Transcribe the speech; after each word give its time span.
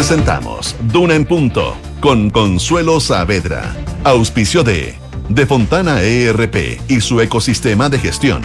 Presentamos 0.00 0.74
Duna 0.80 1.14
en 1.14 1.26
Punto 1.26 1.76
con 2.00 2.30
Consuelo 2.30 3.00
Saavedra. 3.00 3.76
Auspicio 4.02 4.64
de 4.64 4.94
De 5.28 5.44
Fontana 5.44 6.00
ERP 6.00 6.80
y 6.88 7.02
su 7.02 7.20
ecosistema 7.20 7.90
de 7.90 7.98
gestión. 7.98 8.40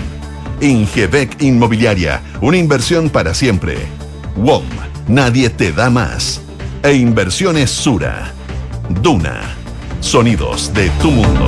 Ingebec 0.59 1.41
Inmobiliaria, 1.41 2.21
una 2.41 2.57
inversión 2.57 3.09
para 3.09 3.33
siempre. 3.33 3.77
WOM, 4.35 4.65
nadie 5.07 5.49
te 5.49 5.71
da 5.71 5.89
más. 5.89 6.41
E 6.83 6.95
Inversiones 6.95 7.71
Sura. 7.71 8.33
Duna, 9.01 9.39
sonidos 10.01 10.73
de 10.73 10.89
tu 10.99 11.09
mundo. 11.09 11.45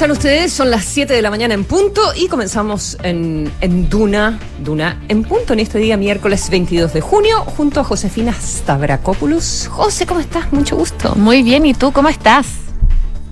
Están 0.00 0.12
ustedes? 0.12 0.50
Son 0.50 0.70
las 0.70 0.86
7 0.86 1.12
de 1.12 1.20
la 1.20 1.28
mañana 1.28 1.52
en 1.52 1.64
punto 1.64 2.00
y 2.16 2.28
comenzamos 2.28 2.96
en, 3.02 3.50
Duna, 3.90 4.38
Duna 4.64 4.98
en 5.08 5.24
punto 5.24 5.52
en 5.52 5.60
este 5.60 5.76
día 5.76 5.98
miércoles 5.98 6.48
22 6.48 6.94
de 6.94 7.02
junio 7.02 7.42
junto 7.44 7.80
a 7.80 7.84
Josefina 7.84 8.32
Stavrakopoulos. 8.32 9.68
José, 9.70 10.06
¿cómo 10.06 10.20
estás? 10.20 10.50
Mucho 10.54 10.76
gusto. 10.76 11.14
Muy 11.16 11.42
bien, 11.42 11.66
¿y 11.66 11.74
tú 11.74 11.92
cómo 11.92 12.08
estás? 12.08 12.69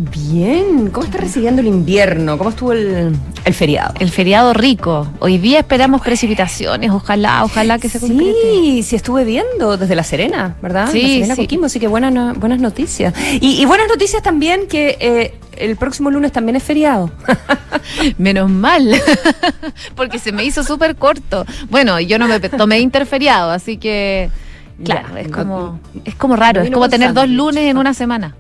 Bien, 0.01 0.91
¿cómo 0.91 1.05
está 1.07 1.19
recibiendo 1.19 1.61
el 1.61 1.67
invierno? 1.67 2.39
¿Cómo 2.39 2.51
estuvo 2.51 2.73
el, 2.73 3.17
el 3.45 3.55
feriado? 3.55 3.95
El 3.99 4.11
feriado 4.11 4.53
rico. 4.55 5.09
Hoy 5.19 5.39
día 5.39 5.59
esperamos 5.59 6.03
precipitaciones, 6.03 6.91
ojalá, 6.93 7.43
ojalá 7.45 7.81
que 7.81 7.89
se 7.89 7.99
concrete. 7.99 8.33
Sí, 8.43 8.83
sí 8.85 8.95
estuve 8.95 9.25
viendo 9.25 9.77
desde 9.77 9.97
La 9.97 10.05
Serena, 10.05 10.55
¿verdad? 10.63 10.89
Sí, 10.93 11.03
La 11.03 11.09
Serena 11.09 11.35
sí. 11.35 11.43
Coquimbo, 11.43 11.67
así 11.67 11.81
que 11.81 11.89
buenas, 11.89 12.13
no- 12.13 12.33
buenas 12.35 12.61
noticias. 12.61 13.13
Y, 13.41 13.61
y 13.61 13.65
buenas 13.65 13.89
noticias 13.89 14.23
también 14.23 14.69
que 14.69 14.97
eh, 15.01 15.35
el 15.57 15.75
próximo 15.77 16.13
lunes 16.13 16.31
también 16.31 16.55
es 16.55 16.63
feriado. 16.63 17.11
Menos 18.19 18.49
mal, 18.49 18.89
porque 19.97 20.21
se 20.21 20.31
me 20.31 20.45
hizo 20.45 20.63
súper 20.63 20.95
corto. 20.95 21.45
Bueno, 21.71 21.99
yo 21.99 22.21
no 22.21 22.29
me 22.29 22.39
tomé 22.39 22.79
interferiado, 22.79 23.51
así 23.51 23.79
que 23.79 24.31
claro, 24.85 25.09
Ya, 25.13 25.21
es 25.23 25.29
no- 25.29 25.37
como 25.37 25.81
es 26.05 26.15
como 26.15 26.37
raro, 26.37 26.61
es 26.63 26.71
como 26.71 26.89
tener 26.89 27.13
dos 27.15 27.29
lunes 27.29 27.65
en 27.65 27.77
una 27.79 27.95
semana. 27.95 28.37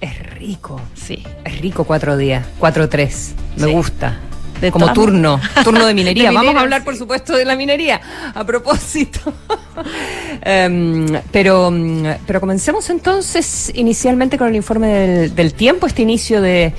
Es 0.00 0.18
rico. 0.34 0.80
Sí. 0.94 1.22
Es 1.44 1.60
rico 1.60 1.84
cuatro 1.84 2.16
días, 2.16 2.46
cuatro 2.58 2.88
tres. 2.88 3.34
Me 3.56 3.66
Sí. 3.66 3.72
gusta. 3.72 4.18
De 4.60 4.70
Como 4.70 4.92
turno, 4.92 5.40
turno 5.64 5.86
de 5.86 5.94
minería. 5.94 6.28
De 6.28 6.34
Vamos 6.34 6.54
a 6.54 6.60
hablar, 6.60 6.80
sí. 6.80 6.84
por 6.84 6.96
supuesto, 6.96 7.34
de 7.34 7.44
la 7.46 7.56
minería. 7.56 8.00
A 8.34 8.44
propósito. 8.44 9.32
Em, 10.42 11.06
pero, 11.32 11.70
mm, 11.70 12.04
pero 12.26 12.40
comencemos 12.40 12.88
entonces 12.90 13.70
inicialmente 13.74 14.36
con 14.38 14.48
el 14.48 14.56
informe 14.56 14.88
del, 14.88 15.34
del 15.34 15.54
tiempo, 15.54 15.86
este 15.86 16.02
inicio 16.02 16.40
de, 16.40 16.72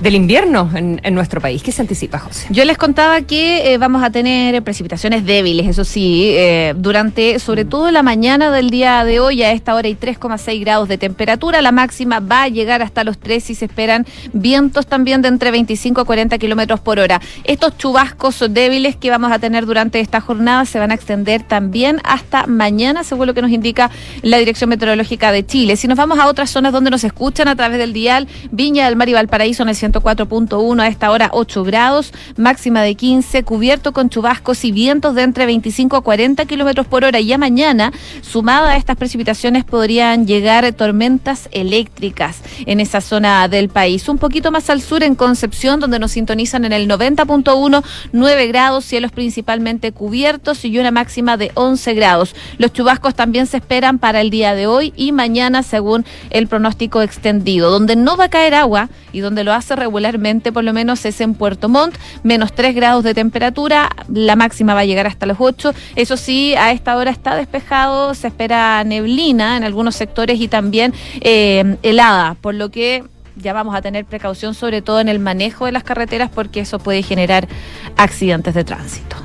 del 0.00 0.14
invierno 0.14 0.70
en, 0.74 1.00
en 1.02 1.14
nuestro 1.14 1.40
país. 1.40 1.62
¿Qué 1.62 1.72
se 1.72 1.82
anticipa, 1.82 2.18
José? 2.18 2.46
Yo 2.50 2.64
les 2.64 2.78
contaba 2.78 3.22
que 3.22 3.72
eh, 3.72 3.78
vamos 3.78 4.02
a 4.02 4.10
tener 4.10 4.62
precipitaciones 4.62 5.24
débiles, 5.24 5.66
eso 5.66 5.84
sí, 5.84 6.32
eh, 6.36 6.74
durante 6.76 7.38
sobre 7.38 7.64
todo 7.64 7.90
la 7.90 8.02
mañana 8.02 8.50
del 8.50 8.70
día 8.70 9.04
de 9.04 9.20
hoy, 9.20 9.42
a 9.42 9.52
esta 9.52 9.74
hora 9.74 9.88
hay 9.88 9.94
3,6 9.94 10.60
grados 10.60 10.88
de 10.88 10.98
temperatura, 10.98 11.62
la 11.62 11.72
máxima 11.72 12.20
va 12.20 12.44
a 12.44 12.48
llegar 12.48 12.82
hasta 12.82 13.04
los 13.04 13.18
3 13.18 13.50
y 13.50 13.54
se 13.54 13.64
esperan 13.64 14.06
vientos 14.32 14.86
también 14.86 15.22
de 15.22 15.28
entre 15.28 15.50
25 15.50 16.00
a 16.00 16.04
40 16.04 16.38
kilómetros 16.38 16.80
por 16.80 16.98
hora. 16.98 17.20
Estos 17.44 17.76
chubascos 17.76 18.44
débiles 18.50 18.96
que 18.96 19.10
vamos 19.10 19.32
a 19.32 19.38
tener 19.38 19.66
durante 19.66 20.00
esta 20.00 20.20
jornada 20.20 20.64
se 20.64 20.78
van 20.78 20.90
a 20.90 20.94
extender 20.94 21.42
también 21.42 22.00
hasta 22.04 22.46
mañana, 22.46 23.04
según 23.04 23.26
lo 23.26 23.34
que 23.34 23.42
nos 23.42 23.50
indica 23.50 23.90
la 24.22 24.38
Dirección 24.38 24.70
Meteorológica 24.70 25.32
de 25.32 25.44
Chile. 25.44 25.76
Si 25.76 25.88
nos 25.88 25.98
vamos 25.98 26.18
a 26.18 26.26
otras 26.26 26.50
zonas 26.50 26.72
donde 26.72 26.90
nos 26.90 27.04
escuchan 27.04 27.48
a 27.48 27.56
través 27.56 27.78
del 27.78 27.92
dial, 27.92 28.28
Viña 28.50 28.86
del 28.86 28.96
Mar 28.96 29.08
y 29.08 29.14
Valparaíso 29.14 29.62
en 29.62 29.70
el 29.70 29.76
104.1 29.92 30.80
a 30.80 30.88
esta 30.88 31.10
hora 31.10 31.30
8 31.32 31.64
grados, 31.64 32.12
máxima 32.36 32.82
de 32.82 32.94
15, 32.94 33.42
cubierto 33.42 33.92
con 33.92 34.08
chubascos 34.08 34.64
y 34.64 34.72
vientos 34.72 35.14
de 35.14 35.22
entre 35.22 35.46
25 35.46 35.96
a 35.96 36.02
40 36.02 36.44
kilómetros 36.46 36.86
por 36.86 37.04
hora. 37.04 37.20
Ya 37.20 37.38
mañana, 37.38 37.92
sumada 38.22 38.72
a 38.72 38.76
estas 38.76 38.96
precipitaciones, 38.96 39.64
podrían 39.64 40.26
llegar 40.26 40.72
tormentas 40.72 41.48
eléctricas 41.52 42.40
en 42.66 42.80
esa 42.80 43.00
zona 43.00 43.48
del 43.48 43.68
país. 43.68 44.08
Un 44.08 44.18
poquito 44.18 44.50
más 44.50 44.70
al 44.70 44.82
sur, 44.82 45.02
en 45.02 45.14
Concepción, 45.14 45.80
donde 45.80 45.98
nos 45.98 46.12
sintonizan 46.12 46.64
en 46.64 46.72
el 46.72 46.88
90.1, 46.88 47.84
9 48.12 48.46
grados, 48.46 48.84
cielos 48.84 49.12
principalmente 49.12 49.92
cubiertos 49.92 50.64
y 50.64 50.78
una 50.78 50.90
máxima 50.90 51.36
de 51.36 51.50
11 51.54 51.94
grados. 51.94 52.34
Los 52.58 52.72
chubascos 52.72 53.14
también 53.14 53.46
se 53.46 53.58
esperan 53.58 53.98
para 53.98 54.20
el 54.20 54.30
día 54.30 54.54
de 54.54 54.66
hoy 54.66 54.92
y 54.96 55.12
mañana, 55.12 55.62
según 55.62 56.04
el 56.30 56.46
pronóstico 56.46 57.02
extendido. 57.02 57.70
Donde 57.70 57.96
no 57.96 58.16
va 58.16 58.24
a 58.24 58.30
caer 58.30 58.54
agua 58.54 58.88
y 59.12 59.20
donde 59.20 59.44
lo 59.44 59.52
hace 59.52 59.76
regularmente, 59.78 60.52
por 60.52 60.64
lo 60.64 60.72
menos, 60.72 61.04
es 61.04 61.20
en 61.20 61.34
Puerto 61.34 61.68
Montt, 61.68 61.96
menos 62.22 62.52
3 62.52 62.74
grados 62.74 63.04
de 63.04 63.14
temperatura, 63.14 63.90
la 64.12 64.36
máxima 64.36 64.74
va 64.74 64.80
a 64.80 64.84
llegar 64.84 65.06
hasta 65.06 65.26
los 65.26 65.38
8. 65.40 65.72
Eso 65.96 66.16
sí, 66.16 66.54
a 66.56 66.72
esta 66.72 66.96
hora 66.96 67.10
está 67.10 67.34
despejado, 67.36 68.14
se 68.14 68.28
espera 68.28 68.82
neblina 68.84 69.56
en 69.56 69.64
algunos 69.64 69.96
sectores 69.96 70.40
y 70.40 70.48
también 70.48 70.94
eh, 71.20 71.76
helada, 71.82 72.36
por 72.40 72.54
lo 72.54 72.70
que 72.70 73.04
ya 73.36 73.52
vamos 73.52 73.74
a 73.74 73.82
tener 73.82 74.04
precaución 74.04 74.54
sobre 74.54 74.82
todo 74.82 75.00
en 75.00 75.08
el 75.08 75.18
manejo 75.18 75.66
de 75.66 75.72
las 75.72 75.84
carreteras 75.84 76.30
porque 76.34 76.60
eso 76.60 76.78
puede 76.78 77.02
generar 77.02 77.48
accidentes 77.96 78.54
de 78.54 78.64
tránsito. 78.64 79.16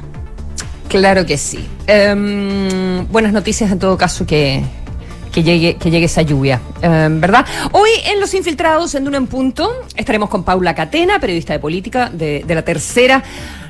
Claro 0.88 1.25
que 1.25 1.38
sí. 1.38 1.68
Em, 1.88 3.08
buenas 3.08 3.34
noticias 3.34 3.72
en 3.72 3.80
todo 3.80 3.97
caso 3.97 4.28
que, 4.28 4.63
que 5.34 5.44
llegue, 5.44 5.76
que 5.76 5.90
llegue 5.90 6.06
esa 6.06 6.22
lluvia, 6.22 6.62
em, 6.82 7.20
¿verdad? 7.20 7.46
Hoy 7.72 7.90
en 8.06 8.20
Los 8.20 8.34
Infiltrados, 8.34 8.94
en 8.96 9.04
Duna 9.04 9.18
en 9.18 9.28
Punto, 9.28 9.70
estaremos 9.96 10.30
con 10.30 10.44
Paula 10.44 10.76
Catena, 10.76 11.20
periodista 11.20 11.54
de 11.54 11.60
política 11.60 12.10
de, 12.14 12.44
de 12.46 12.56
la 12.56 12.62
tercera. 12.62 13.24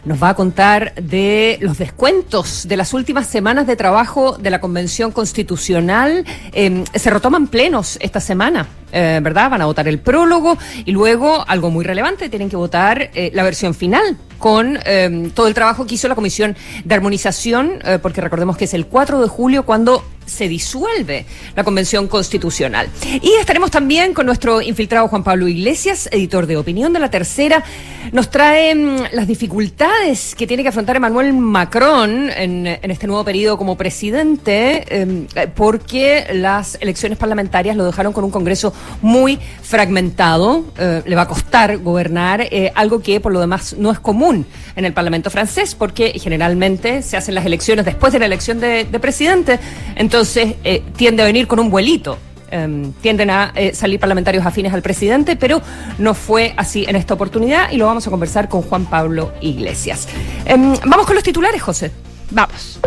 Nos 0.06 0.22
va 0.22 0.30
a 0.30 0.34
contar 0.34 0.94
de 0.96 1.58
los 1.62 1.78
descuentos 1.78 2.68
de 2.68 2.75
las 2.75 2.94
últimas 2.94 3.25
semanas 3.28 3.68
de 3.68 3.78
trabajo 3.78 4.38
de 4.38 4.50
la 4.50 4.59
Convención 4.59 5.12
Constitucional. 5.12 6.25
Em, 6.52 6.84
se 6.94 7.09
retoman 7.09 7.47
plenos 7.47 7.97
esta 8.02 8.19
semana. 8.19 8.68
eh, 8.96 9.19
¿Verdad? 9.24 9.50
Van 9.50 9.62
a 9.62 9.66
votar 9.66 9.88
el 9.88 10.00
prólogo 10.00 10.56
y 10.86 10.91
luego, 10.91 11.44
algo 11.47 11.72
muy 11.72 11.84
relevante, 11.84 12.30
tienen 12.30 12.47
que 12.47 12.56
votar 12.56 13.09
eh, 13.16 13.31
la 13.34 13.41
versión 13.41 13.74
final 13.74 14.18
con 14.38 14.78
eh, 14.86 15.31
todo 15.34 15.47
el 15.47 15.53
trabajo 15.53 15.88
que 15.88 15.96
hizo 15.96 16.09
la 16.09 16.16
Comisión 16.16 16.56
de 16.84 16.94
Armonización, 16.94 17.80
eh, 17.85 17.97
porque 18.02 18.20
recordemos 18.20 18.58
que 18.58 18.66
es 18.66 18.74
el 18.74 18.85
4 18.88 19.22
de 19.22 19.28
julio 19.30 19.64
cuando 19.66 20.03
se 20.25 20.47
disuelve 20.47 21.25
la 21.56 21.64
Convención 21.64 22.08
Constitucional. 22.08 22.88
Y 23.22 23.34
estaremos 23.40 23.72
también 23.72 24.14
con 24.14 24.25
nuestro 24.25 24.62
infiltrado 24.62 25.08
Juan 25.08 25.24
Pablo 25.24 25.47
Iglesias, 25.47 26.09
editor 26.12 26.46
de 26.46 26.58
Opinión 26.58 26.94
de 26.94 27.00
la 27.00 27.09
Tercera. 27.09 27.64
Nos 28.12 28.30
trae 28.30 28.75
mm, 28.75 29.14
las 29.14 29.28
dificultades 29.28 29.92
que 30.35 30.47
tiene 30.47 30.63
que 30.63 30.69
afrontar 30.69 30.97
Emmanuel 30.97 31.31
Macron 31.33 32.29
en, 32.29 32.67
este 32.67 33.07
nuevo 33.07 33.23
periodo 33.23 33.57
como 33.57 33.77
presidente, 33.77 34.83
eh, 34.89 35.47
porque 35.55 36.27
las 36.33 36.77
elecciones 36.81 37.17
parlamentarias 37.17 37.77
lo 37.77 37.85
dejaron 37.85 38.11
con 38.11 38.25
un 38.25 38.31
Congreso 38.31 38.73
muy 39.01 39.39
fragmentado. 39.61 40.65
Eh, 40.77 41.03
le 41.05 41.15
va 41.15 41.21
a 41.21 41.27
costar 41.27 41.77
gobernar, 41.77 42.41
eh, 42.41 42.71
algo 42.75 43.01
que 43.01 43.21
por 43.21 43.31
lo 43.31 43.39
demás 43.39 43.75
no 43.77 43.91
es 43.91 43.99
común 43.99 44.45
en 44.75 44.83
el 44.83 44.91
Parlamento 44.91 45.29
francés, 45.29 45.73
porque 45.73 46.11
generalmente 46.19 47.01
se 47.01 47.15
hacen 47.15 47.33
las 47.33 47.45
elecciones 47.45 47.85
después 47.85 48.11
de 48.11 48.19
la 48.19 48.25
elección 48.25 48.59
de, 48.59 48.83
de 48.83 48.99
presidente, 48.99 49.59
entonces 49.95 50.55
tiende 50.97 51.23
a 51.23 51.25
venir 51.25 51.47
con 51.47 51.59
un 51.59 51.69
vuelito. 51.69 52.17
Eh, 52.56 52.91
tienden 53.02 53.31
a 53.31 53.52
eh, 53.56 53.74
salir 53.74 54.00
parlamentarios 54.00 54.46
afines 54.46 54.74
al 54.74 54.84
presidente, 54.84 55.36
pero 55.36 55.59
no 55.97 56.14
fue 56.14 56.53
así 56.56 56.86
en 56.88 56.96
esta 56.96 57.16
oportunidad 57.16 57.72
y 57.72 57.78
lo 57.78 57.88
vamos 57.88 58.06
a 58.06 58.12
conversar 58.12 58.47
con 58.47 58.62
Juan 58.62 58.86
Pablo 58.86 59.34
Iglesias. 59.41 60.08
Em, 60.46 60.75
vamos 60.86 61.08
con 61.08 61.16
los 61.16 61.24
titulares, 61.24 61.59
José. 61.64 61.91
Vamos. 62.30 62.80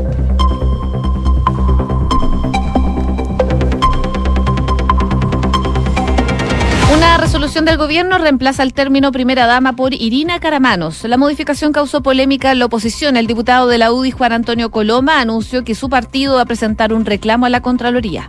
Una 6.94 7.16
resolución 7.16 7.64
del 7.64 7.76
gobierno 7.76 8.18
reemplaza 8.18 8.62
el 8.62 8.72
término 8.72 9.10
primera 9.10 9.46
dama 9.46 9.72
por 9.72 9.92
Irina 9.94 10.38
Caramanos. 10.38 11.02
La 11.02 11.16
modificación 11.16 11.72
causó 11.72 12.02
polémica 12.04 12.52
en 12.52 12.60
la 12.60 12.66
oposición. 12.66 13.16
El 13.16 13.26
diputado 13.26 13.66
de 13.66 13.78
la 13.78 13.90
UDI, 13.92 14.12
Juan 14.12 14.32
Antonio 14.32 14.70
Coloma, 14.70 15.20
anunció 15.20 15.64
que 15.64 15.74
su 15.74 15.88
partido 15.88 16.36
va 16.36 16.42
a 16.42 16.46
presentar 16.46 16.92
un 16.92 17.04
reclamo 17.04 17.46
a 17.46 17.50
la 17.50 17.62
Contraloría. 17.62 18.28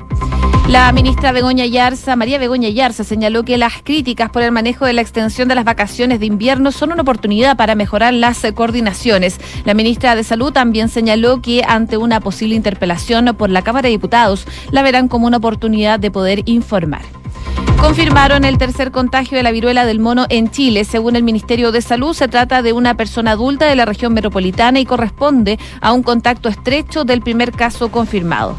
La 0.67 0.91
ministra 0.91 1.31
Begoña 1.31 1.65
Yarza, 1.65 2.17
María 2.17 2.39
Begoña 2.39 2.67
Yarza, 2.67 3.05
señaló 3.05 3.43
que 3.43 3.57
las 3.57 3.81
críticas 3.83 4.29
por 4.29 4.41
el 4.41 4.51
manejo 4.51 4.85
de 4.85 4.91
la 4.91 4.99
extensión 5.01 5.47
de 5.47 5.55
las 5.55 5.63
vacaciones 5.63 6.19
de 6.19 6.25
invierno 6.25 6.73
son 6.73 6.91
una 6.91 7.03
oportunidad 7.03 7.55
para 7.55 7.73
mejorar 7.73 8.13
las 8.13 8.45
coordinaciones. 8.53 9.39
La 9.63 9.73
ministra 9.73 10.17
de 10.17 10.25
Salud 10.25 10.51
también 10.51 10.89
señaló 10.89 11.41
que 11.41 11.63
ante 11.65 11.95
una 11.95 12.19
posible 12.19 12.55
interpelación 12.55 13.33
por 13.37 13.49
la 13.49 13.61
Cámara 13.61 13.87
de 13.87 13.91
Diputados, 13.91 14.45
la 14.69 14.81
verán 14.81 15.07
como 15.07 15.25
una 15.25 15.37
oportunidad 15.37 16.01
de 16.01 16.11
poder 16.11 16.41
informar. 16.45 17.03
Confirmaron 17.79 18.43
el 18.43 18.57
tercer 18.57 18.91
contagio 18.91 19.37
de 19.37 19.43
la 19.43 19.51
viruela 19.51 19.85
del 19.85 20.01
mono 20.01 20.25
en 20.27 20.51
Chile. 20.51 20.83
Según 20.83 21.15
el 21.15 21.23
Ministerio 21.23 21.71
de 21.71 21.81
Salud, 21.81 22.13
se 22.13 22.27
trata 22.27 22.61
de 22.61 22.73
una 22.73 22.95
persona 22.95 23.31
adulta 23.31 23.67
de 23.67 23.75
la 23.77 23.85
región 23.85 24.13
metropolitana 24.13 24.81
y 24.81 24.85
corresponde 24.85 25.59
a 25.79 25.93
un 25.93 26.03
contacto 26.03 26.49
estrecho 26.49 27.05
del 27.05 27.21
primer 27.21 27.53
caso 27.53 27.89
confirmado. 27.89 28.57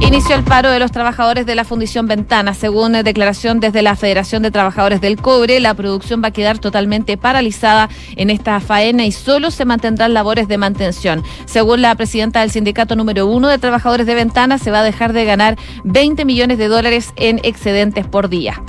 Inició 0.00 0.36
el 0.36 0.44
paro 0.44 0.70
de 0.70 0.78
los 0.78 0.92
trabajadores 0.92 1.46
de 1.46 1.54
la 1.54 1.64
Fundición 1.64 2.06
Ventana. 2.06 2.52
Según 2.54 2.92
declaración 2.92 3.60
desde 3.60 3.82
la 3.82 3.96
Federación 3.96 4.42
de 4.42 4.50
Trabajadores 4.50 5.00
del 5.00 5.16
Cobre, 5.16 5.58
la 5.58 5.74
producción 5.74 6.22
va 6.22 6.28
a 6.28 6.32
quedar 6.32 6.58
totalmente 6.58 7.16
paralizada 7.16 7.88
en 8.14 8.30
esta 8.30 8.60
faena 8.60 9.06
y 9.06 9.12
solo 9.12 9.50
se 9.50 9.64
mantendrán 9.64 10.12
labores 10.14 10.48
de 10.48 10.58
mantención. 10.58 11.22
Según 11.46 11.82
la 11.82 11.94
presidenta 11.94 12.40
del 12.40 12.50
sindicato 12.50 12.94
número 12.94 13.26
uno 13.26 13.48
de 13.48 13.58
trabajadores 13.58 14.06
de 14.06 14.14
Ventana, 14.14 14.58
se 14.58 14.70
va 14.70 14.80
a 14.80 14.84
dejar 14.84 15.12
de 15.12 15.24
ganar 15.24 15.56
20 15.84 16.24
millones 16.24 16.58
de 16.58 16.68
dólares 16.68 17.12
en 17.16 17.40
excedentes 17.42 18.06
por 18.06 18.28
día. 18.28 18.62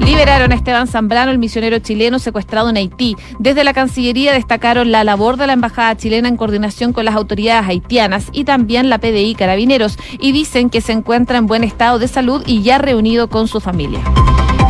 Liberaron 0.00 0.52
a 0.52 0.54
Esteban 0.54 0.86
Zambrano, 0.86 1.30
el 1.30 1.38
misionero 1.38 1.78
chileno 1.78 2.18
secuestrado 2.18 2.70
en 2.70 2.76
Haití. 2.76 3.16
Desde 3.38 3.64
la 3.64 3.72
Cancillería 3.72 4.32
destacaron 4.32 4.92
la 4.92 5.04
labor 5.04 5.36
de 5.36 5.46
la 5.46 5.54
Embajada 5.54 5.96
chilena 5.96 6.28
en 6.28 6.36
coordinación 6.36 6.92
con 6.92 7.04
las 7.04 7.14
autoridades 7.14 7.68
haitianas 7.68 8.28
y 8.32 8.44
también 8.44 8.90
la 8.90 8.98
PDI 8.98 9.34
Carabineros 9.34 9.98
y 10.18 10.32
dicen 10.32 10.70
que 10.70 10.80
se 10.80 10.92
encuentra 10.92 11.38
en 11.38 11.46
buen 11.46 11.64
estado 11.64 11.98
de 11.98 12.08
salud 12.08 12.42
y 12.46 12.62
ya 12.62 12.78
reunido 12.78 13.28
con 13.28 13.48
su 13.48 13.60
familia. 13.60 14.00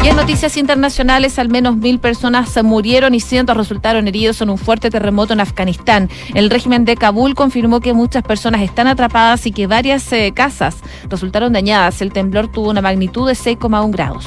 Y 0.06 0.08
en 0.08 0.16
noticias 0.16 0.56
internacionales, 0.56 1.38
al 1.38 1.48
menos 1.48 1.76
mil 1.76 1.98
personas 1.98 2.62
murieron 2.62 3.14
y 3.14 3.20
cientos 3.20 3.56
resultaron 3.56 4.06
heridos 4.06 4.40
en 4.40 4.50
un 4.50 4.58
fuerte 4.58 4.88
terremoto 4.88 5.32
en 5.32 5.40
Afganistán. 5.40 6.08
El 6.34 6.48
régimen 6.48 6.84
de 6.84 6.96
Kabul 6.96 7.34
confirmó 7.34 7.80
que 7.80 7.92
muchas 7.92 8.22
personas 8.22 8.60
están 8.60 8.86
atrapadas 8.86 9.46
y 9.46 9.52
que 9.52 9.66
varias 9.66 10.12
eh, 10.12 10.32
casas 10.32 10.76
resultaron 11.08 11.52
dañadas. 11.52 12.02
El 12.02 12.12
temblor 12.12 12.46
tuvo 12.48 12.70
una 12.70 12.82
magnitud 12.82 13.26
de 13.26 13.32
6,1 13.32 13.90
grados. 13.90 14.26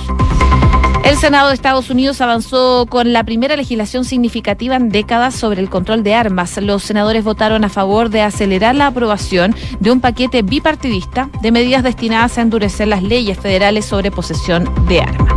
El 1.09 1.17
Senado 1.17 1.47
de 1.47 1.55
Estados 1.55 1.89
Unidos 1.89 2.21
avanzó 2.21 2.85
con 2.87 3.13
la 3.13 3.23
primera 3.23 3.55
legislación 3.55 4.05
significativa 4.05 4.75
en 4.75 4.89
décadas 4.89 5.33
sobre 5.33 5.59
el 5.59 5.67
control 5.67 6.03
de 6.03 6.13
armas. 6.13 6.57
Los 6.57 6.83
senadores 6.83 7.23
votaron 7.23 7.63
a 7.63 7.69
favor 7.69 8.11
de 8.11 8.21
acelerar 8.21 8.75
la 8.75 8.85
aprobación 8.85 9.55
de 9.79 9.89
un 9.91 10.01
paquete 10.01 10.43
bipartidista 10.43 11.31
de 11.41 11.51
medidas 11.51 11.81
destinadas 11.81 12.37
a 12.37 12.41
endurecer 12.41 12.87
las 12.87 13.01
leyes 13.01 13.39
federales 13.39 13.85
sobre 13.85 14.11
posesión 14.11 14.71
de 14.87 15.01
armas. 15.01 15.33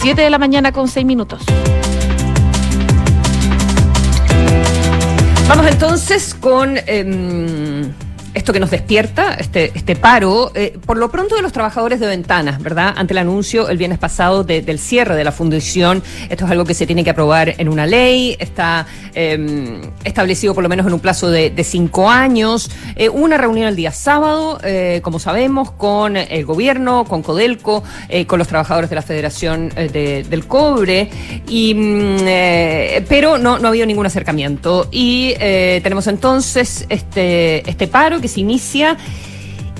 Siete 0.00 0.22
de 0.22 0.30
la 0.30 0.38
mañana 0.38 0.70
con 0.70 0.86
seis 0.86 1.04
minutos. 1.04 1.42
Vamos 5.48 5.66
entonces 5.66 6.36
con... 6.36 6.78
em, 6.86 7.69
esto 8.34 8.52
que 8.52 8.60
nos 8.60 8.70
despierta, 8.70 9.34
este, 9.34 9.72
este 9.74 9.96
paro, 9.96 10.52
eh, 10.54 10.78
por 10.86 10.96
lo 10.96 11.10
pronto 11.10 11.34
de 11.36 11.42
los 11.42 11.52
trabajadores 11.52 11.98
de 12.00 12.06
ventanas, 12.06 12.62
¿verdad? 12.62 12.94
Ante 12.96 13.12
el 13.14 13.18
anuncio 13.18 13.68
el 13.68 13.76
viernes 13.78 13.98
pasado 13.98 14.44
de- 14.44 14.62
del 14.62 14.78
cierre 14.78 15.16
de 15.16 15.24
la 15.24 15.32
fundición, 15.32 16.02
esto 16.28 16.44
es 16.44 16.50
algo 16.50 16.64
que 16.64 16.74
se 16.74 16.86
tiene 16.86 17.02
que 17.04 17.10
aprobar 17.10 17.54
en 17.58 17.68
una 17.68 17.86
ley, 17.86 18.36
está 18.38 18.86
eh, 19.14 19.80
establecido 20.04 20.54
por 20.54 20.62
lo 20.62 20.68
menos 20.68 20.86
en 20.86 20.92
un 20.92 21.00
plazo 21.00 21.28
de, 21.30 21.52
cinco 21.64 22.08
años. 22.08 22.70
Eh, 22.96 23.08
una 23.08 23.36
reunión 23.36 23.66
el 23.68 23.76
día 23.76 23.90
sábado, 23.92 24.58
eh, 24.62 25.00
como 25.02 25.18
sabemos, 25.18 25.72
con 25.72 26.16
el 26.16 26.44
gobierno, 26.44 27.04
con 27.04 27.22
Codelco, 27.22 27.82
eh, 28.08 28.24
con 28.26 28.38
los 28.38 28.46
trabajadores 28.48 28.88
de 28.88 28.96
la 28.96 29.02
Federación 29.02 29.68
de- 29.70 30.24
del 30.28 30.46
Cobre, 30.46 31.10
y, 31.48 31.74
mm, 31.74 32.16
pero 33.08 33.36
no, 33.38 33.58
no 33.58 33.66
ha 33.66 33.70
habido 33.70 33.86
ningún 33.86 34.06
acercamiento. 34.06 34.88
Y 34.92 35.34
tenemos 35.82 36.06
entonces 36.06 36.86
este, 36.88 37.68
este 37.68 37.86
paro 37.88 38.19
que 38.20 38.28
se 38.28 38.40
inicia. 38.40 38.96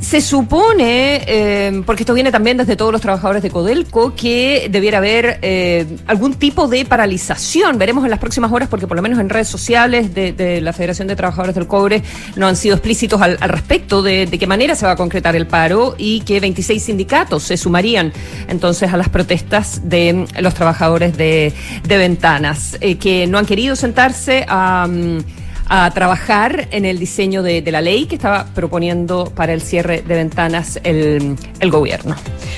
Se 0.00 0.22
supone, 0.22 1.22
eh, 1.26 1.82
porque 1.84 2.04
esto 2.04 2.14
viene 2.14 2.32
también 2.32 2.56
desde 2.56 2.75
todos 2.75 2.90
los 2.90 3.02
trabajadores 3.02 3.42
de 3.42 3.50
Codelco, 3.50 4.14
que 4.14 4.69
debiera 4.70 4.96
haber 4.96 5.38
eh, 5.42 5.87
algún 6.06 6.34
tipo 6.34 6.69
de 6.69 6.87
paralización. 6.87 7.76
Veremos 7.76 8.02
en 8.04 8.10
las 8.10 8.19
próximas 8.19 8.50
horas, 8.50 8.69
porque 8.70 8.87
por 8.87 8.96
lo 8.96 9.02
menos 9.02 9.19
en 9.19 9.28
redes 9.28 9.48
sociales 9.48 10.14
de, 10.14 10.60
la 10.62 10.72
Federación 10.72 11.06
de 11.06 11.16
Trabajadores 11.16 11.54
del 11.54 11.66
Cobre 11.66 12.02
no 12.37 12.46
han 12.46 12.56
sido 12.56 12.76
explícitos 12.76 13.20
al, 13.20 13.37
respecto 13.38 14.02
de, 14.02 14.26
qué 14.26 14.46
manera 14.46 14.75
se 14.75 14.87
va 14.87 14.92
a 14.92 14.96
concretar 14.96 15.37
el 15.37 15.46
paro 15.46 15.94
y 15.98 16.22
que 16.22 16.40
26 16.40 16.82
sindicatos 16.82 17.42
se 17.42 17.58
sumarían 17.58 18.10
entonces 18.48 18.90
a 18.92 18.96
las 18.96 19.10
protestas 19.10 19.82
de 19.84 20.26
los 20.40 20.54
trabajadores 20.54 21.16
de, 21.19 21.52
de 21.87 21.98
ventanas, 21.98 22.78
eh, 22.81 22.96
que 22.96 23.26
no 23.26 23.37
han 23.37 23.44
querido 23.44 23.76
sentarse 23.76 24.46
a... 24.48 24.88
mm, 24.90 25.19
a 25.72 25.88
trabajar 25.93 26.67
en 26.72 26.84
el 26.84 26.99
diseño 26.99 27.44
de, 27.44 27.62
la 27.70 27.81
ley 27.81 28.06
que 28.06 28.17
estaba 28.17 28.46
proponiendo 28.46 29.32
para 29.37 29.52
el 29.52 29.62
cierre 29.62 30.02
de 30.02 30.17
ventanas 30.17 30.81
el, 30.82 31.37
el 31.61 31.70
gobierno. 31.70 32.17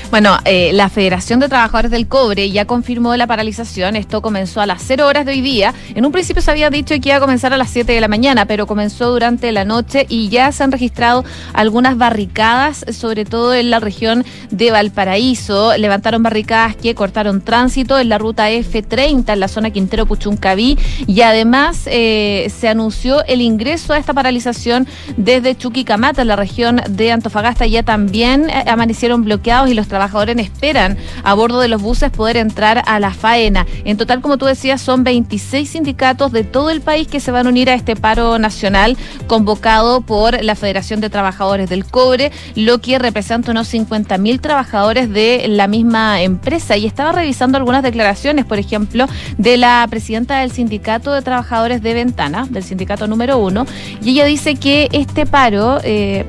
Bueno, 0.09 0.37
eh, 0.45 0.71
la 0.73 0.89
Federación 0.89 1.39
de 1.39 1.47
Trabajadores 1.47 1.91
del 1.91 2.07
Cobre 2.07 2.49
ya 2.49 2.65
confirmó 2.65 3.15
la 3.15 3.27
paralización. 3.27 3.95
Esto 3.95 4.23
comenzó 4.23 4.61
a 4.61 4.65
las 4.65 4.81
0 4.81 5.07
horas 5.07 5.27
de 5.27 5.33
hoy 5.33 5.41
día. 5.41 5.75
En 5.93 6.07
un 6.07 6.11
principio 6.11 6.41
se 6.41 6.49
había 6.49 6.71
dicho 6.71 6.95
que 6.99 7.09
iba 7.09 7.17
a 7.17 7.19
comenzar 7.19 7.53
a 7.53 7.57
las 7.57 7.69
7 7.69 7.93
de 7.93 8.01
la 8.01 8.07
mañana, 8.07 8.47
pero 8.47 8.65
comenzó 8.65 9.11
durante 9.11 9.51
la 9.51 9.63
noche 9.63 10.07
y 10.09 10.29
ya 10.29 10.51
se 10.51 10.63
han 10.63 10.71
registrado 10.71 11.23
algunas 11.53 11.97
barricadas, 11.97 12.83
sobre 12.91 13.25
todo 13.25 13.53
en 13.53 13.69
la 13.69 13.79
región 13.79 14.25
de 14.49 14.71
Valparaíso. 14.71 15.77
Levantaron 15.77 16.23
barricadas 16.23 16.75
que 16.75 16.95
cortaron 16.95 17.41
tránsito 17.41 17.99
en 17.99 18.09
la 18.09 18.17
ruta 18.17 18.49
F30 18.49 19.33
en 19.33 19.39
la 19.39 19.47
zona 19.47 19.69
Quintero 19.69 20.07
Puchuncaví 20.07 20.79
y 21.05 21.21
además 21.21 21.83
eh, 21.85 22.51
se 22.59 22.69
anunció 22.69 23.02
el 23.27 23.41
ingreso 23.41 23.93
a 23.93 23.97
esta 23.97 24.13
paralización 24.13 24.87
desde 25.17 25.57
Chuquicamata, 25.57 26.21
en 26.21 26.29
la 26.29 26.35
región 26.35 26.81
de 26.89 27.11
Antofagasta. 27.11 27.65
Ya 27.65 27.83
también 27.83 28.49
eh, 28.49 28.63
amanecieron 28.67 29.23
bloqueados 29.23 29.69
y 29.69 29.73
los 29.73 29.87
trabajadores 29.87 30.37
esperan 30.37 30.97
a 31.23 31.33
bordo 31.33 31.59
de 31.59 31.67
los 31.67 31.81
buses 31.81 32.11
poder 32.11 32.37
entrar 32.37 32.83
a 32.85 32.99
la 32.99 33.11
faena. 33.13 33.65
En 33.83 33.97
total, 33.97 34.21
como 34.21 34.37
tú 34.37 34.45
decías, 34.45 34.81
son 34.81 35.03
26 35.03 35.69
sindicatos 35.69 36.31
de 36.31 36.43
todo 36.43 36.69
el 36.69 36.81
país 36.81 37.07
que 37.07 37.19
se 37.19 37.31
van 37.31 37.45
a 37.45 37.49
unir 37.49 37.69
a 37.69 37.73
este 37.73 37.95
paro 37.95 38.39
nacional 38.39 38.97
convocado 39.27 40.01
por 40.01 40.41
la 40.43 40.55
Federación 40.55 41.01
de 41.01 41.09
Trabajadores 41.09 41.69
del 41.69 41.85
Cobre, 41.85 42.31
lo 42.55 42.79
que 42.79 42.99
representa 42.99 43.51
unos 43.51 43.67
50 43.67 44.17
mil 44.17 44.39
trabajadores 44.39 45.11
de 45.11 45.45
la 45.47 45.67
misma 45.67 46.21
empresa. 46.21 46.77
Y 46.77 46.85
estaba 46.85 47.11
revisando 47.11 47.57
algunas 47.57 47.83
declaraciones, 47.83 48.45
por 48.45 48.59
ejemplo, 48.59 49.07
de 49.37 49.57
la 49.57 49.85
presidenta 49.89 50.39
del 50.39 50.51
Sindicato 50.51 51.11
de 51.11 51.21
Trabajadores 51.21 51.81
de 51.81 51.93
Ventana, 51.93 52.47
del 52.49 52.63
sindicato 52.63 52.92
número 53.07 53.37
uno, 53.37 53.65
y 54.01 54.11
ella 54.11 54.25
dice 54.25 54.55
que 54.55 54.89
este 54.91 55.25
paro, 55.25 55.79
eh, 55.83 56.25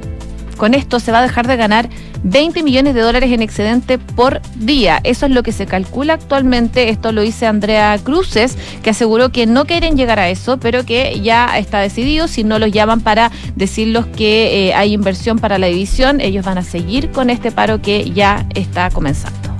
con 0.56 0.75
esto 0.75 1.00
se 1.00 1.12
va 1.12 1.19
a 1.19 1.22
dejar 1.22 1.46
de 1.46 1.56
ganar 1.56 1.88
20 2.25 2.62
millones 2.62 2.94
de 2.94 3.02
dólares 3.02 3.31
en 3.31 3.43
excedente 3.43 3.99
por 3.99 4.40
día. 4.56 5.00
Eso 5.05 5.26
es 5.26 5.32
lo 5.32 5.43
que 5.43 5.52
se 5.52 5.66
calcula 5.66 6.14
actualmente. 6.14 6.88
Esto 6.88 7.12
lo 7.12 7.20
dice 7.20 7.46
Andrea 7.46 7.96
Cruces, 8.02 8.56
que 8.82 8.90
aseguró 8.90 9.31
que 9.31 9.46
no 9.46 9.66
quieren 9.66 9.96
llegar 9.96 10.19
a 10.19 10.31
eso, 10.31 10.58
pero 10.58 10.84
que 10.84 11.20
ya 11.20 11.58
está 11.58 11.81
decidido. 11.81 12.26
Si 12.26 12.43
no 12.43 12.58
los 12.58 12.72
llaman 12.72 13.00
para 13.00 13.31
decirles 13.55 14.06
que 14.16 14.69
eh, 14.69 14.75
hay 14.75 14.94
inversión 14.94 15.38
para 15.38 15.58
la 15.58 15.66
división, 15.66 16.20
ellos 16.20 16.44
van 16.44 16.58
a 16.58 16.62
seguir 16.64 17.11
con 17.11 17.28
este 17.28 17.52
paro 17.52 17.82
que 17.82 18.11
ya 18.11 18.46
está 18.55 18.88
comenzando. 18.90 19.53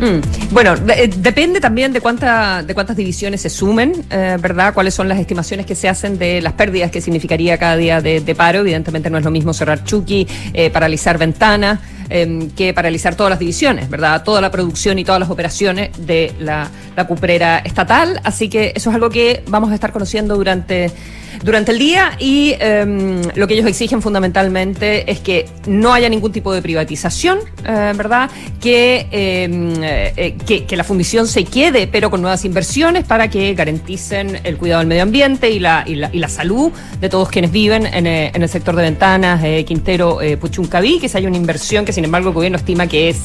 Mm. 0.00 0.52
Bueno, 0.52 0.74
eh, 0.94 1.10
depende 1.16 1.60
también 1.60 1.92
de, 1.92 2.00
cuánta, 2.00 2.62
de 2.62 2.74
cuántas 2.74 2.96
divisiones 2.96 3.40
se 3.40 3.50
sumen, 3.50 3.92
eh, 4.10 4.36
¿verdad? 4.40 4.72
Cuáles 4.72 4.94
son 4.94 5.08
las 5.08 5.18
estimaciones 5.18 5.66
que 5.66 5.74
se 5.74 5.88
hacen 5.88 6.18
de 6.18 6.40
las 6.40 6.52
pérdidas 6.52 6.90
que 6.90 7.00
significaría 7.00 7.58
cada 7.58 7.76
día 7.76 8.00
de, 8.00 8.34
paro. 8.36 8.60
Evidentemente 8.60 9.10
no 9.10 9.18
es 9.18 9.24
lo 9.24 9.30
mismo 9.30 9.52
cerrar 9.52 9.84
Chucky, 9.84 10.26
eh, 10.52 10.70
paralizar 10.70 11.18
ventana, 11.18 11.80
eh, 12.10 12.48
que 12.56 12.72
paralizar 12.72 13.16
todas 13.16 13.30
las 13.30 13.38
divisiones, 13.38 13.90
¿verdad? 13.90 14.22
Toda 14.22 14.40
la 14.40 14.50
producción 14.50 14.98
y 14.98 15.04
todas 15.04 15.20
las 15.20 15.30
operaciones 15.30 15.90
de 15.98 16.32
la, 16.38 16.68
la 16.96 17.06
cuprera 17.06 17.58
estatal. 17.58 18.20
Así 18.22 18.48
que 18.48 18.72
eso 18.74 18.90
es 18.90 18.94
algo 18.94 19.10
que 19.10 19.42
vamos 19.48 19.70
a 19.72 19.74
estar 19.74 19.92
conociendo 19.92 20.36
durante 20.36 20.92
durante 21.42 21.72
el 21.72 21.78
día 21.78 22.12
y 22.18 22.54
em, 22.58 23.22
lo 23.34 23.46
que 23.46 23.54
ellos 23.54 23.66
exigen 23.66 24.02
fundamentalmente 24.02 25.10
es 25.10 25.20
que 25.20 25.46
no 25.66 25.92
haya 25.92 26.08
ningún 26.08 26.32
tipo 26.32 26.52
de 26.52 26.62
privatización, 26.62 27.38
eh, 27.64 27.92
¿verdad? 27.96 28.30
Que, 28.60 29.06
em, 29.10 29.82
eh, 29.82 30.12
eh, 30.16 30.36
que, 30.46 30.64
que 30.64 30.76
la 30.76 30.84
fundición 30.84 31.26
se 31.26 31.44
quede, 31.44 31.86
pero 31.86 32.10
con 32.10 32.20
nuevas 32.20 32.44
inversiones 32.44 33.04
para 33.04 33.28
que 33.28 33.54
garanticen 33.54 34.40
el 34.44 34.56
cuidado 34.56 34.80
del 34.80 34.88
medio 34.88 35.02
ambiente 35.02 35.50
y 35.50 35.58
la, 35.58 35.84
y 35.86 35.94
la, 35.94 36.10
y 36.12 36.18
la 36.18 36.28
salud 36.28 36.72
de 37.00 37.08
todos 37.08 37.28
quienes 37.28 37.52
viven 37.52 37.86
en, 37.86 38.06
en 38.06 38.42
el 38.42 38.48
sector 38.48 38.74
de 38.76 38.82
ventanas, 38.82 39.42
Quintero, 39.64 40.18
Puchuncaví, 40.40 40.98
que 40.98 41.08
se 41.08 41.18
haya 41.18 41.28
una 41.28 41.36
inversión 41.36 41.84
que 41.84 41.92
sin 41.92 42.04
embargo 42.04 42.28
el 42.28 42.34
gobierno 42.34 42.58
estima 42.58 42.86
que 42.86 43.10
es 43.10 43.22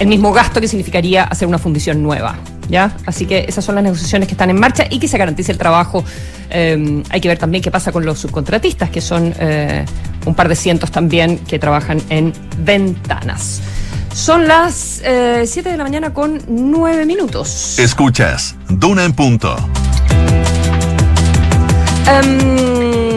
el 0.00 0.08
mismo 0.08 0.32
gasto 0.32 0.60
que 0.60 0.66
significaría 0.66 1.24
hacer 1.24 1.46
una 1.46 1.58
fundición 1.58 2.02
nueva. 2.02 2.36
¿Ya? 2.68 2.96
Así 3.04 3.26
que 3.26 3.44
esas 3.48 3.64
son 3.64 3.74
las 3.74 3.84
negociaciones 3.84 4.28
que 4.28 4.34
están 4.34 4.48
en 4.48 4.58
marcha 4.58 4.84
y 4.88 4.98
que 5.00 5.08
se 5.08 5.18
garantice 5.18 5.50
el 5.52 5.58
trabajo. 5.58 6.04
Eh, 6.50 7.02
hay 7.10 7.20
que 7.20 7.28
ver 7.28 7.38
también 7.38 7.62
qué 7.62 7.70
pasa 7.70 7.90
con 7.90 8.04
los 8.04 8.18
subcontratistas, 8.20 8.90
que 8.90 9.00
son 9.00 9.34
eh, 9.40 9.84
un 10.24 10.34
par 10.34 10.48
de 10.48 10.54
cientos 10.54 10.90
también 10.90 11.38
que 11.38 11.58
trabajan 11.58 12.00
en 12.10 12.32
ventanas. 12.58 13.60
Son 14.14 14.46
las 14.46 15.02
7 15.02 15.68
de 15.68 15.76
la 15.76 15.84
mañana 15.84 16.14
con 16.14 16.40
9 16.46 17.06
minutos. 17.06 17.78
Escuchas 17.78 18.56
Duna 18.68 19.04
en 19.04 19.12
punto. 19.12 19.56
Em, 22.06 23.09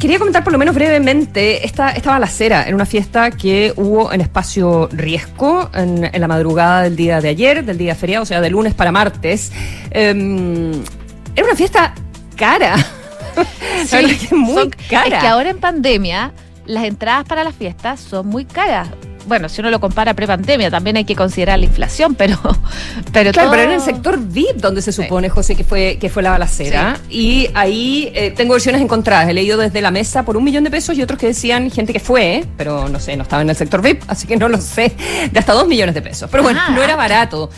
quería 0.00 0.18
comentar 0.18 0.42
por 0.42 0.52
lo 0.52 0.58
menos 0.58 0.74
brevemente 0.74 1.64
esta, 1.64 1.90
esta 1.90 2.10
balacera 2.10 2.66
en 2.68 2.74
una 2.74 2.86
fiesta 2.86 3.30
que 3.30 3.72
hubo 3.76 4.12
en 4.12 4.20
espacio 4.20 4.88
Riesco 4.92 5.70
en, 5.74 6.04
en 6.12 6.20
la 6.20 6.26
madrugada 6.28 6.82
del 6.82 6.96
día 6.96 7.20
de 7.20 7.28
ayer, 7.28 7.64
del 7.64 7.78
día 7.78 7.94
feriado, 7.94 8.24
o 8.24 8.26
sea, 8.26 8.40
de 8.40 8.50
lunes 8.50 8.74
para 8.74 8.90
martes. 8.92 9.52
Em, 9.90 10.72
era 11.34 11.46
una 11.46 11.54
fiesta 11.56 11.94
cara. 12.36 12.74
La 13.92 14.00
verdad 14.00 14.16
que 14.28 14.34
muy 14.34 14.54
son- 14.54 14.70
cara. 14.90 15.16
Es 15.16 15.22
que 15.22 15.28
ahora 15.28 15.50
en 15.50 15.58
pandemia 15.58 16.32
las 16.64 16.84
entradas 16.84 17.24
para 17.26 17.44
las 17.44 17.54
fiestas 17.54 18.00
son 18.00 18.26
muy 18.26 18.44
caras 18.44 18.88
bueno, 19.26 19.48
si 19.48 19.60
uno 19.60 19.70
lo 19.70 19.80
compara 19.80 20.14
pre-pandemia, 20.14 20.70
también 20.70 20.96
hay 20.96 21.04
que 21.04 21.16
considerar 21.16 21.58
la 21.58 21.64
inflación, 21.64 22.14
pero. 22.18 22.38
pero 23.12 23.32
claro, 23.32 23.50
pero 23.50 23.62
en 23.62 23.72
el 23.72 23.80
sector 23.80 24.18
VIP, 24.18 24.56
donde 24.56 24.82
se 24.82 24.92
supone, 24.92 25.28
José, 25.28 25.56
que 25.56 25.64
fue, 25.64 25.98
que 26.00 26.08
fue 26.08 26.22
la 26.22 26.30
balacera. 26.30 26.98
Y 27.10 27.48
ahí 27.54 28.10
eh, 28.14 28.30
tengo 28.30 28.52
versiones 28.52 28.80
encontradas. 28.80 29.28
He 29.28 29.34
leído 29.34 29.58
desde 29.58 29.80
la 29.80 29.90
mesa 29.90 30.24
por 30.24 30.36
un 30.36 30.44
millón 30.44 30.64
de 30.64 30.70
pesos 30.70 30.96
y 30.96 31.02
otros 31.02 31.18
que 31.18 31.28
decían 31.28 31.70
gente 31.70 31.92
que 31.92 32.00
fue, 32.00 32.44
pero 32.56 32.88
no 32.88 33.00
sé, 33.00 33.16
no 33.16 33.22
estaba 33.22 33.42
en 33.42 33.50
el 33.50 33.56
sector 33.56 33.82
VIP, 33.82 34.02
así 34.08 34.26
que 34.26 34.36
no 34.36 34.48
lo 34.48 34.60
sé, 34.60 34.94
de 35.30 35.38
hasta 35.38 35.52
dos 35.52 35.66
millones 35.66 35.94
de 35.94 36.02
pesos. 36.02 36.30
Pero 36.30 36.42
bueno, 36.42 36.60
no 36.70 36.82
era 36.82 36.96
barato. 36.96 37.50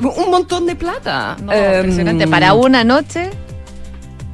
Un 0.00 0.30
montón 0.30 0.66
de 0.66 0.76
plata. 0.76 1.36
impresionante. 1.38 2.26
Para 2.28 2.54
una 2.54 2.84
noche 2.84 3.30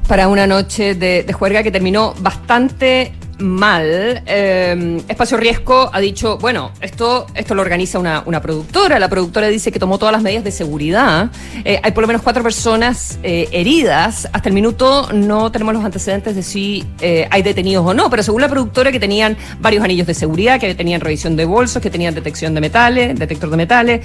para 0.07 0.27
una 0.27 0.45
noche 0.45 0.95
de, 0.95 1.23
de, 1.23 1.33
juerga 1.33 1.63
que 1.63 1.71
terminó 1.71 2.13
bastante 2.19 3.13
mal. 3.39 4.23
Eh, 4.25 5.01
Espacio 5.07 5.37
Riesgo 5.37 5.89
ha 5.91 5.99
dicho, 5.99 6.37
bueno, 6.37 6.71
esto, 6.81 7.27
esto 7.35 7.55
lo 7.55 7.61
organiza 7.61 7.99
una, 7.99 8.41
productora. 8.41 8.99
La 8.99 9.09
productora 9.09 9.47
dice 9.47 9.71
que 9.71 9.79
tomó 9.79 9.97
todas 9.97 10.11
las 10.11 10.21
medidas 10.21 10.43
de 10.43 10.51
seguridad. 10.51 11.29
Eh, 11.63 11.79
hay 11.81 11.91
por 11.91 12.03
lo 12.03 12.07
menos 12.07 12.21
cuatro 12.21 12.43
personas 12.43 13.19
eh, 13.23 13.47
heridas. 13.51 14.27
Hasta 14.31 14.49
el 14.49 14.55
minuto 14.55 15.09
no 15.13 15.51
tenemos 15.51 15.73
los 15.73 15.83
antecedentes 15.83 16.35
de 16.35 16.43
si 16.43 16.85
hay 17.29 17.41
detenidos 17.41 17.85
o 17.85 17.93
no, 17.93 18.09
pero 18.09 18.23
según 18.23 18.41
la 18.41 18.49
productora 18.49 18.91
que 18.91 18.99
tenían 18.99 19.37
varios 19.59 19.83
anillos 19.83 20.07
de 20.07 20.13
seguridad, 20.13 20.59
que 20.59 20.73
tenían 20.75 21.01
revisión 21.01 21.35
de 21.35 21.45
bolsos, 21.45 21.81
que 21.81 21.89
tenían 21.89 22.13
detección 22.13 22.53
de 22.53 22.61
metales, 22.61 23.17
detector 23.17 23.49
de 23.49 23.57
metales, 23.57 24.01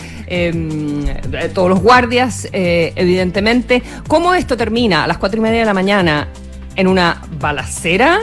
todos 1.54 1.68
los 1.68 1.80
guardias, 1.80 2.49
evidentemente. 2.52 3.82
¿Cómo 4.06 4.35
esto 4.35 4.56
termina 4.56 5.04
a 5.04 5.06
las 5.06 5.18
cuatro 5.18 5.38
y 5.38 5.42
media 5.42 5.61
de 5.61 5.66
la 5.66 5.75
mañana 5.75 6.28
en 6.76 6.87
una 6.87 7.23
balacera? 7.38 8.20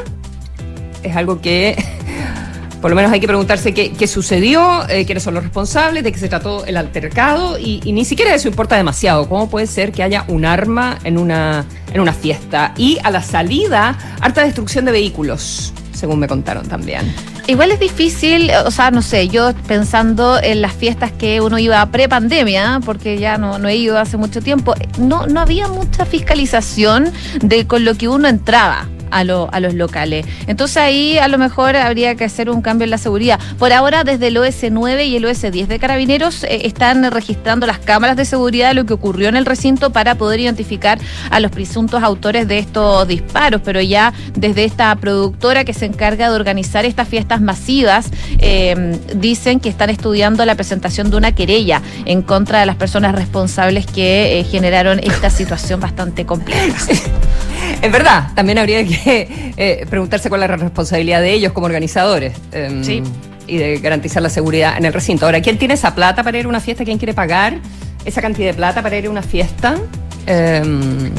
Es 1.05 1.15
algo 1.15 1.41
que 1.41 1.75
por 2.85 2.91
lo 2.91 2.95
menos 2.95 3.11
hay 3.11 3.19
que 3.19 3.25
preguntarse 3.25 3.73
qué, 3.73 4.07
sucedió, 4.07 4.87
eh, 4.89 5.05
quiénes 5.05 5.23
son 5.23 5.33
los 5.33 5.43
responsables, 5.43 6.03
de 6.03 6.11
qué 6.11 6.19
se 6.19 6.29
trató 6.29 6.65
el 6.65 6.77
altercado 6.77 7.57
y, 7.57 7.79
ni 7.91 8.05
siquiera 8.05 8.35
eso 8.35 8.47
importa 8.47 8.75
demasiado. 8.75 9.27
¿Cómo 9.27 9.49
puede 9.49 9.65
ser 9.65 9.91
que 9.91 10.03
haya 10.03 10.23
un 10.27 10.45
arma 10.45 10.99
en 11.03 11.17
una, 11.17 11.65
en 11.91 12.01
una 12.01 12.13
fiesta? 12.13 12.75
Y 12.77 12.99
a 13.03 13.09
la 13.09 13.23
salida, 13.23 13.97
harta 14.21 14.43
destrucción 14.43 14.85
de 14.85 14.91
vehículos, 14.91 15.73
según 15.93 16.19
me 16.19 16.27
contaron 16.27 16.67
también. 16.67 17.11
Igual 17.47 17.71
es 17.71 17.79
difícil, 17.79 18.51
o 18.65 18.69
sea, 18.69 18.91
no 18.91 19.01
sé, 19.01 19.29
yo 19.29 19.53
pensando 19.67 20.39
en 20.39 20.61
las 20.61 20.73
fiestas 20.73 21.11
que 21.11 21.41
uno 21.41 21.57
iba 21.57 21.83
pre-pandemia, 21.87 22.81
porque 22.85 23.17
ya 23.17 23.39
no, 23.39 23.57
no 23.57 23.67
he 23.67 23.75
ido 23.77 23.97
hace 23.97 24.17
mucho 24.17 24.41
tiempo, 24.41 24.75
no, 24.99 25.25
no 25.25 25.39
había 25.39 25.67
mucha 25.67 26.05
fiscalización 26.05 27.11
de 27.41 27.65
con 27.65 27.83
lo 27.83 27.95
que 27.95 28.07
uno 28.07 28.27
entraba 28.27 28.87
a, 29.15 29.59
los 29.59 29.73
locales. 29.73 30.25
Entonces 30.47 30.77
ahí 30.77 31.17
a 31.17 31.27
lo 31.27 31.37
mejor 31.37 31.75
habría 31.75 32.15
que 32.15 32.25
hacer 32.25 32.49
un 32.49 32.61
cambio 32.61 32.83
en 32.83 32.91
la 32.91 32.97
seguridad. 32.97 33.39
Por 33.57 33.71
ahora, 33.73 34.03
desde 34.03 34.27
el 34.27 34.37
OS9 34.37 35.07
y 35.07 35.15
el 35.15 35.25
OS10 35.25 35.67
de 35.67 35.79
Carabineros 35.79 36.43
eh, 36.43 36.61
están 36.65 37.09
registrando 37.11 37.65
las 37.65 37.79
cámaras 37.79 38.17
de 38.17 38.25
seguridad 38.25 38.69
de 38.69 38.73
lo 38.75 38.85
que 38.85 38.93
ocurrió 38.93 39.29
en 39.29 39.35
el 39.35 39.45
recinto 39.45 39.91
para 39.91 40.15
poder 40.15 40.39
identificar 40.41 40.99
a 41.29 41.39
los 41.39 41.51
presuntos 41.51 42.03
autores 42.03 42.47
de 42.47 42.59
estos 42.59 43.07
disparos. 43.07 43.61
Pero 43.63 43.81
ya 43.81 44.13
desde 44.35 44.65
esta 44.65 44.95
productora 44.95 45.63
que 45.63 45.73
se 45.73 45.85
encarga 45.85 46.29
de 46.29 46.35
organizar 46.35 46.85
estas 46.85 47.07
fiestas 47.07 47.41
masivas, 47.41 48.09
eh, 48.39 48.99
dicen 49.15 49.59
que 49.59 49.69
están 49.69 49.89
estudiando 49.89 50.45
la 50.45 50.55
presentación 50.55 51.09
de 51.09 51.17
una 51.17 51.31
querella 51.31 51.81
en 52.05 52.21
contra 52.21 52.59
de 52.59 52.65
las 52.65 52.75
personas 52.75 53.15
responsables 53.15 53.85
que 53.85 54.39
eh, 54.39 54.43
generaron 54.43 54.99
esta 54.99 55.29
situación 55.29 55.79
bastante 55.79 56.25
compleja. 56.25 56.75
Es 57.85 57.91
verdad, 57.91 58.31
también 58.33 58.57
habría 58.57 58.83
que 58.83 59.53
eh, 59.57 59.85
preguntarse 59.89 60.29
cuál 60.29 60.43
es 60.43 60.49
la 60.49 60.57
responsabilidad 60.57 61.21
de 61.21 61.33
ellos 61.33 61.53
como 61.53 61.67
organizadores. 61.67 62.33
Em, 62.51 62.83
sí. 62.83 63.03
Y 63.47 63.57
de 63.57 63.77
garantizar 63.77 64.23
la 64.23 64.29
seguridad 64.29 64.75
en 64.75 64.85
el 64.85 64.93
recinto. 64.93 65.27
Ahora, 65.27 65.39
¿quién 65.39 65.59
tiene 65.59 65.75
esa 65.75 65.93
plata 65.93 66.23
para 66.23 66.39
ir 66.39 66.45
a 66.45 66.49
una 66.49 66.59
fiesta? 66.59 66.83
¿Quién 66.83 66.97
quiere 66.97 67.13
pagar 67.13 67.59
esa 68.03 68.21
cantidad 68.21 68.47
de 68.47 68.53
plata 68.55 68.81
para 68.81 68.97
ir 68.97 69.05
a 69.05 69.09
una 69.11 69.21
fiesta? 69.21 69.77
Em, 70.25 71.11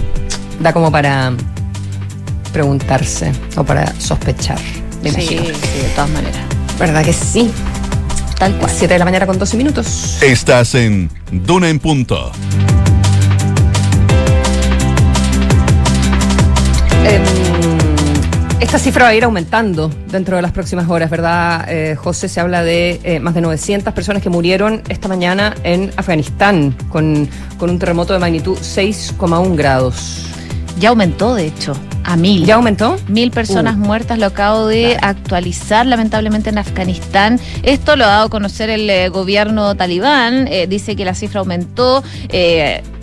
da 0.58 0.72
como 0.72 0.90
para 0.90 1.32
preguntarse 2.52 3.30
o 3.56 3.62
para 3.62 3.86
sospechar. 4.00 4.58
sí, 5.04 5.12
sí, 5.20 5.36
de 5.36 5.88
todas 5.94 6.10
maneras. 6.10 6.40
¿Verdad 6.80 7.04
que 7.04 7.12
sí? 7.12 7.52
Tal 8.40 8.56
cual. 8.56 8.72
7 8.74 8.92
de 8.92 8.98
la 8.98 9.04
mañana 9.04 9.24
con 9.24 9.38
12 9.38 9.56
minutos. 9.56 10.20
Estás 10.20 10.74
en 10.74 11.10
Duna 11.30 11.68
en 11.68 11.78
Punto. 11.78 12.32
Esta 18.66 18.80
cifra 18.80 19.04
va 19.04 19.10
a 19.10 19.14
ir 19.14 19.22
aumentando 19.22 19.92
dentro 20.10 20.34
de 20.34 20.42
las 20.42 20.50
próximas 20.50 20.90
horas, 20.90 21.08
¿verdad, 21.08 21.66
eh, 21.68 21.94
José? 21.94 22.28
Se 22.28 22.40
habla 22.40 22.64
de 22.64 23.00
eh, 23.04 23.20
más 23.20 23.32
de 23.32 23.40
900 23.40 23.94
personas 23.94 24.24
que 24.24 24.28
murieron 24.28 24.82
esta 24.88 25.06
mañana 25.06 25.54
en 25.62 25.92
Afganistán 25.96 26.76
con, 26.88 27.28
con 27.58 27.70
un 27.70 27.78
terremoto 27.78 28.12
de 28.12 28.18
magnitud 28.18 28.58
6,1 28.58 29.54
grados. 29.54 30.26
Ya 30.80 30.88
aumentó, 30.88 31.36
de 31.36 31.46
hecho, 31.46 31.74
a 32.06 32.16
mil. 32.16 32.46
¿Ya 32.46 32.54
aumentó? 32.54 32.96
Mil 33.08 33.30
personas 33.30 33.76
uh. 33.76 33.78
muertas, 33.78 34.18
lo 34.18 34.26
acabo 34.26 34.66
de 34.66 34.96
actualizar 35.00 35.84
lamentablemente 35.86 36.50
en 36.50 36.58
Afganistán. 36.58 37.38
Esto 37.62 37.96
lo 37.96 38.04
ha 38.04 38.08
dado 38.08 38.26
a 38.26 38.30
conocer 38.30 38.70
el 38.70 38.88
eh, 38.88 39.08
gobierno 39.08 39.74
talibán. 39.74 40.48
dice 40.68 40.96
que 40.96 41.04
la 41.04 41.14
cifra 41.14 41.40
aumentó 41.40 42.02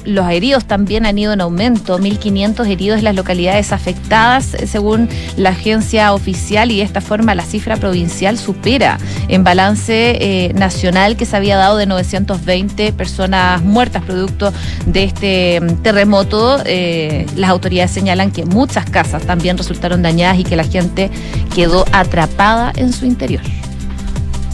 los 0.05 0.29
heridos 0.29 0.65
también 0.65 1.05
han 1.05 1.17
ido 1.17 1.33
en 1.33 1.41
aumento, 1.41 1.99
1.500 1.99 2.67
heridos 2.67 2.99
en 2.99 3.05
las 3.05 3.15
localidades 3.15 3.71
afectadas, 3.71 4.53
eh, 4.53 4.67
según 4.67 5.09
la 5.37 5.49
agencia 5.49 6.13
oficial, 6.13 6.71
y 6.71 6.77
de 6.77 6.83
esta 6.83 7.01
forma 7.01 7.35
la 7.35 7.43
cifra 7.43 7.77
provincial 7.77 8.37
supera 8.37 8.97
en 9.27 9.43
balance 9.43 10.17
eh, 10.19 10.53
nacional 10.53 11.15
que 11.15 11.25
se 11.25 11.35
había 11.35 11.57
dado 11.57 11.77
de 11.77 11.85
920 11.85 12.93
personas 12.93 13.61
muertas 13.61 14.03
producto 14.03 14.53
de 14.85 15.03
este 15.03 15.61
mm, 15.61 15.81
terremoto. 15.81 16.61
Eh, 16.65 17.25
las 17.35 17.49
autoridades 17.49 17.91
señalan 17.91 18.31
que 18.31 18.45
muchas 18.45 18.89
casas 18.93 19.23
también 19.23 19.57
resultaron 19.57 20.01
dañadas 20.01 20.39
y 20.39 20.45
que 20.45 20.55
la 20.55 20.63
gente 20.63 21.11
quedó 21.53 21.83
atrapada 21.91 22.71
en 22.77 22.93
su 22.93 23.05
interior. 23.05 23.41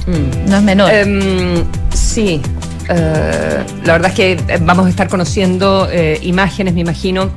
Mm. 0.07 0.49
No 0.49 0.57
es 0.57 0.63
menor. 0.63 0.91
Em, 0.91 1.63
sí, 1.93 2.41
eh, 2.89 3.63
la 3.85 3.93
verdad 3.93 4.09
es 4.09 4.15
que 4.15 4.31
eh, 4.31 4.59
vamos 4.61 4.87
a 4.87 4.89
estar 4.89 5.07
conociendo 5.07 5.87
eh, 5.91 6.19
imágenes, 6.23 6.73
me 6.73 6.81
imagino, 6.81 7.29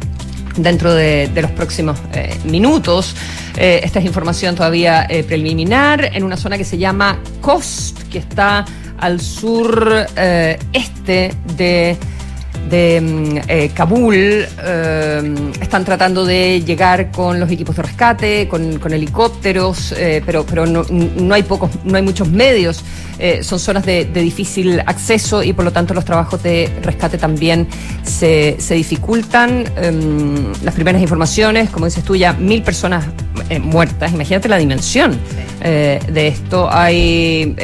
dentro 0.57 0.95
de, 0.95 1.31
los 1.35 1.51
próximos 1.51 1.99
minutos. 2.45 3.15
esta 3.57 3.99
es 3.99 4.05
información 4.05 4.55
todavía 4.55 5.09
preliminar 5.27 6.11
en 6.13 6.25
una 6.25 6.37
zona 6.37 6.59
que 6.59 6.65
se 6.65 6.77
llama 6.77 7.19
Cost, 7.41 8.03
que 8.11 8.19
está 8.19 8.67
al 8.99 9.19
sur 9.19 10.07
este 10.75 11.35
de 11.57 11.97
de 12.73 13.01
mm, 13.01 13.39
eh, 13.49 13.71
Kabul 13.75 14.15
eh, 14.17 15.35
están 15.61 15.85
tratando 15.85 16.25
de 16.25 16.63
llegar 16.65 17.11
con 17.11 17.39
los 17.39 17.51
equipos 17.51 17.77
de 17.77 17.83
rescate, 17.83 18.49
con, 18.49 18.81
helicópteros, 18.93 19.93
eh, 19.93 20.23
pero, 20.25 20.45
pero 20.47 20.65
no, 20.67 21.35
hay 21.35 21.43
pocos, 21.43 21.71
no 21.85 21.97
hay 21.97 22.03
muchos 22.03 22.29
medios. 22.29 22.83
son 23.43 23.59
zonas 23.59 23.85
de, 23.85 24.07
difícil 24.07 24.81
acceso 24.81 25.43
y 25.43 25.53
por 25.53 25.65
lo 25.65 25.71
tanto 25.71 25.95
los 25.95 26.05
trabajos 26.05 26.43
de 26.43 26.71
rescate 26.83 27.19
también 27.19 27.69
se, 28.03 28.57
se 28.59 28.75
dificultan. 28.75 29.65
Em, 29.77 30.53
las 30.65 30.75
primeras 30.75 31.01
informaciones, 31.03 31.71
como 31.71 31.85
dices 31.85 32.03
tú, 32.03 32.17
ya 32.17 32.33
mil 32.33 32.63
personas 32.63 33.05
muertas. 33.61 34.13
Imagínate 34.13 34.49
la 34.49 34.57
dimensión 34.57 35.19
de 35.63 36.29
esto. 36.29 36.69
Hay 36.73 37.55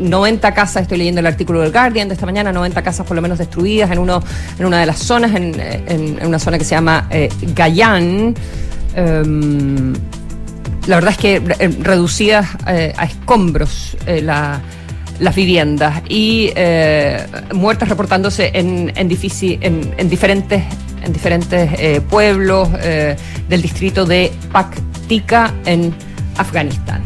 90 0.00 0.52
casas, 0.52 0.82
estoy 0.82 0.98
leyendo 0.98 1.20
el 1.20 1.26
artículo 1.26 1.60
del 1.60 1.72
Guardian 1.72 2.08
de 2.08 2.14
esta 2.14 2.26
mañana, 2.26 2.52
90 2.52 2.82
casas 2.82 3.06
por 3.06 3.14
lo 3.14 3.22
menos 3.22 3.38
destruidas 3.38 3.90
en 3.90 3.98
uno 3.98 4.22
en 4.58 4.66
una 4.66 4.80
de 4.80 4.86
las 4.86 4.98
zonas, 4.98 5.32
en, 5.34 6.18
una 6.24 6.38
zona 6.38 6.58
que 6.58 6.64
se 6.64 6.74
llama 6.74 7.08
eh. 7.10 7.28
Em, 8.98 9.92
la 10.86 10.94
verdad 10.94 11.10
es 11.10 11.18
que 11.18 11.36
eh, 11.36 11.68
reducidas 11.82 12.48
eh, 12.66 12.94
a 12.96 13.04
escombros 13.04 13.96
las 15.18 15.34
viviendas 15.34 16.02
y 16.08 16.50
muertas 17.54 17.88
reportándose 17.88 18.50
en, 18.54 18.92
en, 18.94 19.10
en 19.98 20.08
diferentes, 20.08 20.62
en 21.02 21.12
diferentes 21.12 22.02
pueblos 22.02 22.70
del 22.72 23.62
distrito 23.62 24.04
de 24.04 24.30
Paktika 24.52 25.52
en 25.64 25.94
Afganistán. 26.36 27.02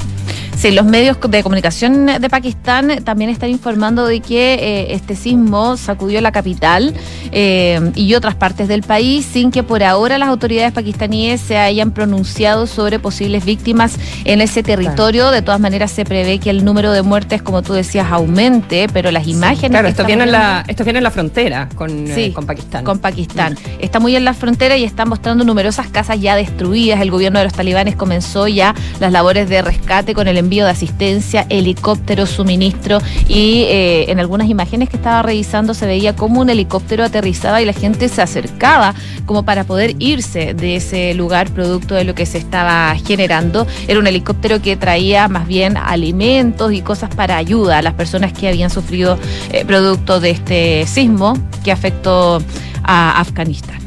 Sí, 0.61 0.73
los 0.73 0.85
medios 0.85 1.17
de 1.27 1.43
comunicación 1.43 2.05
de 2.05 2.29
Pakistán 2.29 3.03
también 3.03 3.31
están 3.31 3.49
informando 3.49 4.05
de 4.05 4.21
que 4.21 4.53
eh, 4.53 4.93
este 4.93 5.17
sismo 5.17 5.79
sacudió 5.79 6.21
la 6.21 6.33
capital 6.33 6.93
eh, 7.33 7.81
y 7.95 8.13
otras 8.13 8.35
partes 8.35 8.69
del 8.69 8.83
país 8.83 9.25
sin 9.25 9.53
que 9.53 9.63
por 9.63 9.83
ahora 9.83 10.19
las 10.19 10.29
autoridades 10.29 10.73
pakistaníes 10.73 11.41
se 11.41 11.57
hayan 11.57 11.93
pronunciado 11.93 12.67
sobre 12.67 12.99
posibles 12.99 13.47
víctimas 13.47 13.97
en 14.27 14.43
ese 14.43 14.63
territorio. 14.63 15.31
De 15.31 15.41
todas 15.41 15.61
maneras, 15.61 15.93
se 15.93 16.05
prevé 16.05 16.39
que 16.39 16.51
el 16.51 16.63
número 16.63 16.93
de 16.93 17.01
muertes, 17.01 17.41
como 17.41 17.63
tú 17.63 17.73
decías, 17.73 18.13
aumente, 18.13 18.87
pero 18.93 19.11
las 19.11 19.27
imágenes... 19.27 19.71
claro, 19.71 19.89
esto 19.89 20.05
viene, 20.05 20.25
en 20.25 20.33
la, 20.33 20.65
esto 20.69 20.85
viene 20.85 20.99
en 20.99 21.05
la 21.05 21.11
frontera 21.11 21.71
con, 21.75 22.07
eh, 22.07 22.35
con 22.35 22.45
Pakistán. 22.45 22.85
Con 22.85 22.99
Pakistán. 22.99 23.55
Mm. 23.55 23.83
Está 23.83 23.99
muy 23.99 24.15
en 24.15 24.27
la 24.27 24.35
frontera 24.35 24.77
y 24.77 24.85
está 24.85 25.07
mostrando 25.07 25.43
numerosas 25.43 25.87
casas 25.87 26.21
ya 26.21 26.37
destruidas. 26.37 27.01
El 27.01 27.11
gobierno 27.11 27.39
de 27.39 27.47
los 27.47 27.55
talibanes 27.55 27.97
comenzó 27.97 28.47
ya 28.47 28.75
las 29.01 29.11
labores 29.11 29.49
de 29.49 29.63
rescate 29.63 30.13
con 30.13 30.29
el 30.29 30.37
envío 30.37 30.50
envío 30.51 30.65
de 30.65 30.73
asistencia, 30.73 31.47
helicópteros, 31.49 32.29
suministro 32.29 32.99
y 33.29 33.63
eh, 33.69 34.11
en 34.11 34.19
algunas 34.19 34.49
imágenes 34.49 34.89
que 34.89 34.97
estaba 34.97 35.23
revisando 35.23 35.75
se 35.75 35.87
veía 35.87 36.17
como 36.17 36.41
un 36.41 36.51
helicóptero 36.51 37.05
aterrizaba 37.05 37.63
y 37.63 37.65
la 37.65 37.73
gente 37.73 38.09
se 38.09 38.21
acercaba 38.21 38.93
como 39.27 39.45
para 39.45 39.63
poder 39.63 39.95
irse 40.01 40.55
de 40.55 40.75
ese 40.75 41.15
lugar 41.15 41.53
producto 41.53 41.95
de 41.95 42.03
lo 42.03 42.17
que 42.17 42.27
se 42.27 42.39
estaba 42.39 42.97
generando. 42.97 43.65
Era 43.87 44.01
un 44.01 44.09
helicóptero 44.09 44.61
que 44.61 44.77
traía 44.77 45.29
más 45.29 45.47
bien 45.47 45.77
alimentos 45.77 46.73
y 46.73 46.83
cosas 46.83 47.15
para 47.15 47.37
ayuda 47.37 47.79
a 47.79 47.83
las 47.83 47.95
personas 47.95 48.33
que 48.33 48.49
habían 48.49 48.71
sufrido 48.71 49.21
eh, 49.53 49.65
producto 49.65 50.19
de 50.19 50.31
este 50.31 50.85
sismo 50.89 51.35
que 51.63 51.71
afectó 51.71 52.43
a 52.83 53.21
Afganistán. 53.21 53.79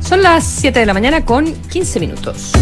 Son 0.00 0.22
las 0.22 0.42
7 0.44 0.80
de 0.80 0.86
la 0.86 0.94
mañana 0.94 1.26
con 1.26 1.52
15 1.52 2.00
minutos. 2.00 2.52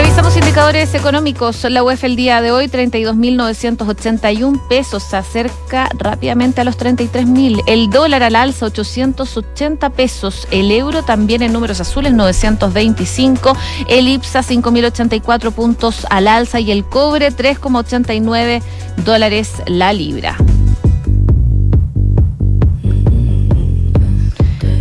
Revisamos 0.00 0.34
indicadores 0.34 0.94
económicos. 0.94 1.62
La 1.64 1.82
UEF 1.84 2.04
el 2.04 2.16
día 2.16 2.40
de 2.40 2.50
hoy, 2.52 2.68
32.981 2.68 4.66
pesos, 4.66 5.02
se 5.02 5.18
acerca 5.18 5.90
rápidamente 5.98 6.62
a 6.62 6.64
los 6.64 6.78
33.000. 6.78 7.62
El 7.66 7.90
dólar 7.90 8.22
al 8.22 8.34
alza, 8.34 8.64
880 8.64 9.90
pesos. 9.90 10.48
El 10.50 10.72
euro 10.72 11.02
también 11.02 11.42
en 11.42 11.52
números 11.52 11.82
azules, 11.82 12.14
925. 12.14 13.54
El 13.88 14.08
IPSA, 14.08 14.40
5.084 14.40 15.52
puntos 15.52 16.06
al 16.08 16.28
alza. 16.28 16.60
Y 16.60 16.70
el 16.70 16.82
cobre, 16.86 17.30
3,89 17.30 18.62
dólares 19.04 19.52
la 19.66 19.92
libra. 19.92 20.34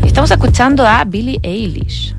Estamos 0.05 0.31
escuchando 0.31 0.87
a 0.87 1.03
Billie 1.03 1.41
Eilish 1.43 2.18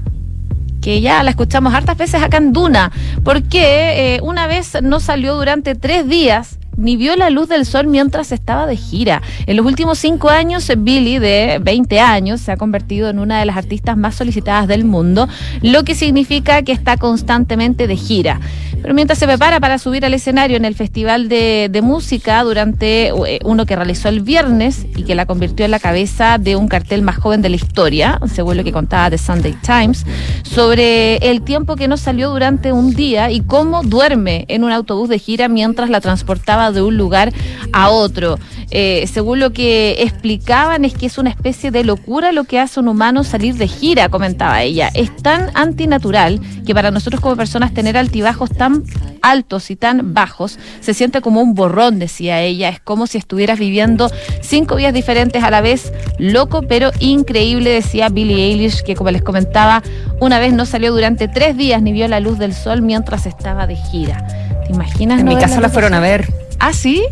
que 0.81 1.01
ya 1.01 1.23
la 1.23 1.31
escuchamos 1.31 1.75
hartas 1.75 1.97
veces 1.97 2.23
acá 2.23 2.37
en 2.37 2.53
Duna, 2.53 2.93
porque 3.25 4.15
eh, 4.15 4.21
una 4.23 4.47
vez 4.47 4.79
no 4.83 5.01
salió 5.01 5.35
durante 5.35 5.75
tres 5.75 6.09
días 6.09 6.60
ni 6.81 6.97
vio 6.97 7.15
la 7.17 7.31
luz 7.31 7.49
del 7.49 7.67
sol 7.67 7.87
mientras 7.87 8.33
estaba 8.33 8.67
de 8.67 8.77
gira. 8.77 9.23
En 9.47 9.57
los 9.57 9.67
últimos 9.67 9.99
cinco 9.99 10.31
años, 10.31 10.71
Billy, 10.79 11.19
de 11.19 11.61
20 11.63 12.01
años, 12.01 12.41
se 12.41 12.53
ha 12.53 12.57
convertido 12.57 13.11
en 13.11 13.19
una 13.19 13.39
de 13.39 13.45
las 13.45 13.57
artistas 13.57 13.97
más 13.97 14.15
solicitadas 14.15 14.67
del 14.67 14.85
mundo, 14.85 15.29
lo 15.63 15.85
que 15.85 15.95
significa 15.95 16.63
que 16.63 16.73
está 16.73 16.97
constantemente 16.97 17.87
de 17.87 17.97
gira. 17.97 18.41
Pero 18.83 18.95
mientras 18.95 19.19
se 19.19 19.27
prepara 19.27 19.61
para 19.61 19.79
subir 19.79 20.07
al 20.07 20.15
escenario 20.15 20.57
en 20.57 20.65
el 20.65 20.75
Festival 20.75 21.29
de, 21.29 21.81
Música 21.83 22.43
durante 22.43 23.09
eh, 23.09 23.41
uno 23.45 23.65
que 23.65 23.75
realizó 23.75 24.09
el 24.11 24.21
viernes 24.21 24.87
y 24.97 25.05
que 25.05 25.15
la 25.15 25.25
convirtió 25.25 25.65
en 25.65 25.71
la 25.71 25.79
cabeza 25.79 26.37
de 26.39 26.57
un 26.57 26.69
cartel 26.69 27.03
más 27.03 27.17
joven 27.17 27.41
de 27.43 27.49
la 27.49 27.57
historia, 27.57 28.21
según 28.33 28.57
lo 28.57 28.65
que 28.65 28.73
contaba 28.73 29.11
The 29.11 29.19
Sunday 29.19 29.55
Times, 29.63 30.05
sobre 30.43 31.17
el 31.17 31.43
tiempo 31.43 31.77
que 31.77 31.89
no 31.89 31.97
salió 31.97 32.31
durante 32.31 32.73
un 32.73 32.95
día 32.95 33.31
y 33.31 33.41
cómo 33.41 33.83
duerme 33.83 34.45
en 34.49 34.63
un 34.63 34.73
autobús 34.73 35.09
de 35.09 35.19
gira 35.19 35.49
mientras 35.49 35.89
la 35.89 36.01
transportaba 36.01 36.70
de 36.73 36.83
un 36.83 36.97
lugar 36.97 37.33
a 37.73 37.91
otro. 37.91 38.39
Eh, 38.71 39.09
según 39.13 39.41
lo 39.41 39.53
que 39.53 40.03
explicaban, 40.03 40.85
es 40.85 40.95
que 40.95 41.07
es 41.07 41.19
una 41.19 41.31
especie 41.31 41.71
de 41.71 41.83
locura 41.83 42.31
lo 42.31 42.45
que 42.45 42.61
hace 42.61 42.79
un 42.79 42.89
humano 42.89 43.25
salir 43.25 43.57
de 43.57 43.67
gira, 43.67 44.09
comentaba 44.09 44.63
ella. 44.63 44.91
Es 44.95 45.15
tan 45.17 45.51
antinatural 45.55 46.41
que 46.65 46.75
para 46.75 46.91
nosotros 46.91 47.21
como 47.21 47.37
personas 47.37 47.75
tener 47.75 47.97
altibajos 47.97 48.51
tan 48.51 48.85
altos 49.23 49.71
y 49.71 49.77
tan 49.77 50.15
bajos 50.15 50.59
se 50.81 50.95
siente 50.95 51.21
como 51.21 51.43
un 51.43 51.55
borrón, 51.55 51.99
decía 51.99 52.41
ella. 52.43 52.69
Es 52.69 52.81
como 52.81 53.07
si 53.07 53.19
estuvieras 53.19 53.59
viviendo 53.59 54.11
cinco 54.41 54.77
días 54.77 54.95
diferentes 54.95 55.43
a 55.43 55.51
la 55.51 55.61
vez. 55.61 55.93
Loco, 56.19 56.63
pero 56.63 56.91
increíble, 57.01 57.71
decía 57.71 58.09
Billie 58.09 58.45
Eilish, 58.45 58.83
que 58.83 58.95
como 58.95 59.11
les 59.11 59.23
comentaba, 59.23 59.83
una 60.21 60.39
vez 60.39 60.53
no 60.53 60.65
salió 60.65 60.93
durante 60.93 61.27
tres 61.27 61.57
días 61.57 61.83
ni 61.83 61.93
vio 61.93 62.07
la 62.07 62.21
luz 62.21 62.39
del 62.39 62.55
sol 62.55 62.83
mientras 62.83 63.27
estaba 63.27 63.67
de 63.67 63.77
gira. 63.77 64.27
¿Te 64.67 64.73
imaginas? 64.73 65.21
En 65.21 65.27
mi 65.27 65.37
casa 65.37 65.61
la 65.61 65.69
fueron 65.69 65.95
a 65.95 66.01
ver. 66.01 66.50
¿Ah, 66.61 66.73
sí? 66.73 67.03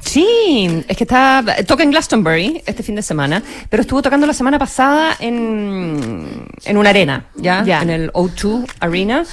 Sí, 0.00 0.84
es 0.88 0.96
que 0.96 1.04
está, 1.04 1.44
toca 1.66 1.82
en 1.82 1.90
Glastonbury 1.90 2.62
este 2.64 2.82
fin 2.82 2.94
de 2.94 3.02
semana, 3.02 3.42
pero 3.68 3.82
estuvo 3.82 4.00
tocando 4.00 4.26
la 4.26 4.32
semana 4.32 4.58
pasada 4.58 5.14
en, 5.20 6.46
en 6.64 6.76
una 6.78 6.90
arena, 6.90 7.26
¿ya? 7.36 7.62
En 7.82 7.90
el 7.90 8.10
O2 8.12 8.66
Arena, 8.80 9.24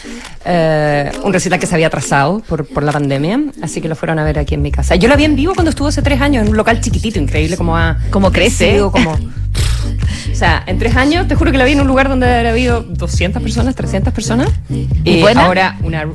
eh, 0.43 1.11
un 1.23 1.31
recital 1.31 1.59
que 1.59 1.67
se 1.67 1.75
había 1.75 1.87
atrasado 1.87 2.39
por, 2.41 2.65
por 2.65 2.83
la 2.83 2.91
pandemia, 2.91 3.39
así 3.61 3.79
que 3.79 3.87
lo 3.87 3.96
fueron 3.96 4.20
a 4.20 4.25
ver 4.25 4.37
aquí 4.37 4.55
en 4.55 4.63
mi 4.63 4.72
casa. 4.72 4.96
Yo 4.96 5.07
la 5.07 5.15
vi 5.15 5.24
en 5.24 5.37
vivo 5.37 5.53
cuando 5.53 5.70
estuvo 5.70 5.87
hace 5.87 6.01
tres 6.01 6.20
años 6.20 6.43
en 6.43 6.50
un 6.50 6.57
local 6.57 6.81
chiquitito, 6.81 7.20
increíble 7.20 7.55
como 7.55 7.77
ha... 7.77 7.98
Como 8.09 8.31
crece. 8.33 8.81
Como, 8.91 9.11
o 9.11 10.35
sea, 10.35 10.63
en 10.65 10.77
tres 10.77 10.96
años, 10.98 11.27
te 11.27 11.35
juro 11.35 11.51
que 11.51 11.57
la 11.57 11.63
vi 11.63 11.74
en 11.74 11.81
un 11.81 11.87
lugar 11.87 12.09
donde 12.09 12.27
había 12.27 12.50
habido 12.50 12.81
200 12.81 13.41
personas, 13.41 13.75
300 13.75 14.13
personas. 14.13 14.50
¿Y, 15.05 15.22
ahora 15.22 15.77
una... 15.83 16.05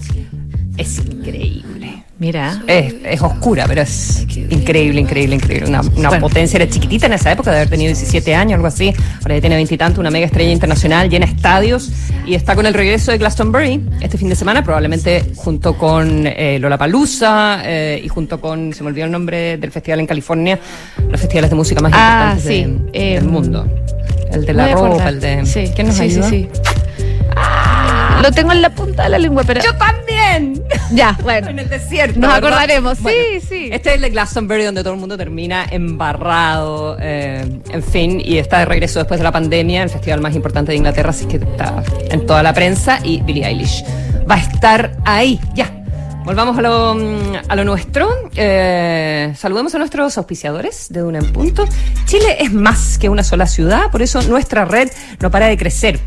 Es 0.76 0.98
increíble. 0.98 1.99
Mira. 2.20 2.62
Es, 2.66 3.22
oscura, 3.22 3.64
pero 3.66 3.80
es 3.80 4.26
increíble, 4.50 5.00
increíble, 5.00 5.37
increíble. 5.37 5.66
Una, 5.96 6.20
potencia, 6.20 6.59
era 6.59 6.68
chiquitita 6.68 7.06
en 7.06 7.14
esa 7.14 7.33
época, 7.33 7.50
de 7.50 7.56
haber 7.56 7.70
tenido 7.70 7.88
17 7.88 8.35
años, 8.35 8.56
algo 8.56 8.66
así. 8.66 8.92
Ahora 9.22 9.37
ya 9.37 9.40
tiene 9.40 9.56
veintitantos, 9.56 9.98
una 9.98 10.11
mega 10.11 10.26
estrella 10.26 10.52
internacional, 10.52 11.09
llena 11.09 11.24
estadios 11.24 11.90
y 12.26 12.35
está 12.35 12.54
con 12.54 12.66
el 12.66 12.74
regreso 12.74 13.11
de 13.11 13.16
Glastonbury 13.16 13.80
este 14.02 14.18
fin 14.18 14.28
de 14.28 14.37
semana, 14.37 14.62
probablemente 14.62 15.33
junto 15.35 15.78
con 15.78 16.26
eh, 16.26 16.59
Lollapalooza 16.61 17.62
eh, 17.64 18.02
y 18.04 18.09
junto 18.09 18.38
con, 18.38 18.74
se 18.74 18.83
me 18.83 18.90
olvidó 18.90 19.06
el 19.06 19.12
nombre 19.12 19.56
del 19.56 19.70
festival 19.70 20.00
en 20.00 20.06
California, 20.06 20.59
los 21.09 21.18
festivales 21.18 21.48
de 21.48 21.56
música 21.56 21.80
más 21.80 21.92
ah, 21.94 22.35
importantes 22.35 22.44
del 22.44 22.90
em, 22.92 23.26
mundo. 23.26 23.66
El 24.30 24.44
de 24.44 24.52
la 24.52 24.74
ropa, 24.74 25.09
el 25.09 25.20
de. 25.20 25.46
Sí, 25.46 25.70
¿Quién 25.74 25.87
nos 25.87 25.96
sí, 25.96 26.11
Sí, 26.11 26.22
sí. 26.22 26.48
Lo 28.22 28.33
tengo 28.33 28.52
en 28.52 28.62
la 28.62 28.70
punta 28.70 29.04
de 29.04 29.09
la 29.09 29.18
lengua, 29.18 29.42
pero. 29.46 29.62
¡Yo 29.62 29.74
también! 29.76 30.62
Ya, 30.92 31.16
bueno. 31.22 31.48
en 31.48 31.59
el 31.59 31.68
desierto. 31.68 32.18
Nos 32.18 32.35
acordaremos, 32.35 32.98
sí, 32.98 33.40
sí. 33.46 33.70
Este 33.72 33.90
es 33.90 33.96
el 33.96 34.02
de 34.02 34.11
Glastonbury, 34.11 34.64
donde 34.64 34.83
todo 34.83 34.94
el 34.94 35.00
mundo 35.00 35.16
termina 35.16 35.66
embarrado, 35.70 36.96
eh, 37.00 37.61
en 37.70 37.83
fin, 37.83 38.20
y 38.24 38.38
está 38.38 38.61
de 38.61 38.64
regreso 38.66 38.98
después 38.98 39.18
de 39.18 39.24
la 39.24 39.33
pandemia, 39.33 39.83
el 39.83 39.90
festival 39.90 40.20
más 40.20 40.35
importante 40.35 40.72
de 40.72 40.76
Inglaterra, 40.76 41.11
así 41.11 41.26
que 41.26 41.37
está 41.37 41.83
en 42.11 42.26
toda 42.26 42.42
la 42.42 42.52
prensa, 42.52 43.00
y 43.02 43.20
Billie 43.22 43.46
Eilish 43.46 43.85
va 44.30 44.35
a 44.37 44.40
estar 44.40 44.96
ahí, 45.04 45.40
ya. 45.54 45.76
Volvamos 46.24 46.59
a 46.59 46.62
lo, 46.62 46.96
a 47.48 47.56
lo 47.56 47.64
nuestro. 47.64 48.09
Eh, 48.37 49.33
saludemos 49.37 49.74
a 49.74 49.78
nuestros 49.78 50.16
auspiciadores 50.18 50.88
de 50.90 51.00
Duna 51.00 51.18
en 51.18 51.33
Punto. 51.33 51.64
Chile 52.04 52.37
es 52.38 52.52
más 52.52 52.98
que 52.98 53.09
una 53.09 53.24
sola 53.24 53.46
ciudad, 53.46 53.90
por 53.90 54.02
eso 54.02 54.22
nuestra 54.22 54.66
red 54.66 54.90
no 55.18 55.30
para 55.30 55.46
de 55.46 55.56
crecer 55.56 55.98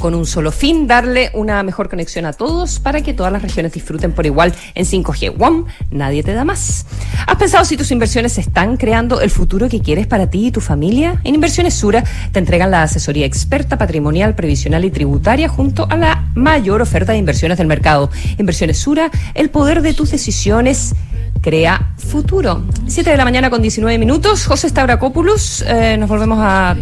con 0.00 0.14
un 0.14 0.26
solo 0.26 0.52
fin, 0.52 0.86
darle 0.86 1.30
una 1.34 1.62
mejor 1.62 1.88
conexión 1.88 2.24
a 2.24 2.32
todos 2.32 2.78
para 2.78 3.00
que 3.02 3.14
todas 3.14 3.32
las 3.32 3.42
regiones 3.42 3.72
disfruten 3.72 4.12
por 4.12 4.26
igual 4.26 4.54
en 4.74 4.84
5G. 4.84 5.36
WOM, 5.36 5.64
nadie 5.90 6.22
te 6.22 6.34
da 6.34 6.44
más. 6.44 6.86
¿Has 7.26 7.36
pensado 7.36 7.64
si 7.64 7.76
tus 7.76 7.90
inversiones 7.90 8.38
están 8.38 8.76
creando 8.76 9.20
el 9.20 9.30
futuro 9.30 9.68
que 9.68 9.80
quieres 9.80 10.06
para 10.06 10.30
ti 10.30 10.46
y 10.46 10.50
tu 10.52 10.60
familia? 10.60 11.20
En 11.24 11.34
Inversiones 11.34 11.74
Sura 11.74 12.04
te 12.30 12.38
entregan 12.38 12.70
la 12.70 12.84
asesoría 12.84 13.26
experta 13.26 13.76
patrimonial, 13.76 14.36
previsional 14.36 14.84
y 14.84 14.90
tributaria 14.90 15.48
junto 15.48 15.88
a 15.90 15.96
la 15.96 16.30
mayor 16.34 16.80
oferta 16.80 17.12
de 17.12 17.18
inversiones 17.18 17.58
del 17.58 17.66
mercado. 17.66 18.10
Inversiones 18.38 18.78
Sura, 18.78 19.10
el 19.34 19.50
poder 19.50 19.82
de 19.82 19.94
tus 19.94 20.12
decisiones 20.12 20.94
crea 21.40 21.94
futuro. 21.96 22.64
7 22.86 23.10
de 23.10 23.16
la 23.16 23.24
mañana 23.24 23.50
con 23.50 23.62
19 23.62 23.98
minutos. 23.98 24.46
José 24.46 24.68
Stavrakopoulos, 24.68 25.64
eh, 25.66 25.96
nos 25.98 26.08
volvemos 26.08 26.38
a 26.40 26.76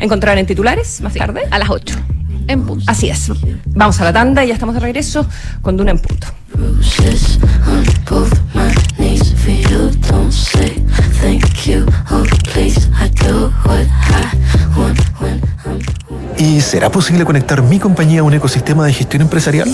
encontrar 0.00 0.38
en 0.38 0.46
titulares 0.46 1.02
más 1.02 1.12
tarde. 1.12 1.42
A 1.50 1.58
las 1.58 1.68
8 1.68 2.11
en 2.48 2.62
punto. 2.64 2.84
Así 2.86 3.08
es. 3.08 3.30
Vamos 3.66 4.00
a 4.00 4.04
la 4.04 4.12
tanda 4.12 4.44
y 4.44 4.48
ya 4.48 4.54
estamos 4.54 4.74
de 4.74 4.80
regreso 4.80 5.26
con 5.60 5.76
Duna 5.76 5.92
en 5.92 5.98
punto. 5.98 6.26
¿Y 16.38 16.60
será 16.60 16.90
posible 16.90 17.24
conectar 17.24 17.62
mi 17.62 17.78
compañía 17.78 18.20
a 18.20 18.24
un 18.24 18.34
ecosistema 18.34 18.84
de 18.84 18.92
gestión 18.92 19.22
empresarial? 19.22 19.72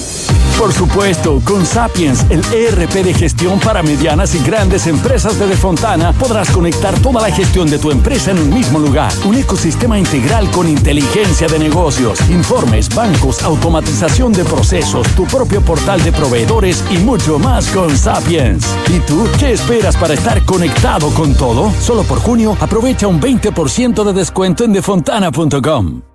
Por 0.59 0.73
supuesto, 0.73 1.41
con 1.45 1.65
Sapiens, 1.65 2.27
el 2.31 2.43
ERP 2.53 2.93
de 3.05 3.15
gestión 3.15 3.61
para 3.61 3.83
medianas 3.83 4.35
y 4.35 4.41
grandes 4.41 4.87
empresas 4.87 5.39
de 5.39 5.47
Defontana, 5.47 6.13
podrás 6.13 6.51
conectar 6.51 6.99
toda 7.01 7.23
la 7.23 7.31
gestión 7.31 7.71
de 7.71 7.79
tu 7.79 7.93
empresa 7.93 8.33
en 8.33 8.39
un 8.39 8.53
mismo 8.53 8.81
lugar. 8.81 9.13
Un 9.25 9.37
ecosistema 9.37 9.99
integral 9.99 10.51
con 10.51 10.69
inteligencia 10.69 11.47
de 11.47 11.61
negocios, 11.61 12.21
informes, 12.29 12.93
bancos, 12.93 13.43
automatización 13.45 14.33
de 14.33 14.45
procesos, 14.45 15.07
tu 15.15 15.25
propio 15.27 15.63
portal 15.63 16.03
de 16.03 16.11
proveedores 16.11 16.68
y 16.91 16.99
mucho 16.99 17.39
más 17.39 17.69
con 17.69 17.97
Sapiens. 17.97 18.67
¿Y 18.89 19.01
tú 19.01 19.27
qué 19.39 19.53
esperas 19.53 19.97
para 19.97 20.15
estar 20.15 20.45
conectado 20.45 21.09
con 21.15 21.35
todo? 21.35 21.73
Solo 21.81 22.03
por 22.03 22.21
junio 22.21 22.57
aprovecha 22.61 23.07
un 23.07 23.21
20% 23.21 24.05
de 24.05 24.13
descuento 24.13 24.65
en 24.65 24.73
defontana.com. 24.75 26.08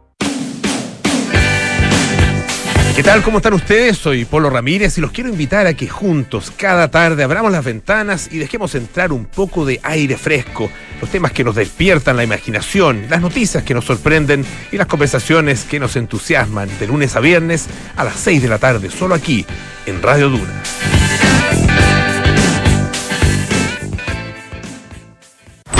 ¿Qué 2.95 3.01
tal? 3.01 3.23
¿Cómo 3.23 3.37
están 3.37 3.53
ustedes? 3.53 3.97
Soy 3.97 4.23
Polo 4.23 4.51
Ramírez 4.51 4.99
y 4.99 5.01
los 5.01 5.09
quiero 5.09 5.31
invitar 5.31 5.65
a 5.65 5.73
que 5.73 5.87
juntos, 5.87 6.53
cada 6.55 6.91
tarde, 6.91 7.23
abramos 7.23 7.51
las 7.51 7.65
ventanas 7.65 8.29
y 8.31 8.37
dejemos 8.37 8.75
entrar 8.75 9.11
un 9.11 9.25
poco 9.25 9.65
de 9.65 9.79
aire 9.81 10.15
fresco, 10.15 10.69
los 11.01 11.09
temas 11.09 11.31
que 11.31 11.43
nos 11.43 11.55
despiertan 11.55 12.17
la 12.17 12.23
imaginación, 12.23 13.07
las 13.09 13.19
noticias 13.19 13.63
que 13.63 13.73
nos 13.73 13.85
sorprenden 13.85 14.45
y 14.71 14.77
las 14.77 14.85
conversaciones 14.85 15.63
que 15.63 15.79
nos 15.79 15.95
entusiasman 15.95 16.69
de 16.79 16.85
lunes 16.85 17.15
a 17.15 17.19
viernes 17.19 17.65
a 17.95 18.03
las 18.03 18.15
6 18.17 18.43
de 18.43 18.47
la 18.47 18.59
tarde, 18.59 18.91
solo 18.91 19.15
aquí, 19.15 19.43
en 19.87 19.99
Radio 20.03 20.29
Duna. 20.29 20.61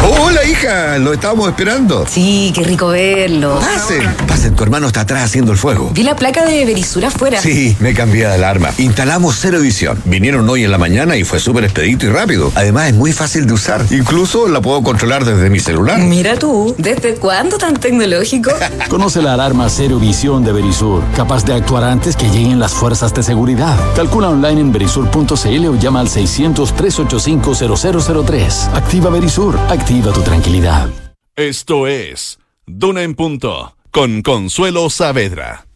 Hola, 0.06 0.44
hija, 0.44 0.98
lo 0.98 1.14
estábamos 1.14 1.48
esperando. 1.48 2.06
Sí, 2.10 2.52
qué 2.54 2.62
rico 2.64 2.90
verlo. 2.90 3.58
Pasen, 3.60 4.04
pasen, 4.28 4.54
tu 4.54 4.64
hermano 4.64 4.88
está 4.88 5.00
atrás 5.02 5.24
haciendo 5.24 5.54
el 5.54 5.58
fuego. 5.58 5.92
Vi 5.94 6.04
la 6.04 6.18
placa 6.18 6.44
de 6.46 6.66
Berisur 6.66 7.06
afuera. 7.06 7.40
Sí, 7.40 7.78
me 7.80 7.94
cambié 7.94 8.28
de 8.28 8.34
alarma. 8.34 8.72
Instalamos 8.78 9.38
cero 9.40 9.60
edición. 9.60 9.98
Vinieron 10.04 10.50
hoy 10.50 10.66
en 10.66 10.72
la 10.72 10.78
mañana 10.78 11.16
y 11.16 11.24
fue 11.24 11.40
súper 11.40 11.64
expedito 11.64 12.06
y 12.06 12.10
rápido. 12.10 12.52
Además, 12.56 12.90
es 12.90 12.96
muy 12.96 13.14
fácil 13.14 13.46
de 13.46 13.54
usar. 13.54 13.86
Incluso 13.92 14.50
la 14.50 14.60
puedo 14.60 14.84
controlar 14.84 15.24
desde 15.24 15.50
mi 15.50 15.62
celular. 15.62 15.98
Mira 16.00 16.36
tú, 16.38 16.76
¿desde 16.78 17.16
cuándo 17.16 17.58
tan 17.58 17.78
tecnológico? 17.78 18.52
Conoce 18.90 19.22
la 19.22 19.36
alarma 19.36 19.70
Cero 19.70 20.00
Visión 20.00 20.44
de 20.44 20.52
Verisur, 20.52 21.02
capaz 21.16 21.46
de 21.46 21.54
actuar 21.54 21.86
antes 21.86 22.18
que 22.18 22.30
lleguen 22.30 22.60
las 22.60 22.74
fuerzas 22.74 23.14
de 23.14 23.24
seguridad. 23.24 23.78
Calcula 23.96 24.28
online 24.30 24.60
en 24.60 24.74
verisur.cl 24.74 25.66
o 25.68 25.76
llama 25.76 26.02
al 26.02 26.10
600-385-0003. 26.10 28.74
Activa 28.74 29.10
Verisur, 29.10 29.58
activa 29.70 29.93
tu 30.02 30.24
tranquilidad. 30.24 30.90
Esto 31.36 31.86
es 31.86 32.40
Duna 32.66 33.04
en 33.04 33.14
Punto 33.14 33.78
con 33.92 34.24
Consuelo 34.24 34.90
Saavedra. 34.90 35.68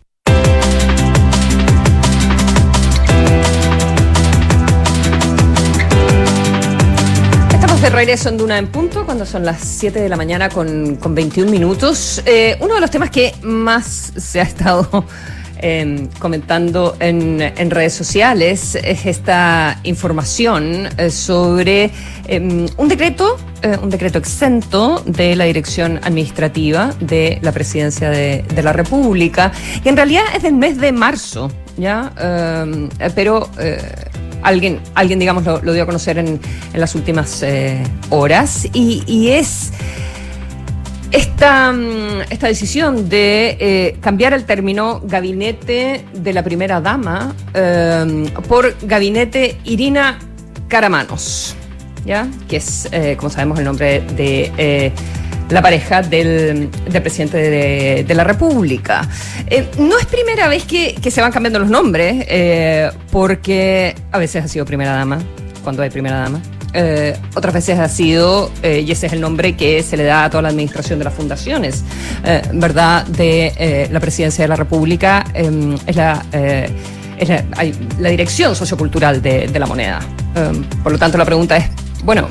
Estamos 7.53 7.79
de 7.79 7.89
regreso 7.91 8.29
en 8.29 8.37
Duna 8.37 8.57
en 8.57 8.67
Punto 8.67 9.05
cuando 9.05 9.23
son 9.25 9.45
las 9.45 9.61
7 9.61 10.01
de 10.01 10.09
la 10.09 10.17
mañana 10.17 10.49
con, 10.49 10.95
con 10.95 11.13
21 11.13 11.51
minutos. 11.51 12.23
Eh, 12.25 12.57
uno 12.59 12.73
de 12.73 12.81
los 12.81 12.89
temas 12.89 13.11
que 13.11 13.35
más 13.43 14.13
se 14.17 14.39
ha 14.39 14.43
estado 14.43 15.05
eh, 15.59 16.07
comentando 16.19 16.95
en, 16.99 17.39
redes 17.71 17.93
sociales 17.93 18.75
es 18.75 19.05
esta 19.05 19.79
información 19.83 20.87
eh, 20.97 21.09
sobre 21.09 21.91
eh, 22.27 22.67
un 22.77 22.87
decreto, 22.87 23.37
un 23.81 23.89
decreto 23.89 24.19
exento 24.19 25.03
de 25.05 25.35
la 25.35 25.45
dirección 25.45 25.99
administrativa 26.03 26.93
de 26.99 27.39
la 27.41 27.51
presidencia 27.51 28.09
de, 28.09 28.45
la 28.61 28.71
República, 28.71 29.51
que 29.81 29.89
en 29.89 29.97
realidad 29.97 30.23
es 30.35 30.43
del 30.43 30.53
mes 30.53 30.79
de 30.79 30.91
marzo, 30.91 31.51
¿ya? 31.75 32.13
pero 33.15 33.49
alguien, 34.43 34.79
alguien 34.93 35.17
digamos, 35.19 35.43
lo, 35.43 35.73
dio 35.73 35.83
a 35.83 35.85
conocer 35.87 36.19
en, 36.19 36.39
las 36.75 36.93
últimas 36.93 37.43
horas 38.09 38.67
y 38.73 39.29
es 39.29 39.71
esta, 41.11 41.73
esta 42.29 42.47
decisión 42.47 43.09
de 43.09 43.57
eh, 43.59 43.97
cambiar 44.01 44.33
el 44.33 44.45
término 44.45 45.01
gabinete 45.03 46.05
de 46.13 46.33
la 46.33 46.43
primera 46.43 46.81
dama 46.81 47.33
eh, 47.53 48.31
por 48.47 48.75
gabinete 48.81 49.57
Irina 49.63 50.19
Caramanos, 50.67 51.55
¿ya? 52.05 52.27
que 52.47 52.57
es, 52.57 52.89
eh, 52.91 53.15
como 53.17 53.29
sabemos, 53.29 53.59
el 53.59 53.65
nombre 53.65 54.01
de 54.01 54.91
la 55.49 55.61
pareja 55.61 56.01
del, 56.01 56.69
del 56.69 57.01
presidente 57.01 57.37
de, 57.37 58.03
de, 58.03 58.13
la 58.13 58.25
República. 58.25 59.07
no 59.79 59.97
es 59.97 60.05
primera 60.07 60.49
vez 60.49 60.65
que, 60.65 60.95
que, 60.95 61.09
se 61.09 61.21
van 61.21 61.31
cambiando 61.31 61.59
los 61.59 61.69
nombres, 61.69 62.93
porque 63.11 63.95
a 64.11 64.17
veces 64.17 64.43
ha 64.43 64.47
sido 64.49 64.65
primera 64.65 64.91
dama, 64.91 65.19
cuando 65.63 65.83
hay 65.83 65.89
primera 65.89 66.17
dama. 66.17 66.41
Eh, 66.73 67.17
otras 67.35 67.53
veces 67.53 67.79
ha 67.79 67.89
sido, 67.89 68.51
eh, 68.61 68.83
y 68.85 68.91
ese 68.91 69.07
es 69.07 69.13
el 69.13 69.21
nombre 69.21 69.55
que 69.55 69.81
se 69.83 69.97
le 69.97 70.03
da 70.03 70.25
a 70.25 70.29
toda 70.29 70.43
la 70.43 70.49
administración 70.49 70.99
de 70.99 71.05
las 71.05 71.13
fundaciones, 71.13 71.83
eh, 72.23 72.41
¿verdad?, 72.53 73.05
de 73.05 73.87
la 73.91 73.99
presidencia 73.99 74.43
de 74.43 74.49
la 74.49 74.55
República, 74.55 75.25
es 75.33 75.95
la, 75.95 76.25
es 77.17 77.29
la, 77.29 77.43
hay, 77.55 77.73
la, 77.99 78.09
dirección 78.09 78.55
sociocultural 78.55 79.21
de, 79.21 79.47
de 79.47 79.59
la 79.59 79.65
moneda. 79.65 79.99
por 80.83 80.91
lo 80.91 80.97
tanto, 80.97 81.17
la 81.17 81.25
pregunta 81.25 81.57
es, 81.57 81.65
bueno, 82.03 82.27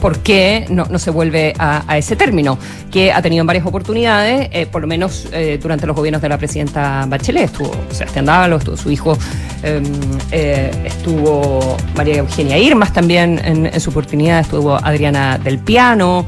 ¿por 0.00 0.18
qué 0.20 0.66
no, 0.68 0.98
se 0.98 1.10
vuelve 1.10 1.54
a, 1.58 1.98
ese 1.98 2.16
término? 2.16 2.58
Que 2.90 3.12
ha 3.12 3.22
tenido 3.22 3.42
en 3.42 3.46
varias 3.46 3.66
oportunidades, 3.66 4.48
eh, 4.52 4.66
por 4.66 4.82
lo 4.82 4.88
menos 4.88 5.28
eh, 5.32 5.58
durante 5.60 5.86
los 5.86 5.96
gobiernos 5.96 6.22
de 6.22 6.28
la 6.28 6.38
presidenta 6.38 7.04
Bachelet. 7.06 7.46
Estuvo 7.46 7.72
Sebastián 7.90 8.26
Dávalo, 8.26 8.56
estuvo 8.56 8.76
su 8.76 8.90
hijo, 8.90 9.16
eh, 9.62 10.70
estuvo 10.84 11.76
María 11.96 12.18
Eugenia 12.18 12.58
Irmas 12.58 12.92
también 12.92 13.40
en, 13.44 13.66
en, 13.66 13.80
su 13.80 13.90
oportunidad, 13.90 14.40
estuvo 14.40 14.74
Adriana 14.76 15.38
del 15.38 15.58
Piano. 15.58 16.26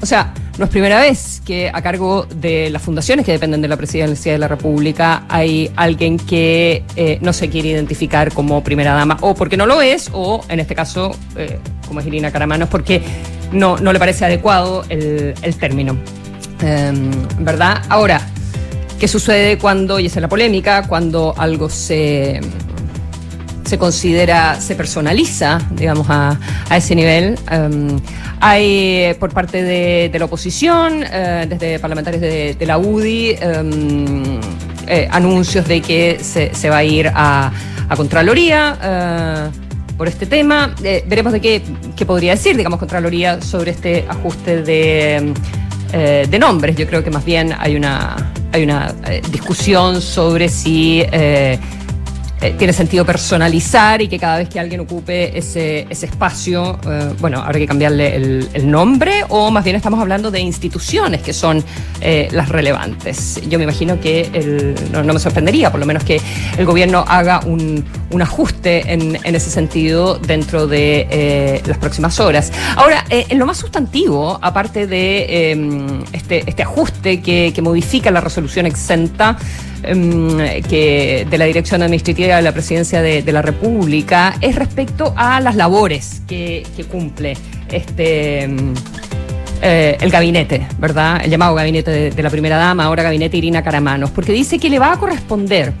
o 0.00 0.06
sea, 0.06 0.32
no 0.58 0.64
es 0.64 0.70
primera 0.70 1.00
vez 1.00 1.40
que 1.46 1.70
a 1.72 1.80
cargo 1.82 2.26
de 2.34 2.68
las 2.70 2.82
fundaciones 2.82 3.24
que 3.24 3.30
dependen 3.30 3.62
de 3.62 3.68
la 3.68 3.76
presidencia 3.76 4.32
de 4.32 4.38
la 4.38 4.48
República 4.48 5.24
hay 5.28 5.70
alguien 5.76 6.16
que 6.18 6.82
eh, 6.96 7.18
no 7.20 7.32
se 7.32 7.48
quiere 7.48 7.68
identificar 7.68 8.32
como 8.32 8.62
primera 8.64 8.92
dama, 8.92 9.18
o 9.20 9.34
porque 9.34 9.56
no 9.56 9.66
lo 9.66 9.80
es, 9.80 10.10
o 10.12 10.44
en 10.48 10.58
este 10.58 10.74
caso, 10.74 11.12
eh, 11.36 11.58
como 11.86 12.00
es 12.00 12.06
Irina 12.06 12.32
Caramanos, 12.32 12.68
porque 12.68 13.00
no, 13.52 13.76
no 13.78 13.92
le 13.92 14.00
parece 14.00 14.24
adecuado 14.24 14.84
el, 14.88 15.34
el 15.40 15.56
término. 15.56 15.96
Eh, 16.60 16.92
¿Verdad? 17.38 17.82
Ahora, 17.88 18.20
¿qué 18.98 19.06
sucede 19.06 19.58
cuando, 19.58 20.00
y 20.00 20.06
esa 20.06 20.18
es 20.18 20.22
la 20.22 20.28
polémica, 20.28 20.88
cuando 20.88 21.34
algo 21.38 21.70
se 21.70 22.40
se 23.68 23.76
considera, 23.76 24.58
se 24.60 24.74
personaliza, 24.74 25.60
digamos, 25.72 26.06
a, 26.08 26.38
a 26.70 26.76
ese 26.76 26.94
nivel. 26.94 27.38
Um, 27.52 28.00
hay 28.40 29.14
por 29.20 29.32
parte 29.32 29.62
de, 29.62 30.16
la 30.18 30.24
oposición, 30.24 31.02
uh, 31.02 31.46
desde 31.46 31.78
parlamentarios 31.78 32.22
de, 32.22 32.66
la 32.66 32.78
UDI, 32.78 33.36
um, 33.60 34.40
eh, 34.86 35.06
anuncios 35.10 35.68
de 35.68 35.82
que 35.82 36.18
se, 36.22 36.70
va 36.70 36.78
a 36.78 36.84
ir 36.84 37.08
a, 37.14 37.52
a 37.88 37.96
Contraloría. 37.96 39.52
Por 39.98 40.06
este 40.06 40.26
tema, 40.26 40.74
eh, 40.84 41.04
veremos 41.08 41.32
de 41.32 41.40
qué, 41.40 41.60
qué, 41.96 42.06
podría 42.06 42.30
decir, 42.36 42.56
digamos, 42.56 42.78
Contraloría 42.78 43.42
sobre 43.42 43.72
este 43.72 44.06
ajuste 44.08 44.62
de, 44.62 45.34
eh, 45.92 46.26
de 46.30 46.38
nombres. 46.38 46.76
Yo 46.76 46.86
creo 46.86 47.02
que 47.02 47.10
más 47.10 47.24
bien 47.24 47.52
hay 47.58 47.74
una, 47.74 48.32
hay 48.52 48.62
una 48.62 48.94
eh, 49.08 49.20
discusión 49.32 50.00
sobre 50.00 50.48
si 50.48 51.04
eh, 52.40 52.54
tiene 52.56 52.72
sentido 52.72 53.04
personalizar 53.04 54.00
y 54.00 54.06
que 54.06 54.16
cada 54.16 54.38
vez 54.38 54.48
que 54.48 54.60
alguien 54.60 54.80
ocupe 54.80 55.36
ese, 55.36 55.88
ese 55.90 56.06
espacio, 56.06 56.78
eh, 56.88 57.12
bueno, 57.18 57.42
habrá 57.42 57.58
que 57.58 57.66
cambiarle 57.66 58.14
el, 58.14 58.70
nombre 58.70 59.24
o 59.28 59.50
más 59.50 59.64
bien 59.64 59.74
estamos 59.74 59.98
hablando 59.98 60.30
de 60.30 60.38
instituciones 60.40 61.22
que 61.22 61.32
son 61.32 61.64
eh, 62.00 62.28
las 62.30 62.48
relevantes. 62.48 63.40
Yo 63.48 63.58
me 63.58 63.64
imagino 63.64 63.98
que 64.00 64.74
no, 64.92 65.02
me 65.02 65.18
sorprendería, 65.18 65.70
por 65.70 65.80
lo 65.80 65.86
menos 65.86 66.04
que 66.04 66.20
el 66.56 66.64
gobierno 66.64 67.04
haga 67.08 67.40
un, 67.44 67.84
un 68.10 68.22
ajuste 68.22 68.92
en, 68.92 69.18
en, 69.24 69.34
ese 69.34 69.50
sentido 69.50 70.18
dentro 70.18 70.66
de 70.66 71.62
las 71.66 71.78
próximas 71.78 72.20
horas. 72.20 72.52
Ahora, 72.76 73.04
en 73.10 73.38
lo 73.38 73.46
más 73.46 73.56
sustantivo, 73.56 74.38
aparte 74.42 74.86
de 74.86 75.50
em, 75.50 76.04
este, 76.12 76.44
este 76.46 76.62
ajuste 76.62 77.20
que, 77.20 77.52
que 77.54 77.62
modifica 77.62 78.10
la 78.10 78.20
resolución 78.20 78.66
exenta, 78.66 79.38
que 79.82 81.26
de 81.28 81.38
la 81.38 81.44
dirección 81.44 81.82
administrativa 81.82 82.36
de 82.36 82.42
la 82.42 82.52
presidencia 82.52 83.02
de, 83.02 83.22
la 83.32 83.42
República 83.42 84.34
es 84.40 84.56
respecto 84.56 85.12
a 85.16 85.40
las 85.40 85.56
labores 85.56 86.22
que, 86.26 86.66
cumple 86.90 87.36
este 87.70 88.48
eh, 89.60 89.96
el 90.00 90.10
gabinete, 90.10 90.66
¿verdad? 90.78 91.20
El 91.22 91.30
llamado 91.30 91.54
gabinete 91.54 91.90
de, 91.90 92.10
de, 92.10 92.22
la 92.22 92.30
primera 92.30 92.56
dama, 92.56 92.84
ahora 92.84 93.02
gabinete 93.02 93.36
Irina 93.36 93.62
Caramanos, 93.62 94.10
porque 94.10 94.32
dice 94.32 94.58
que 94.58 94.70
le 94.70 94.78
va 94.78 94.92
a 94.92 94.98
corresponder 94.98 95.72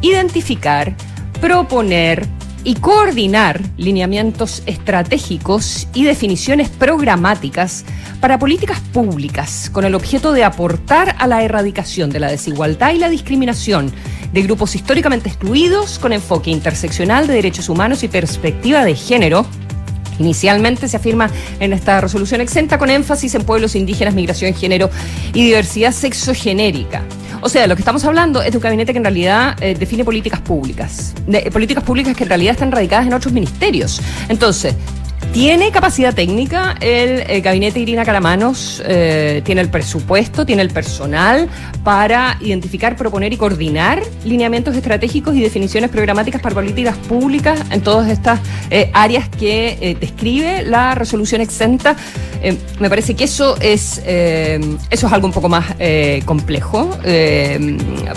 identificar, 0.00 0.94
proponer, 1.40 2.26
y 2.64 2.74
coordinar 2.76 3.60
lineamientos 3.76 4.62
estratégicos 4.66 5.86
y 5.94 6.04
definiciones 6.04 6.70
programáticas 6.70 7.84
para 8.20 8.38
políticas 8.38 8.80
públicas 8.80 9.70
con 9.70 9.84
el 9.84 9.94
objeto 9.94 10.32
de 10.32 10.44
aportar 10.44 11.14
a 11.18 11.26
la 11.26 11.42
erradicación 11.42 12.10
de 12.10 12.20
la 12.20 12.30
desigualdad 12.30 12.92
y 12.94 12.98
la 12.98 13.10
discriminación 13.10 13.92
de 14.32 14.42
grupos 14.42 14.74
históricamente 14.74 15.28
excluidos 15.28 15.98
con 15.98 16.12
enfoque 16.12 16.50
interseccional 16.50 17.26
de 17.26 17.34
derechos 17.34 17.68
humanos 17.68 18.02
y 18.02 18.08
perspectiva 18.08 18.84
de 18.84 18.96
género 18.96 19.46
Inicialmente 20.18 20.88
se 20.88 20.96
afirma 20.96 21.30
en 21.60 21.72
esta 21.72 22.00
resolución 22.00 22.40
exenta 22.40 22.78
con 22.78 22.90
énfasis 22.90 23.34
en 23.34 23.44
pueblos 23.44 23.74
indígenas, 23.74 24.14
migración, 24.14 24.54
género 24.54 24.90
y 25.32 25.44
diversidad 25.44 25.92
sexogenérica. 25.92 27.02
O 27.40 27.48
sea, 27.48 27.66
lo 27.66 27.76
que 27.76 27.82
estamos 27.82 28.04
hablando 28.04 28.40
es 28.40 28.52
de 28.52 28.58
un 28.58 28.62
gabinete 28.62 28.92
que 28.92 28.98
en 28.98 29.04
realidad 29.04 29.56
eh, 29.60 29.74
define 29.78 30.04
políticas 30.04 30.40
públicas, 30.40 31.14
de, 31.26 31.50
políticas 31.50 31.84
públicas 31.84 32.16
que 32.16 32.22
en 32.22 32.30
realidad 32.30 32.52
están 32.52 32.72
radicadas 32.72 33.06
en 33.06 33.12
otros 33.12 33.34
ministerios. 33.34 34.00
Entonces, 34.28 34.74
tiene 35.34 35.72
capacidad 35.72 36.14
técnica, 36.14 36.76
el, 36.80 37.42
gabinete 37.42 37.80
Irina 37.80 38.04
Caramanos 38.04 38.80
eh, 38.86 39.42
tiene 39.44 39.62
el 39.62 39.68
presupuesto, 39.68 40.46
tiene 40.46 40.62
el 40.62 40.70
personal 40.70 41.48
para 41.82 42.38
identificar, 42.40 42.94
proponer 42.94 43.32
y 43.32 43.36
coordinar 43.36 44.00
lineamientos 44.24 44.76
estratégicos 44.76 45.34
y 45.34 45.40
definiciones 45.40 45.90
programáticas 45.90 46.40
para 46.40 46.54
políticas 46.54 46.96
públicas 47.08 47.60
en 47.72 47.80
todas 47.80 48.10
estas 48.10 48.38
eh, 48.70 48.92
áreas 48.94 49.28
que 49.28 49.76
eh, 49.80 49.96
describe 49.98 50.62
la 50.62 50.94
resolución 50.94 51.40
exenta. 51.40 51.96
Me 52.78 52.88
parece 52.88 53.16
que 53.16 53.24
eso 53.24 53.56
es, 53.60 54.02
eso 54.06 55.06
es 55.06 55.12
algo 55.12 55.26
un 55.26 55.32
poco 55.32 55.48
más 55.48 55.64
complejo, 56.26 56.90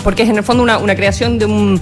porque 0.04 0.22
es 0.22 0.28
en 0.28 0.36
el 0.36 0.44
fondo 0.44 0.62
una, 0.62 0.94
creación 0.94 1.38
de 1.38 1.46
un... 1.46 1.80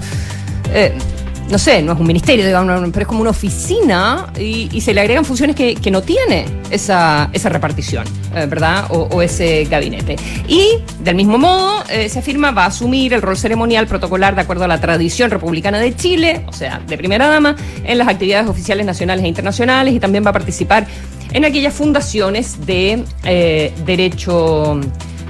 no 1.49 1.57
sé, 1.57 1.81
no 1.81 1.93
es 1.93 1.99
un 1.99 2.07
ministerio, 2.07 2.45
digamos, 2.45 2.89
pero 2.91 3.01
es 3.01 3.07
como 3.07 3.21
una 3.21 3.29
oficina 3.29 4.27
y, 4.37 4.69
y 4.71 4.81
se 4.81 4.93
le 4.93 5.01
agregan 5.01 5.23
funciones 5.23 5.55
que, 5.55 5.75
que 5.75 5.91
no 5.91 6.01
tiene 6.01 6.45
esa, 6.69 7.29
esa 7.31 7.49
repartición, 7.49 8.05
eh, 8.35 8.45
¿verdad? 8.47 8.85
O, 8.89 9.21
ese 9.21 9.65
gabinete. 9.65 10.15
Y, 10.47 10.79
del 10.99 11.15
mismo 11.15 11.37
modo, 11.37 11.83
eh, 11.89 12.09
se 12.09 12.19
afirma 12.19 12.51
va 12.51 12.65
a 12.65 12.67
asumir 12.67 13.13
el 13.13 13.21
rol 13.21 13.37
ceremonial 13.37 13.87
protocolar 13.87 14.35
de 14.35 14.41
acuerdo 14.41 14.65
a 14.65 14.67
la 14.67 14.79
tradición 14.79 15.31
republicana 15.31 15.79
de 15.79 15.95
Chile, 15.95 16.43
o 16.47 16.53
sea, 16.53 16.81
de 16.85 16.97
primera 16.97 17.27
dama, 17.27 17.55
en 17.83 17.97
las 17.97 18.07
actividades 18.07 18.47
oficiales 18.47 18.85
nacionales 18.85 19.23
e 19.25 19.27
internacionales 19.27 19.93
y 19.93 19.99
también 19.99 20.25
va 20.25 20.29
a 20.29 20.33
participar 20.33 20.85
en 21.33 21.45
aquellas 21.45 21.73
fundaciones 21.73 22.65
de 22.65 23.03
eh, 23.23 23.73
derecho 23.85 24.79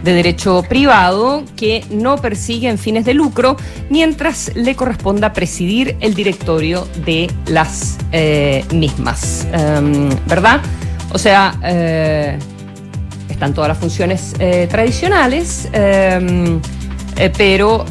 de 0.03 0.13
derecho 0.13 0.63
privado 0.63 1.43
que 1.55 1.83
no 1.89 2.17
persiguen 2.17 2.77
fines 2.77 3.05
de 3.05 3.13
lucro 3.13 3.57
mientras 3.89 4.51
le 4.55 4.75
corresponda 4.75 5.33
presidir 5.33 5.97
el 5.99 6.13
directorio 6.13 6.87
de 7.05 7.29
las 7.47 7.97
eh, 8.11 8.63
mismas. 8.73 9.47
Em, 9.51 10.09
¿Verdad? 10.27 10.61
O 11.11 11.17
sea, 11.17 11.55
eh, 11.63 12.37
están 13.29 13.53
todas 13.53 13.69
las 13.69 13.77
funciones 13.77 14.33
eh, 14.39 14.67
tradicionales, 14.69 15.69
em, 15.71 16.59
pero, 17.37 17.83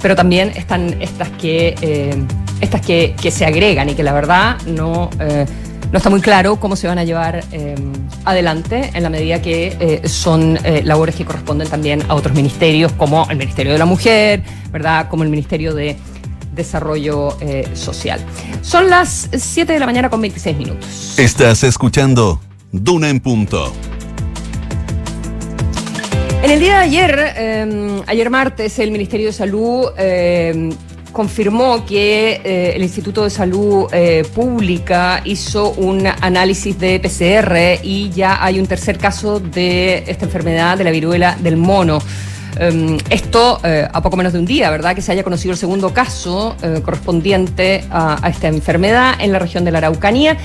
pero 0.00 0.16
también 0.16 0.52
están 0.56 0.96
estas 1.02 1.28
que, 1.30 2.24
estas 2.62 2.80
que, 2.80 3.14
que 3.20 3.30
se 3.30 3.44
agregan 3.44 3.90
y 3.90 3.94
que 3.94 4.02
la 4.02 4.14
verdad 4.14 4.56
no... 4.66 5.10
no 5.92 5.98
está 5.98 6.10
muy 6.10 6.20
claro 6.20 6.56
cómo 6.56 6.76
se 6.76 6.88
van 6.88 6.98
a 6.98 7.04
llevar 7.04 7.44
eh, 7.52 7.74
adelante 8.24 8.90
en 8.92 9.02
la 9.02 9.10
medida 9.10 9.40
que 9.40 9.76
eh, 9.78 10.08
son 10.08 10.58
eh, 10.64 10.82
labores 10.84 11.14
que 11.14 11.24
corresponden 11.24 11.68
también 11.68 12.02
a 12.08 12.14
otros 12.14 12.34
ministerios, 12.34 12.92
como 12.92 13.28
el 13.30 13.36
Ministerio 13.36 13.72
de 13.72 13.78
la 13.78 13.86
Mujer, 13.86 14.42
¿verdad? 14.72 15.08
Como 15.08 15.22
el 15.22 15.30
Ministerio 15.30 15.74
de 15.74 15.96
Desarrollo 16.56 17.36
eh, 17.40 17.68
Social. 17.74 18.18
Son 18.62 18.90
las 18.90 19.28
7 19.32 19.74
de 19.74 19.78
la 19.78 19.86
mañana 19.86 20.10
con 20.10 20.20
26 20.20 20.56
minutos. 20.56 21.18
Estás 21.18 21.62
escuchando 21.62 22.40
Duna 22.72 23.10
en 23.10 23.20
punto. 23.20 23.72
En 26.42 26.50
el 26.50 26.60
día 26.60 26.78
de 26.78 26.84
ayer, 26.84 27.34
eh, 27.36 28.02
ayer 28.06 28.30
martes, 28.30 28.78
el 28.78 28.90
Ministerio 28.90 29.26
de 29.26 29.32
Salud 29.32 29.86
eh, 29.98 30.70
confirmó 31.16 31.86
que 31.86 32.42
eh, 32.44 32.72
el 32.76 32.82
Instituto 32.82 33.24
de 33.24 33.30
Salud 33.30 33.86
eh, 33.90 34.22
Pública 34.34 35.22
hizo 35.24 35.70
un 35.70 36.06
análisis 36.06 36.78
de 36.78 37.00
PCR 37.00 37.82
y 37.82 38.10
ya 38.10 38.44
hay 38.44 38.60
un 38.60 38.66
tercer 38.66 38.98
caso 38.98 39.40
de 39.40 40.04
esta 40.06 40.26
enfermedad 40.26 40.76
de 40.76 40.84
la 40.84 40.90
viruela 40.90 41.34
del 41.40 41.56
mono. 41.56 42.00
Um, 42.58 42.96
esto 43.10 43.60
eh, 43.64 43.86
a 43.92 44.02
poco 44.02 44.16
menos 44.16 44.32
de 44.32 44.38
un 44.38 44.46
día, 44.46 44.70
¿verdad? 44.70 44.94
Que 44.94 45.02
se 45.02 45.12
haya 45.12 45.22
conocido 45.22 45.52
el 45.52 45.58
segundo 45.58 45.92
caso 45.92 46.56
eh, 46.62 46.80
correspondiente 46.82 47.84
a, 47.90 48.18
esta 48.28 48.48
enfermedad 48.48 49.14
en 49.18 49.32
la 49.32 49.38
región 49.38 49.64
de 49.64 49.72
la 49.72 49.78
Araucanía. 49.78 50.38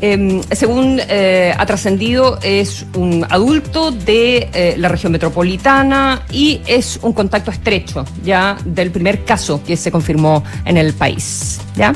Eh, 0.00 0.40
según 0.52 1.00
eh, 1.08 1.52
ha 1.56 1.66
trascendido, 1.66 2.38
es 2.42 2.86
un 2.94 3.26
adulto 3.28 3.90
de 3.90 4.74
la 4.78 4.88
región 4.88 5.12
metropolitana 5.12 6.22
y 6.30 6.60
es 6.66 6.98
un 7.02 7.12
contacto 7.12 7.50
estrecho 7.50 8.04
ya 8.24 8.56
del 8.64 8.90
primer 8.90 9.24
caso 9.24 9.62
que 9.62 9.76
se 9.76 9.90
confirmó 9.90 10.42
en 10.64 10.76
el 10.76 10.94
país. 10.94 11.60
¿Ya? 11.76 11.92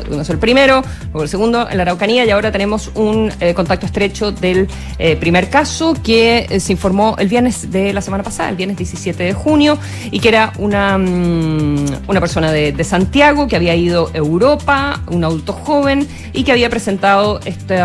Tuvimos 0.00 0.28
el 0.30 0.38
primero, 0.38 0.82
luego 1.12 1.22
el 1.22 1.28
segundo 1.28 1.68
en 1.68 1.76
la 1.76 1.82
Araucanía 1.82 2.24
y 2.24 2.30
ahora 2.30 2.52
tenemos 2.52 2.90
un 2.94 3.30
eh, 3.40 3.54
contacto 3.54 3.86
estrecho 3.86 4.32
del 4.32 4.68
eh, 4.98 5.16
primer 5.16 5.48
caso 5.48 5.94
que 6.02 6.46
eh, 6.48 6.60
se 6.60 6.72
informó 6.72 7.16
el 7.18 7.28
viernes 7.28 7.70
de 7.70 7.92
la 7.92 8.00
semana 8.00 8.22
pasada, 8.22 8.50
el 8.50 8.56
viernes 8.56 8.76
17 8.76 9.22
de 9.22 9.32
junio, 9.32 9.78
y 10.10 10.20
que 10.20 10.28
era 10.28 10.52
una, 10.58 10.98
mm, 10.98 11.86
una 12.08 12.20
persona 12.20 12.52
de, 12.52 12.84
Santiago 12.84 13.48
que 13.48 13.56
había 13.56 13.74
ido 13.74 14.10
a 14.14 14.16
Europa, 14.16 15.02
un 15.08 15.24
adulto 15.24 15.52
joven, 15.52 16.06
y 16.32 16.44
que 16.44 16.52
había 16.52 16.70
presentado 16.70 17.40
este, 17.44 17.80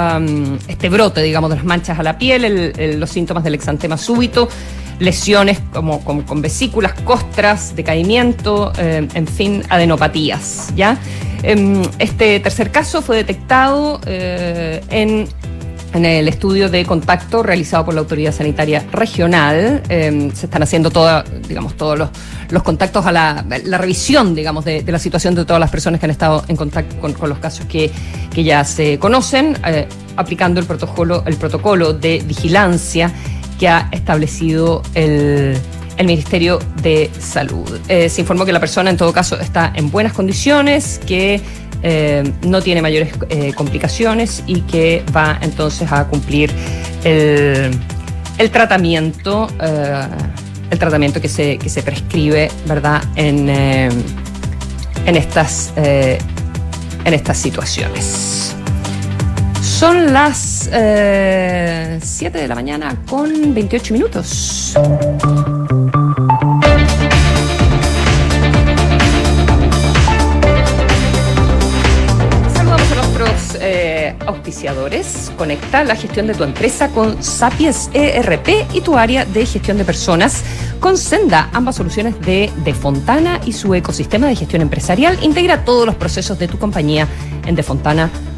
este 0.67 0.89
brote, 0.89 1.24
digamos, 1.24 1.50
de 1.50 1.56
las 1.56 1.65
manchas 1.65 1.97
a 1.97 2.04
la 2.04 2.17
piel, 2.19 2.45
el, 2.45 2.74
el, 2.78 3.00
los 3.00 3.10
síntomas 3.10 3.43
del 3.43 3.56
exantema 3.56 3.97
súbito 3.97 4.47
lesiones 5.02 5.60
como, 5.74 6.00
con 6.02 6.42
vesículas, 6.42 6.94
costras, 7.04 7.76
decaimiento, 7.76 8.72
eh, 8.78 9.08
en 9.14 9.28
fin, 9.28 9.64
adenopatías, 9.68 10.72
¿ya? 10.76 10.98
Este 11.98 12.40
tercer 12.40 12.70
caso 12.70 13.02
fue 13.02 13.16
detectado 13.16 14.00
eh, 14.06 14.80
en, 14.92 15.28
en, 15.94 16.06
el 16.06 16.28
estudio 16.28 16.70
de 16.70 16.86
contacto 16.86 17.42
realizado 17.42 17.86
por 17.86 17.96
la 17.96 18.02
Autoridad 18.02 18.32
Sanitaria 18.32 18.86
Regional. 18.92 19.82
Eh, 19.90 20.30
se 20.36 20.46
están 20.46 20.62
haciendo 20.62 20.92
digamos, 21.48 21.76
todos 21.76 21.98
los, 21.98 22.10
los 22.52 22.62
contactos 22.62 23.04
a 23.08 23.12
la, 23.12 23.44
la 23.66 23.78
revisión, 23.80 24.36
digamos, 24.36 24.66
de, 24.66 24.84
la 24.86 25.00
situación 25.00 25.34
de 25.34 25.46
todas 25.46 25.60
las 25.60 25.72
personas 25.72 26.00
que 26.00 26.06
han 26.06 26.12
estado 26.12 26.44
en 26.48 26.56
contacto 26.56 26.96
con, 26.98 27.14
con 27.14 27.28
los 27.28 27.40
casos 27.40 27.66
que, 27.66 27.90
que, 28.32 28.44
ya 28.44 28.64
se 28.64 29.00
conocen, 29.00 29.58
eh, 29.66 29.88
aplicando 30.18 30.60
el 30.60 30.68
protocolo, 30.68 31.24
el 31.26 31.38
protocolo 31.38 31.94
de 31.94 32.22
vigilancia 32.24 33.12
que 33.62 33.67
ha 33.69 33.89
establecido 33.91 34.82
el 34.95 35.56
el 36.02 36.08
Ministerio 36.08 36.58
de 36.82 37.12
Salud. 37.19 37.80
Eh, 37.88 38.10
se 38.10 38.21
informó 38.21 38.43
que 38.43 38.52
la 38.52 38.60
persona 38.60 38.89
en 38.89 38.97
todo 38.97 39.13
caso 39.13 39.39
está 39.39 39.71
en 39.76 39.91
buenas 39.91 40.13
condiciones, 40.13 41.00
que 41.06 41.39
eh, 41.84 42.24
no 42.41 42.60
tiene 42.63 42.82
mayores 42.82 43.13
eh, 43.30 43.54
complicaciones 43.54 44.43
y 44.47 44.62
que 44.62 45.04
va 45.15 45.38
entonces 45.41 45.91
a 45.91 46.08
cumplir 46.08 46.52
el, 47.04 47.69
el 48.39 48.50
tratamiento, 48.50 49.47
el 50.71 50.80
tratamiento 50.80 51.21
que 51.21 51.30
se, 51.30 51.60
que 51.60 51.69
se 51.69 51.84
prescribe, 51.84 52.50
¿verdad? 52.65 53.04
En, 53.15 53.47
en 53.47 55.15
estas 55.15 55.71
en 55.78 57.13
estas 57.13 57.38
situaciones. 57.38 58.31
Son 59.82 60.13
las 60.13 60.70
eh, 60.72 61.98
7 62.00 62.38
de 62.38 62.48
la 62.48 62.54
mañana 62.54 62.96
con 63.10 63.52
28 63.52 63.94
minutos. 63.96 64.76
Saludamos 72.54 73.56
a 73.56 73.58
eh, 73.60 74.15
auspiciadores. 74.28 75.32
Conecta 75.36 75.84
la 75.84 75.96
gestión 75.96 76.28
de 76.28 76.36
tu 76.36 76.44
empresa 76.44 76.89
con 76.89 77.24
Sapiens 77.24 77.89
ERP 77.91 78.76
y 78.76 78.82
tu 78.82 78.96
área 79.00 79.26
de 79.26 79.48
gestión 79.48 79.80
de 79.80 79.84
personas 79.84 80.44
con 80.80 80.96
Senda, 80.96 81.50
ambas 81.54 81.78
soluciones 81.78 82.22
de, 82.22 82.52
de 82.63 82.74
Fontana 82.76 83.41
y 83.48 83.54
su 83.54 83.74
ecosistema 83.74 84.28
de 84.28 84.36
gestión 84.36 84.62
empresarial. 84.62 85.17
Integra 85.24 85.65
todos 85.65 85.88
los 85.88 85.96
procesos 85.96 86.38
de 86.38 86.48
tu 86.48 86.60
compañía 86.60 87.08
en 87.48 87.56
defontana.com. 87.56 88.31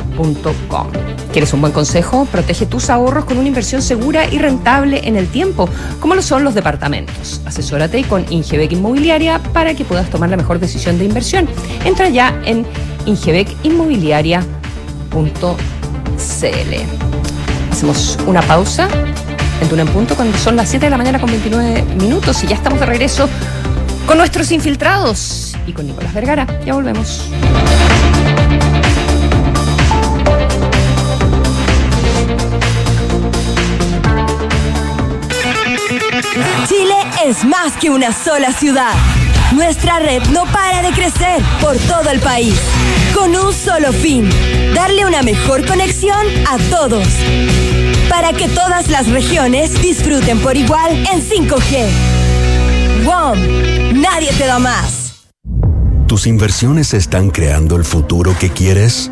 ¿Quieres 1.31 1.53
un 1.53 1.61
buen 1.61 1.73
consejo? 1.73 2.25
Protege 2.25 2.65
tus 2.65 2.89
ahorros 2.89 3.25
con 3.25 3.37
una 3.37 3.47
inversión 3.47 3.81
segura 3.81 4.31
y 4.31 4.37
rentable 4.37 5.01
en 5.07 5.15
el 5.15 5.27
tiempo, 5.27 5.67
como 5.99 6.15
lo 6.15 6.21
son 6.21 6.43
los 6.43 6.53
departamentos. 6.53 7.41
Asesórate 7.45 8.03
con 8.03 8.25
Ingebec 8.31 8.71
Inmobiliaria 8.71 9.39
para 9.39 9.73
que 9.73 9.83
puedas 9.83 10.09
tomar 10.09 10.29
la 10.29 10.37
mejor 10.37 10.59
decisión 10.59 10.99
de 10.99 11.05
inversión. 11.05 11.47
Entra 11.85 12.09
ya 12.09 12.39
en 12.45 12.65
ingebecinmobiliaria.cl. 13.05 14.43
Hacemos 17.71 18.19
una 18.27 18.41
pausa 18.43 18.87
en 19.61 19.69
Tuna 19.69 19.81
en 19.81 19.87
Punto 19.87 20.15
cuando 20.15 20.37
son 20.37 20.55
las 20.55 20.69
7 20.69 20.85
de 20.85 20.89
la 20.91 20.97
mañana 20.97 21.19
con 21.19 21.29
29 21.29 21.83
minutos 21.95 22.43
y 22.43 22.47
ya 22.47 22.55
estamos 22.55 22.79
de 22.79 22.85
regreso 22.85 23.27
con 24.05 24.17
nuestros 24.17 24.51
infiltrados 24.51 25.55
y 25.65 25.73
con 25.73 25.87
Nicolás 25.87 26.13
Vergara. 26.13 26.45
Ya 26.65 26.73
volvemos. 26.73 27.29
Chile 36.67 36.95
es 37.25 37.45
más 37.45 37.73
que 37.73 37.89
una 37.89 38.11
sola 38.11 38.51
ciudad. 38.51 38.93
Nuestra 39.53 39.99
red 39.99 40.23
no 40.29 40.45
para 40.45 40.81
de 40.81 40.91
crecer 40.91 41.43
por 41.61 41.77
todo 41.77 42.09
el 42.09 42.19
país, 42.21 42.59
con 43.13 43.35
un 43.35 43.53
solo 43.53 43.93
fin, 43.93 44.27
darle 44.73 45.05
una 45.05 45.21
mejor 45.21 45.63
conexión 45.67 46.25
a 46.49 46.57
todos, 46.71 47.07
para 48.09 48.33
que 48.33 48.47
todas 48.47 48.89
las 48.89 49.09
regiones 49.09 49.79
disfruten 49.79 50.39
por 50.39 50.57
igual 50.57 50.91
en 51.13 51.21
5G. 51.21 51.87
WOM, 53.05 54.01
nadie 54.01 54.31
te 54.33 54.47
da 54.47 54.57
más. 54.57 55.25
¿Tus 56.07 56.25
inversiones 56.25 56.95
están 56.95 57.29
creando 57.29 57.75
el 57.75 57.85
futuro 57.85 58.35
que 58.39 58.49
quieres? 58.49 59.11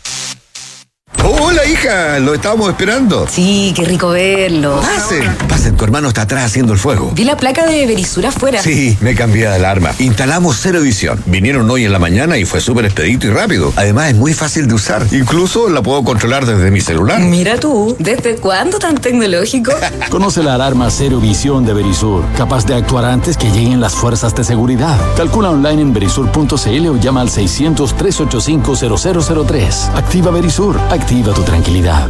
Hola, 1.23 1.63
hija, 1.67 2.17
lo 2.19 2.33
estábamos 2.33 2.67
esperando. 2.69 3.27
Sí, 3.29 3.73
qué 3.75 3.85
rico 3.85 4.09
verlo. 4.09 4.81
Pasen, 4.81 5.23
pasen, 5.47 5.77
tu 5.77 5.83
hermano 5.83 6.07
está 6.07 6.23
atrás 6.23 6.45
haciendo 6.45 6.73
el 6.73 6.79
fuego. 6.79 7.11
Vi 7.13 7.23
la 7.25 7.37
placa 7.37 7.67
de 7.67 7.85
Berisur 7.85 8.25
afuera. 8.25 8.59
Sí, 8.61 8.97
me 9.01 9.13
cambié 9.13 9.43
de 9.43 9.49
alarma. 9.55 9.91
Instalamos 9.99 10.57
cero 10.59 10.81
visión. 10.81 11.21
Vinieron 11.27 11.69
hoy 11.69 11.85
en 11.85 11.91
la 11.91 11.99
mañana 11.99 12.37
y 12.37 12.45
fue 12.45 12.59
súper 12.59 12.85
expedito 12.85 13.27
y 13.27 13.29
rápido. 13.29 13.71
Además, 13.75 14.09
es 14.09 14.15
muy 14.15 14.33
fácil 14.33 14.67
de 14.67 14.73
usar. 14.73 15.05
Incluso 15.11 15.69
la 15.69 15.83
puedo 15.83 16.03
controlar 16.03 16.47
desde 16.47 16.71
mi 16.71 16.81
celular. 16.81 17.19
Mira 17.19 17.59
tú, 17.59 17.95
¿desde 17.99 18.37
cuándo 18.37 18.79
tan 18.79 18.97
tecnológico? 18.97 19.73
Conoce 20.09 20.41
la 20.41 20.55
alarma 20.55 20.89
Cero 20.89 21.19
Visión 21.19 21.65
de 21.65 21.73
Verisur, 21.73 22.23
capaz 22.35 22.65
de 22.65 22.73
actuar 22.73 23.05
antes 23.05 23.37
que 23.37 23.51
lleguen 23.51 23.79
las 23.79 23.93
fuerzas 23.93 24.33
de 24.33 24.43
seguridad. 24.43 24.97
Calcula 25.15 25.51
online 25.51 25.83
en 25.83 25.93
verisur.cl 25.93 26.87
o 26.87 26.97
llama 26.97 27.21
al 27.21 27.29
600-385-0003. 27.29 29.95
Activa 29.95 30.31
Verisur, 30.31 30.79
activa 30.89 31.00
tu 31.05 31.43
tranquilidad. 31.43 32.09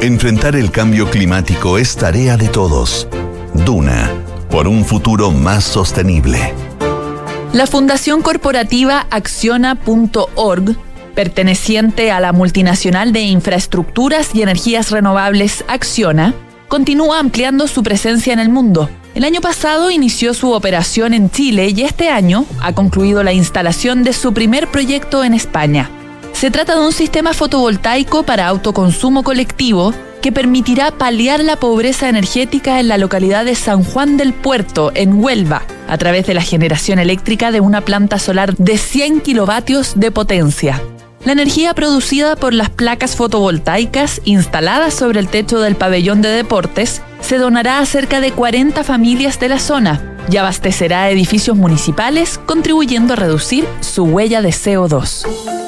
Enfrentar 0.00 0.56
el 0.56 0.70
cambio 0.70 1.10
climático 1.10 1.78
es 1.78 1.94
tarea 1.96 2.36
de 2.36 2.48
todos. 2.48 3.06
Duna, 3.52 4.10
por 4.50 4.66
un 4.66 4.84
futuro 4.84 5.30
más 5.30 5.64
sostenible. 5.64 6.54
La 7.52 7.66
Fundación 7.66 8.22
Corporativa 8.22 9.06
Acciona.org, 9.10 10.76
perteneciente 11.14 12.10
a 12.10 12.20
la 12.20 12.32
multinacional 12.32 13.12
de 13.12 13.22
infraestructuras 13.22 14.34
y 14.34 14.42
energías 14.42 14.90
renovables 14.90 15.64
Acciona, 15.68 16.34
continúa 16.68 17.18
ampliando 17.18 17.68
su 17.68 17.82
presencia 17.82 18.32
en 18.32 18.38
el 18.40 18.48
mundo. 18.48 18.88
El 19.14 19.24
año 19.24 19.40
pasado 19.40 19.90
inició 19.90 20.32
su 20.32 20.52
operación 20.52 21.12
en 21.12 21.30
Chile 21.30 21.72
y 21.74 21.82
este 21.82 22.08
año 22.10 22.46
ha 22.60 22.72
concluido 22.72 23.22
la 23.22 23.32
instalación 23.32 24.02
de 24.02 24.12
su 24.12 24.32
primer 24.32 24.68
proyecto 24.68 25.24
en 25.24 25.34
España. 25.34 25.90
Se 26.38 26.52
trata 26.52 26.76
de 26.76 26.86
un 26.86 26.92
sistema 26.92 27.32
fotovoltaico 27.32 28.22
para 28.22 28.46
autoconsumo 28.46 29.24
colectivo 29.24 29.92
que 30.22 30.30
permitirá 30.30 30.92
paliar 30.92 31.42
la 31.42 31.56
pobreza 31.56 32.08
energética 32.08 32.78
en 32.78 32.86
la 32.86 32.96
localidad 32.96 33.44
de 33.44 33.56
San 33.56 33.82
Juan 33.82 34.16
del 34.16 34.32
Puerto, 34.32 34.92
en 34.94 35.20
Huelva, 35.20 35.62
a 35.88 35.98
través 35.98 36.28
de 36.28 36.34
la 36.34 36.42
generación 36.42 37.00
eléctrica 37.00 37.50
de 37.50 37.60
una 37.60 37.80
planta 37.80 38.20
solar 38.20 38.54
de 38.54 38.78
100 38.78 39.22
kilovatios 39.22 39.98
de 39.98 40.12
potencia. 40.12 40.80
La 41.24 41.32
energía 41.32 41.74
producida 41.74 42.36
por 42.36 42.54
las 42.54 42.70
placas 42.70 43.16
fotovoltaicas 43.16 44.20
instaladas 44.24 44.94
sobre 44.94 45.18
el 45.18 45.26
techo 45.26 45.58
del 45.58 45.74
pabellón 45.74 46.22
de 46.22 46.28
deportes 46.28 47.02
se 47.20 47.38
donará 47.38 47.80
a 47.80 47.86
cerca 47.86 48.20
de 48.20 48.30
40 48.30 48.84
familias 48.84 49.40
de 49.40 49.48
la 49.48 49.58
zona 49.58 50.16
y 50.30 50.36
abastecerá 50.36 51.10
edificios 51.10 51.56
municipales, 51.56 52.38
contribuyendo 52.46 53.14
a 53.14 53.16
reducir 53.16 53.66
su 53.80 54.04
huella 54.04 54.40
de 54.40 54.50
CO2. 54.50 55.67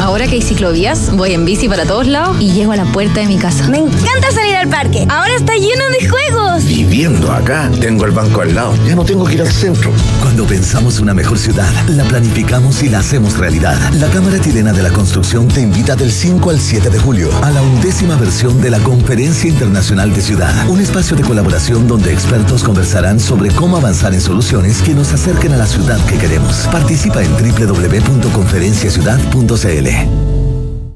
Ahora 0.00 0.26
que 0.26 0.34
hay 0.34 0.42
ciclovías, 0.42 1.16
voy 1.16 1.32
en 1.32 1.44
bici 1.44 1.68
para 1.68 1.84
todos 1.84 2.06
lados 2.06 2.36
y 2.40 2.52
llego 2.52 2.72
a 2.72 2.76
la 2.76 2.84
puerta 2.86 3.20
de 3.20 3.26
mi 3.26 3.38
casa. 3.38 3.68
Me 3.68 3.78
encanta 3.78 4.30
salir 4.30 4.54
al 4.56 4.68
parque. 4.68 5.06
Ahora 5.08 5.34
está 5.36 5.54
lleno 5.54 5.88
de 5.90 6.08
juegos. 6.08 6.64
Viviendo 6.64 7.32
acá, 7.32 7.70
tengo 7.80 8.04
el 8.04 8.10
banco 8.10 8.42
al 8.42 8.54
lado. 8.54 8.74
Ya 8.86 8.94
no 8.94 9.04
tengo 9.04 9.24
que 9.24 9.34
ir 9.34 9.42
al 9.42 9.50
centro. 9.50 9.90
Cuando 10.20 10.44
pensamos 10.44 11.00
una 11.00 11.14
mejor 11.14 11.38
ciudad, 11.38 11.70
la 11.88 12.04
planificamos 12.04 12.82
y 12.82 12.88
la 12.88 12.98
hacemos 12.98 13.38
realidad. 13.38 13.78
La 13.94 14.08
Cámara 14.08 14.40
Chilena 14.40 14.72
de 14.72 14.82
la 14.82 14.90
Construcción 14.90 15.48
te 15.48 15.62
invita 15.62 15.96
del 15.96 16.12
5 16.12 16.50
al 16.50 16.60
7 16.60 16.90
de 16.90 16.98
julio 16.98 17.30
a 17.42 17.50
la 17.50 17.62
undécima 17.62 18.16
versión 18.16 18.60
de 18.60 18.70
la 18.70 18.80
Conferencia 18.80 19.48
Internacional 19.48 20.12
de 20.12 20.20
Ciudad. 20.20 20.68
Un 20.68 20.80
espacio 20.80 21.16
de 21.16 21.22
colaboración 21.22 21.88
donde 21.88 22.12
expertos 22.12 22.62
conversarán 22.64 23.18
sobre 23.18 23.50
cómo 23.50 23.78
avanzar 23.78 24.12
en 24.14 24.20
soluciones 24.20 24.82
que 24.82 24.94
nos 24.94 25.12
acerquen 25.12 25.52
a 25.52 25.56
la 25.56 25.66
ciudad 25.66 25.98
que 26.06 26.18
queremos. 26.18 26.68
Participa 26.72 27.22
en 27.22 27.30
www.conferenciaciudad.cl. 27.32 29.75
ले 29.76 29.82
लें 29.82 30.45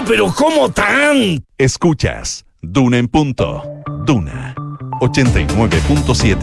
pero 0.00 0.32
¿cómo 0.34 0.70
tan? 0.70 1.44
Escuchas 1.58 2.44
Duna 2.62 2.98
en 2.98 3.08
punto. 3.08 3.62
Duna 4.06 4.54
89.7. 5.00 6.38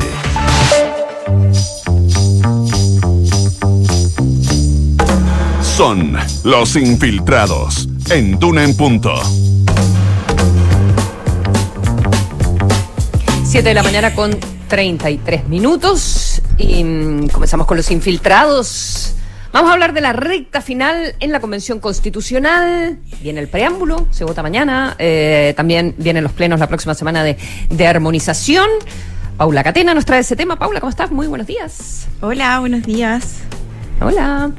Son 5.62 6.18
los 6.44 6.76
infiltrados 6.76 7.90
en 8.12 8.38
Duna 8.38 8.64
en 8.64 8.78
punto. 8.78 9.14
7 13.46 13.68
de 13.68 13.74
la 13.74 13.84
mañana 13.84 14.14
con 14.14 14.38
33 14.68 15.48
minutos 15.48 16.42
y 16.58 16.84
mm, 16.84 17.30
comenzamos 17.30 17.66
con 17.66 17.78
los 17.78 17.90
infiltrados. 17.90 19.16
Vamos 19.52 19.72
a 19.72 19.74
hablar 19.74 19.94
de 19.94 20.02
la 20.02 20.14
recta 20.14 20.62
final 20.62 21.16
en 21.20 21.32
la 21.32 21.40
Convención 21.40 21.80
Constitucional. 21.80 23.00
Viene 23.22 23.40
el 23.40 23.48
preámbulo, 23.48 24.08
se 24.12 24.24
vota 24.24 24.44
mañana. 24.44 24.96
eh, 25.00 25.54
también 25.58 25.96
vienen 25.98 26.24
los 26.24 26.34
plenos 26.34 26.60
la 26.60 26.68
próxima 26.68 26.94
semana 26.94 27.24
de, 27.24 27.36
de 27.70 27.88
armonización. 27.88 28.68
Paula 29.38 29.64
Catena 29.64 29.94
nos 29.94 30.06
trae 30.06 30.20
ese 30.20 30.36
tema. 30.36 30.60
Paula, 30.60 30.80
¿cómo 30.80 30.90
estás? 30.92 31.12
Muy 31.12 31.26
buenos 31.28 31.48
días. 31.48 32.08
Hola, 32.22 32.60
buenos 32.60 32.84
días. 32.84 33.38
Hola. 34.02 34.52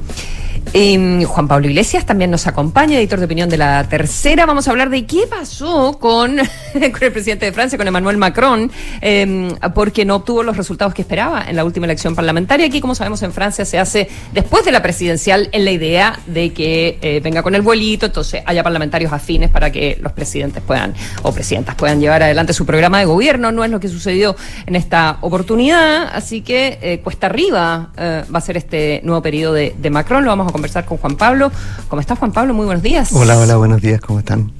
Eh, 0.73 1.25
Juan 1.25 1.47
Pablo 1.47 1.67
Iglesias 1.67 2.05
también 2.05 2.31
nos 2.31 2.47
acompaña, 2.47 2.97
editor 2.97 3.19
de 3.19 3.25
opinión 3.25 3.49
de 3.49 3.57
la 3.57 3.83
tercera. 3.89 4.45
Vamos 4.45 4.67
a 4.67 4.71
hablar 4.71 4.89
de 4.89 5.05
qué 5.05 5.27
pasó 5.27 5.97
con, 5.99 6.39
el 6.73 6.91
presidente 6.91 7.45
de 7.45 7.51
Francia, 7.51 7.77
con 7.77 7.87
Emmanuel 7.87 8.17
Macron, 8.17 8.71
eh, 9.01 9.53
porque 9.73 10.05
no 10.05 10.17
obtuvo 10.17 10.43
los 10.43 10.57
resultados 10.57 10.93
que 10.93 11.01
esperaba 11.01 11.43
en 11.47 11.55
la 11.55 11.65
última 11.65 11.85
elección 11.85 12.15
parlamentaria. 12.15 12.65
Aquí, 12.65 12.81
como 12.81 12.95
sabemos, 12.95 13.21
en 13.23 13.33
Francia 13.33 13.65
se 13.65 13.79
hace 13.79 14.09
después 14.33 14.63
de 14.65 14.71
la 14.71 14.81
presidencial 14.81 15.49
en 15.51 15.65
la 15.65 15.71
idea 15.71 16.19
de 16.25 16.53
que 16.53 16.97
eh, 17.01 17.19
venga 17.23 17.43
con 17.43 17.55
el 17.55 17.61
vuelito, 17.61 18.05
entonces 18.05 18.41
haya 18.45 18.63
parlamentarios 18.63 19.11
afines 19.11 19.49
para 19.49 19.71
que 19.71 19.97
los 20.01 20.11
presidentes 20.13 20.63
puedan 20.63 20.93
o 21.23 21.31
presidentas 21.31 21.75
puedan 21.75 21.99
llevar 21.99 22.23
adelante 22.23 22.53
su 22.53 22.65
programa 22.65 22.99
de 22.99 23.05
gobierno. 23.05 23.51
No 23.51 23.63
es 23.63 23.71
lo 23.71 23.79
que 23.79 23.87
sucedió 23.87 24.35
en 24.65 24.75
esta 24.75 25.17
oportunidad, 25.21 26.09
así 26.13 26.41
que 26.41 26.79
eh, 26.81 26.99
cuesta 27.03 27.27
arriba 27.27 27.89
eh, 27.97 28.23
va 28.33 28.37
a 28.39 28.41
ser 28.41 28.57
este 28.57 29.01
nuevo 29.03 29.21
periodo 29.21 29.53
de, 29.53 29.89
Macron. 29.91 30.23
Lo 30.23 30.29
vamos 30.29 30.47
conversar 30.51 30.85
con 30.85 30.97
Juan 30.97 31.15
Pablo. 31.15 31.51
¿Cómo 31.87 31.99
estás, 31.99 32.17
Juan 32.19 32.31
Pablo? 32.31 32.53
Muy 32.53 32.65
buenos 32.65 32.83
días. 32.83 33.09
Hola, 33.13 33.37
hola, 33.37 33.55
buenos 33.57 33.81
días, 33.81 33.99
¿cómo 34.01 34.19
están? 34.19 34.51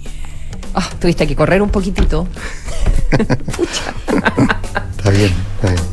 Ah, 0.73 0.89
tuviste 0.99 1.27
que 1.27 1.35
correr 1.35 1.61
un 1.61 1.69
poquitito. 1.69 2.27
Está 4.97 5.09
bien, 5.09 5.33
está 5.55 5.69
bien. 5.71 5.83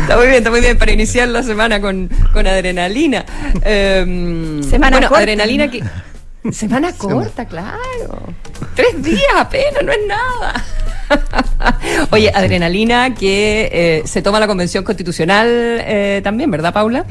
Está 0.00 0.16
muy 0.16 0.26
bien, 0.26 0.38
está 0.38 0.50
muy 0.50 0.60
bien 0.60 0.78
para 0.78 0.92
iniciar 0.92 1.28
la 1.28 1.42
semana 1.42 1.80
con, 1.80 2.08
con 2.32 2.46
adrenalina. 2.46 3.24
Eh, 3.62 4.60
Semana 4.68 4.96
bueno, 4.96 5.08
corta. 5.08 5.22
adrenalina 5.22 5.70
que. 5.70 5.84
Semana 6.50 6.92
corta, 6.94 7.44
claro. 7.44 8.32
Tres 8.74 9.02
días 9.02 9.20
apenas, 9.36 9.82
no 9.84 9.92
es 9.92 9.98
nada. 10.08 10.64
Oye, 12.10 12.30
adrenalina 12.34 13.14
que 13.14 13.68
eh, 13.72 14.02
se 14.06 14.22
toma 14.22 14.40
la 14.40 14.46
convención 14.46 14.84
constitucional 14.84 15.46
eh, 15.50 16.20
también, 16.24 16.50
¿verdad, 16.50 16.72
Paula? 16.72 17.04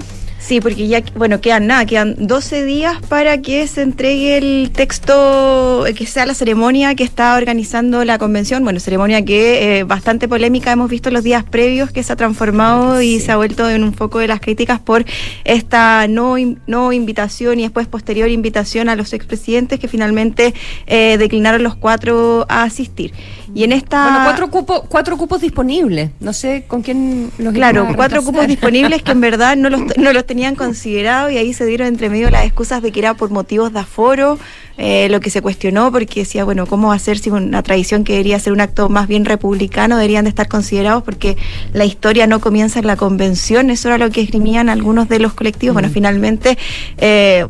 Sí, 0.48 0.62
porque 0.62 0.88
ya, 0.88 1.04
bueno, 1.16 1.42
quedan 1.42 1.68
nada, 1.68 1.86
quedan 1.86 2.16
12 2.18 2.64
días 2.64 3.02
para 3.10 3.42
que 3.42 3.68
se 3.68 3.82
entregue 3.82 4.38
el 4.38 4.72
texto, 4.72 5.86
eh, 5.86 5.94
que 5.94 6.06
sea 6.06 6.26
la 6.26 6.34
ceremonia 6.34 6.96
que 6.96 7.04
está 7.04 7.36
organizando 7.36 8.06
la 8.06 8.18
convención. 8.18 8.64
Bueno, 8.64 8.80
ceremonia 8.80 9.26
que 9.26 9.80
eh, 9.80 9.84
bastante 9.84 10.30
polémica 10.30 10.72
hemos 10.72 10.90
visto 10.90 11.12
los 11.12 11.26
días 11.26 11.44
previos, 11.44 11.92
que 11.92 12.02
se 12.02 12.14
ha 12.14 12.16
transformado 12.16 13.02
y 13.02 13.20
se 13.20 13.34
ha 13.34 13.36
vuelto 13.36 13.70
en 13.70 13.84
un 13.84 13.94
foco 13.94 14.20
de 14.20 14.30
las 14.30 14.40
críticas 14.40 14.80
por 14.80 15.04
esta 15.44 16.08
no, 16.08 16.36
no 16.66 16.94
invitación 16.94 17.60
y 17.60 17.64
después 17.64 17.88
posterior 17.88 18.30
invitación 18.30 18.88
a 18.88 18.96
los 18.96 19.12
expresidentes 19.12 19.82
que 19.82 19.90
finalmente 19.90 20.54
eh, 20.86 21.18
declinaron 21.18 21.62
los 21.62 21.76
cuatro 21.76 22.46
a 22.48 22.64
asistir. 22.64 23.12
Y 23.54 23.66
en 23.66 23.74
esta... 23.74 24.04
Bueno, 24.04 24.20
cuatro 24.24 24.50
cupos, 24.50 24.82
cuatro 24.88 25.18
cupos 25.18 25.42
disponibles. 25.42 26.12
No 26.22 26.32
sé 26.32 26.64
con 26.68 26.84
quién 26.84 27.32
los 27.38 27.54
Claro, 27.54 27.90
cuatro 27.98 28.24
cupos 28.24 28.48
disponibles 28.48 29.04
que 29.04 29.12
en 29.12 29.20
verdad 29.20 29.58
no 29.58 29.70
los, 29.70 29.82
no 29.98 30.14
los 30.14 30.26
tenían 30.26 30.37
considerado 30.56 31.30
y 31.30 31.38
ahí 31.38 31.54
se 31.54 31.66
dieron 31.66 31.88
entre 31.88 32.10
medio 32.10 32.30
las 32.30 32.46
excusas 32.46 32.82
de 32.82 32.92
que 32.92 33.00
era 33.00 33.14
por 33.16 33.30
motivos 33.30 33.74
de 33.74 33.80
aforo, 33.80 34.38
eh, 34.78 35.10
lo 35.10 35.20
que 35.20 35.30
se 35.30 35.42
cuestionó 35.42 35.92
porque 35.92 36.22
decía, 36.22 36.44
bueno, 36.44 36.66
¿cómo 36.68 36.98
ser 37.00 37.18
si 37.18 37.30
una 37.30 37.64
tradición 37.64 38.04
que 38.04 38.14
debería 38.14 38.40
ser 38.40 38.54
un 38.54 38.62
acto 38.62 38.90
más 38.90 39.08
bien 39.08 39.26
republicano 39.26 39.98
deberían 39.98 40.26
de 40.26 40.30
estar 40.30 40.48
considerados 40.48 41.04
porque 41.04 41.38
la 41.74 41.86
historia 41.86 42.28
no 42.28 42.40
comienza 42.40 42.80
en 42.80 42.88
la 42.88 42.96
convención? 42.96 43.70
Eso 43.70 43.90
era 43.90 43.98
lo 43.98 44.10
que 44.12 44.22
esgrimían 44.22 44.70
algunos 44.70 45.10
de 45.10 45.20
los 45.20 45.34
colectivos. 45.34 45.74
Bueno, 45.74 45.90
finalmente... 45.90 46.58
eh, 46.98 47.48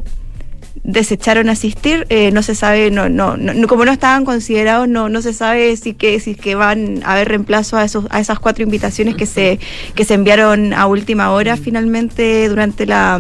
desecharon 0.88 1.50
asistir, 1.50 2.08
eh, 2.10 2.32
no 2.32 2.42
se 2.42 2.56
sabe, 2.56 2.90
no, 2.90 3.10
no, 3.10 3.38
no, 3.38 3.68
como 3.68 3.86
no 3.86 3.92
estaban 3.92 4.26
considerados, 4.26 4.88
no, 4.88 5.10
no 5.10 5.22
se 5.22 5.34
sabe 5.34 5.76
si 5.76 5.94
que, 5.94 6.20
si 6.20 6.34
que 6.34 6.56
van 6.56 7.04
a 7.04 7.14
haber 7.14 7.28
reemplazo 7.28 7.78
a 7.78 7.84
esos, 7.84 8.06
a 8.10 8.20
esas 8.20 8.40
cuatro 8.40 8.64
invitaciones 8.64 9.16
que 9.16 9.26
se, 9.26 9.60
que 9.94 10.06
se 10.06 10.14
enviaron 10.16 10.74
a 10.74 10.88
última 10.88 11.32
hora 11.32 11.58
finalmente 11.58 12.48
durante 12.48 12.86
la 12.86 13.20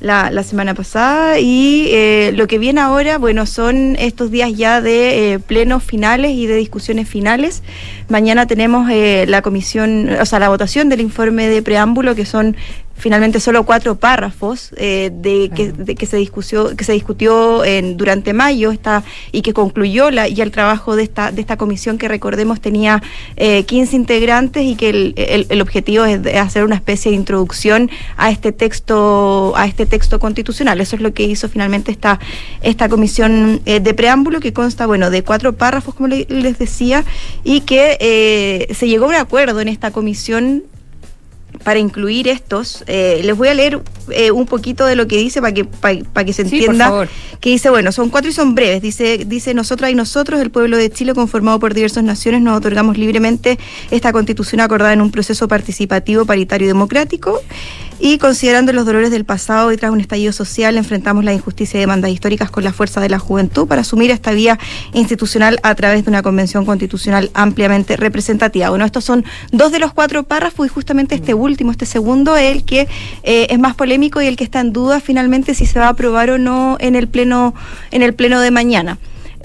la, 0.00 0.30
la 0.30 0.42
semana 0.42 0.74
pasada 0.74 1.38
y 1.38 1.88
eh, 1.90 2.32
lo 2.34 2.46
que 2.46 2.58
viene 2.58 2.80
ahora, 2.80 3.18
bueno, 3.18 3.46
son 3.46 3.96
estos 3.98 4.30
días 4.30 4.52
ya 4.54 4.80
de 4.80 5.32
eh, 5.32 5.38
plenos 5.38 5.82
finales 5.82 6.32
y 6.32 6.46
de 6.46 6.56
discusiones 6.56 7.08
finales. 7.08 7.62
Mañana 8.08 8.46
tenemos 8.46 8.90
eh, 8.90 9.24
la 9.28 9.42
comisión, 9.42 10.08
o 10.20 10.26
sea, 10.26 10.38
la 10.38 10.48
votación 10.48 10.88
del 10.88 11.00
informe 11.00 11.48
de 11.48 11.62
preámbulo, 11.62 12.14
que 12.14 12.26
son 12.26 12.56
finalmente 12.98 13.40
solo 13.40 13.64
cuatro 13.64 13.96
párrafos 13.96 14.70
eh, 14.76 15.10
de, 15.12 15.50
que, 15.54 15.72
de 15.72 15.94
que 15.94 16.06
se 16.06 16.16
discutió 16.16 16.74
que 16.76 16.84
se 16.84 16.92
discutió 16.92 17.64
en, 17.64 17.96
durante 17.96 18.32
mayo 18.32 18.70
esta 18.72 19.04
y 19.32 19.42
que 19.42 19.52
concluyó 19.52 20.10
la, 20.10 20.28
ya 20.28 20.44
el 20.44 20.50
trabajo 20.50 20.96
de 20.96 21.02
esta 21.02 21.30
de 21.30 21.40
esta 21.40 21.56
comisión 21.56 21.98
que 21.98 22.08
recordemos 22.08 22.60
tenía 22.60 23.02
eh, 23.36 23.64
15 23.64 23.96
integrantes 23.96 24.64
y 24.64 24.76
que 24.76 24.88
el, 24.90 25.14
el- 25.16 25.46
el 25.50 25.60
objetivo 25.60 26.04
es 26.04 26.22
de 26.22 26.38
hacer 26.38 26.64
una 26.64 26.74
especie 26.76 27.10
de 27.10 27.16
introducción 27.16 27.90
a 28.16 28.30
este 28.30 28.52
texto 28.52 29.52
a 29.56 29.66
este 29.66 29.86
texto 29.86 30.18
constitucional. 30.18 30.80
Eso 30.80 30.96
es 30.96 31.02
lo 31.02 31.12
que 31.12 31.24
hizo 31.24 31.48
finalmente 31.48 31.90
esta 31.92 32.18
esta 32.62 32.88
comisión 32.88 33.60
eh, 33.66 33.80
de 33.80 33.94
preámbulo 33.94 34.40
que 34.40 34.52
consta 34.52 34.86
bueno 34.86 35.10
de 35.10 35.22
cuatro 35.22 35.52
párrafos 35.54 35.94
como 35.94 36.08
le- 36.08 36.26
les 36.28 36.58
decía 36.58 37.04
y 37.44 37.60
que 37.60 37.96
eh, 38.00 38.74
se 38.74 38.88
llegó 38.88 39.04
a 39.06 39.08
un 39.08 39.14
acuerdo 39.16 39.60
en 39.60 39.68
esta 39.68 39.90
comisión 39.90 40.64
para 41.66 41.80
incluir 41.80 42.28
estos, 42.28 42.84
eh, 42.86 43.22
les 43.24 43.36
voy 43.36 43.48
a 43.48 43.54
leer 43.54 43.80
eh, 44.12 44.30
un 44.30 44.46
poquito 44.46 44.86
de 44.86 44.94
lo 44.94 45.08
que 45.08 45.16
dice 45.16 45.40
para 45.40 45.52
que, 45.52 45.64
para 45.64 46.24
que 46.24 46.32
se 46.32 46.44
Sí, 46.44 46.50
por 46.50 46.58
entienda. 46.60 46.84
favor. 46.86 47.08
que 47.40 47.50
dice, 47.50 47.70
bueno, 47.70 47.90
son 47.90 48.08
cuatro 48.08 48.30
y 48.30 48.32
son 48.32 48.54
breves. 48.54 48.80
Dice, 48.80 49.24
dice 49.26 49.52
nosotras 49.52 49.90
y 49.90 49.96
nosotros, 49.96 50.40
el 50.40 50.52
pueblo 50.52 50.76
de 50.76 50.90
Chile, 50.90 51.12
conformado 51.12 51.58
por 51.58 51.74
diversas 51.74 52.04
naciones, 52.04 52.40
nos 52.40 52.56
otorgamos 52.56 52.96
libremente 52.98 53.58
esta 53.90 54.12
constitución 54.12 54.60
acordada 54.60 54.92
en 54.92 55.00
un 55.00 55.10
proceso 55.10 55.48
participativo, 55.48 56.24
paritario 56.24 56.66
y 56.66 56.68
democrático. 56.68 57.40
Y 57.98 58.18
considerando 58.18 58.72
los 58.72 58.84
dolores 58.84 59.10
del 59.10 59.24
pasado 59.24 59.72
y 59.72 59.76
tras 59.76 59.90
un 59.90 60.00
estallido 60.00 60.32
social, 60.32 60.76
enfrentamos 60.76 61.24
la 61.24 61.32
injusticia 61.32 61.78
y 61.78 61.80
demandas 61.80 62.10
históricas 62.10 62.50
con 62.50 62.62
la 62.62 62.72
fuerza 62.72 63.00
de 63.00 63.08
la 63.08 63.18
juventud 63.18 63.66
para 63.66 63.80
asumir 63.80 64.10
esta 64.10 64.32
vía 64.32 64.58
institucional 64.92 65.58
a 65.62 65.74
través 65.74 66.04
de 66.04 66.10
una 66.10 66.22
convención 66.22 66.66
constitucional 66.66 67.30
ampliamente 67.32 67.96
representativa. 67.96 68.68
Bueno, 68.68 68.84
estos 68.84 69.04
son 69.04 69.24
dos 69.50 69.72
de 69.72 69.78
los 69.78 69.94
cuatro 69.94 70.24
párrafos 70.24 70.66
y 70.66 70.68
justamente 70.68 71.14
este 71.14 71.34
último, 71.34 71.70
este 71.70 71.86
segundo, 71.86 72.36
el 72.36 72.64
que 72.64 72.88
eh, 73.22 73.46
es 73.48 73.58
más 73.58 73.74
polémico 73.74 74.20
y 74.20 74.26
el 74.26 74.36
que 74.36 74.44
está 74.44 74.60
en 74.60 74.72
duda 74.72 75.00
finalmente 75.00 75.54
si 75.54 75.66
se 75.66 75.78
va 75.78 75.86
a 75.86 75.90
aprobar 75.90 76.30
o 76.30 76.38
no 76.38 76.76
en 76.80 76.96
el 76.96 77.08
pleno, 77.08 77.54
en 77.90 78.02
el 78.02 78.14
pleno 78.14 78.40
de 78.40 78.50
mañana. 78.50 78.98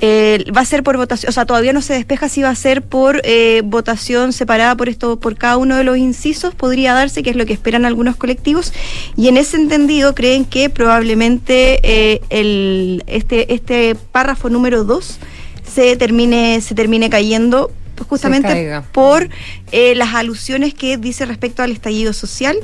Eh, 0.04 0.46
va 0.56 0.62
a 0.62 0.66
ser 0.66 0.82
por 0.82 0.98
votación, 0.98 1.30
o 1.30 1.32
sea, 1.32 1.46
todavía 1.46 1.74
no 1.74 1.82
se 1.84 1.94
despeja 1.94 2.28
si 2.28 2.42
va 2.42 2.50
a 2.50 2.56
ser 2.56 2.82
por 2.82 3.22
eh, 3.24 3.62
votación 3.64 4.34
separada 4.34 4.76
por 4.76 4.90
esto, 4.90 5.20
por 5.20 5.38
cada 5.38 5.58
uno 5.58 5.76
de 5.76 5.84
los 5.84 5.96
incisos, 5.96 6.56
podría 6.56 6.96
darse, 6.96 7.22
que 7.22 7.30
es 7.30 7.36
lo 7.36 7.46
que 7.46 7.54
esperan 7.54 7.86
algunos 7.86 8.16
colectivos, 8.16 8.74
y 9.16 9.28
en 9.28 9.38
ese 9.38 9.58
entendido 9.58 10.16
creen 10.16 10.46
que 10.46 10.72
probablemente 10.72 11.80
eh, 11.84 12.22
el, 12.32 13.04
este, 13.06 13.54
este 13.54 13.96
párrafo 14.12 14.50
número 14.50 14.84
2 14.84 15.20
se 15.64 15.96
termine, 15.98 16.62
se 16.62 16.74
termine 16.74 17.12
cayendo 17.12 17.72
pues, 18.02 18.10
justamente 18.10 18.82
por 18.92 19.30
eh, 19.72 19.94
las 19.94 20.16
alusiones 20.16 20.74
que 20.74 20.98
dice 20.98 21.26
respecto 21.26 21.62
al 21.62 21.72
estallido 21.72 22.14
social 22.14 22.58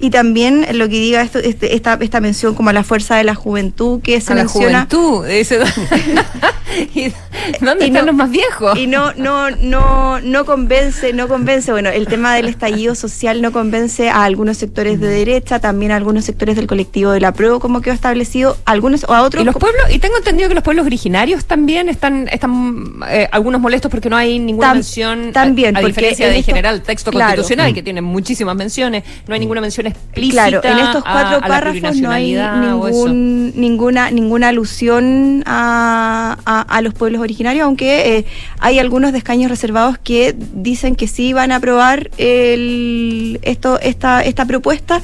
y 0.00 0.10
también 0.10 0.66
lo 0.78 0.88
que 0.88 0.94
diga 1.00 1.22
esto, 1.22 1.38
este- 1.38 1.74
esta, 1.74 1.98
esta 2.00 2.20
mención 2.20 2.54
como 2.54 2.70
a 2.70 2.72
la 2.72 2.84
fuerza 2.84 3.16
de 3.16 3.24
la 3.24 3.34
juventud 3.34 4.00
que 4.02 4.20
se 4.20 4.32
A 4.32 4.36
la 4.36 4.42
menciona. 4.42 4.86
juventud, 4.90 5.26
dice. 5.26 5.58
¿Y 6.94 7.12
¿Dónde 7.60 7.84
Y 7.84 7.88
están 7.88 7.92
no- 8.06 8.12
los 8.12 8.14
más 8.14 8.30
viejos? 8.30 8.76
Y 8.78 8.86
no, 8.86 9.12
no, 9.14 9.50
no, 9.50 10.20
no 10.20 10.44
convence, 10.44 11.12
no 11.12 11.28
convence, 11.28 11.70
bueno, 11.70 11.90
el 11.90 12.06
tema 12.06 12.34
del 12.34 12.48
estallido 12.48 12.94
social 12.94 13.42
no 13.42 13.52
convence 13.52 14.08
a 14.08 14.24
algunos 14.24 14.56
sectores 14.56 14.98
de 15.00 15.08
derecha, 15.08 15.58
también 15.60 15.92
a 15.92 15.96
algunos 15.96 16.24
sectores 16.24 16.56
del 16.56 16.66
colectivo 16.66 17.10
de 17.12 17.20
la 17.20 17.32
prueba, 17.32 17.58
como 17.60 17.80
quedó 17.80 17.94
establecido, 17.94 18.56
algunos 18.64 19.04
o 19.04 19.14
a 19.14 19.22
otros. 19.22 19.42
Y 19.42 19.44
los 19.46 19.54
pueblos, 19.56 19.82
y 19.90 19.98
tengo 19.98 20.16
entendido 20.16 20.48
que 20.48 20.54
los 20.54 20.64
pueblos 20.64 20.86
originarios 20.86 21.44
también 21.44 21.88
están, 21.88 22.28
están 22.28 22.94
eh, 23.08 23.28
algunos 23.30 23.60
molestos 23.60 23.90
porque 23.90 24.10
no 24.10 24.16
hay 24.16 24.38
ninguna 24.38 24.70
Tam- 24.70 24.74
mención, 24.74 25.32
también, 25.32 25.76
a, 25.76 25.78
a 25.78 25.82
porque 25.82 25.92
diferencia 25.94 26.26
en 26.26 26.32
de 26.32 26.38
esto- 26.40 26.50
general 26.52 26.82
texto 26.82 27.10
claro. 27.10 27.26
constitucional, 27.36 27.74
que 27.74 27.82
tiene 27.82 28.00
muchísimas 28.00 28.56
menciones, 28.56 29.04
no 29.28 29.34
hay 29.34 29.40
ninguna 29.40 29.60
mención 29.60 29.83
explícita 29.90 30.48
Claro, 30.48 30.60
en 30.64 30.78
estos 30.86 31.02
cuatro 31.02 31.36
a 31.36 31.40
párrafos 31.48 31.96
no 32.00 32.10
hay 32.10 32.34
ningún, 32.60 33.52
ninguna, 33.56 34.10
ninguna 34.10 34.48
alusión 34.48 35.42
a, 35.46 36.36
a- 36.44 36.60
a 36.62 36.80
los 36.82 36.94
pueblos 36.94 37.20
originarios, 37.20 37.64
aunque 37.64 38.16
eh, 38.18 38.24
hay 38.58 38.78
algunos 38.78 39.12
de 39.12 39.18
escaños 39.18 39.50
reservados 39.50 39.98
que 39.98 40.34
dicen 40.54 40.96
que 40.96 41.06
sí 41.08 41.32
van 41.32 41.52
a 41.52 41.56
aprobar 41.56 42.10
el, 42.18 43.38
esto, 43.42 43.78
esta, 43.80 44.22
esta 44.22 44.44
propuesta. 44.46 45.02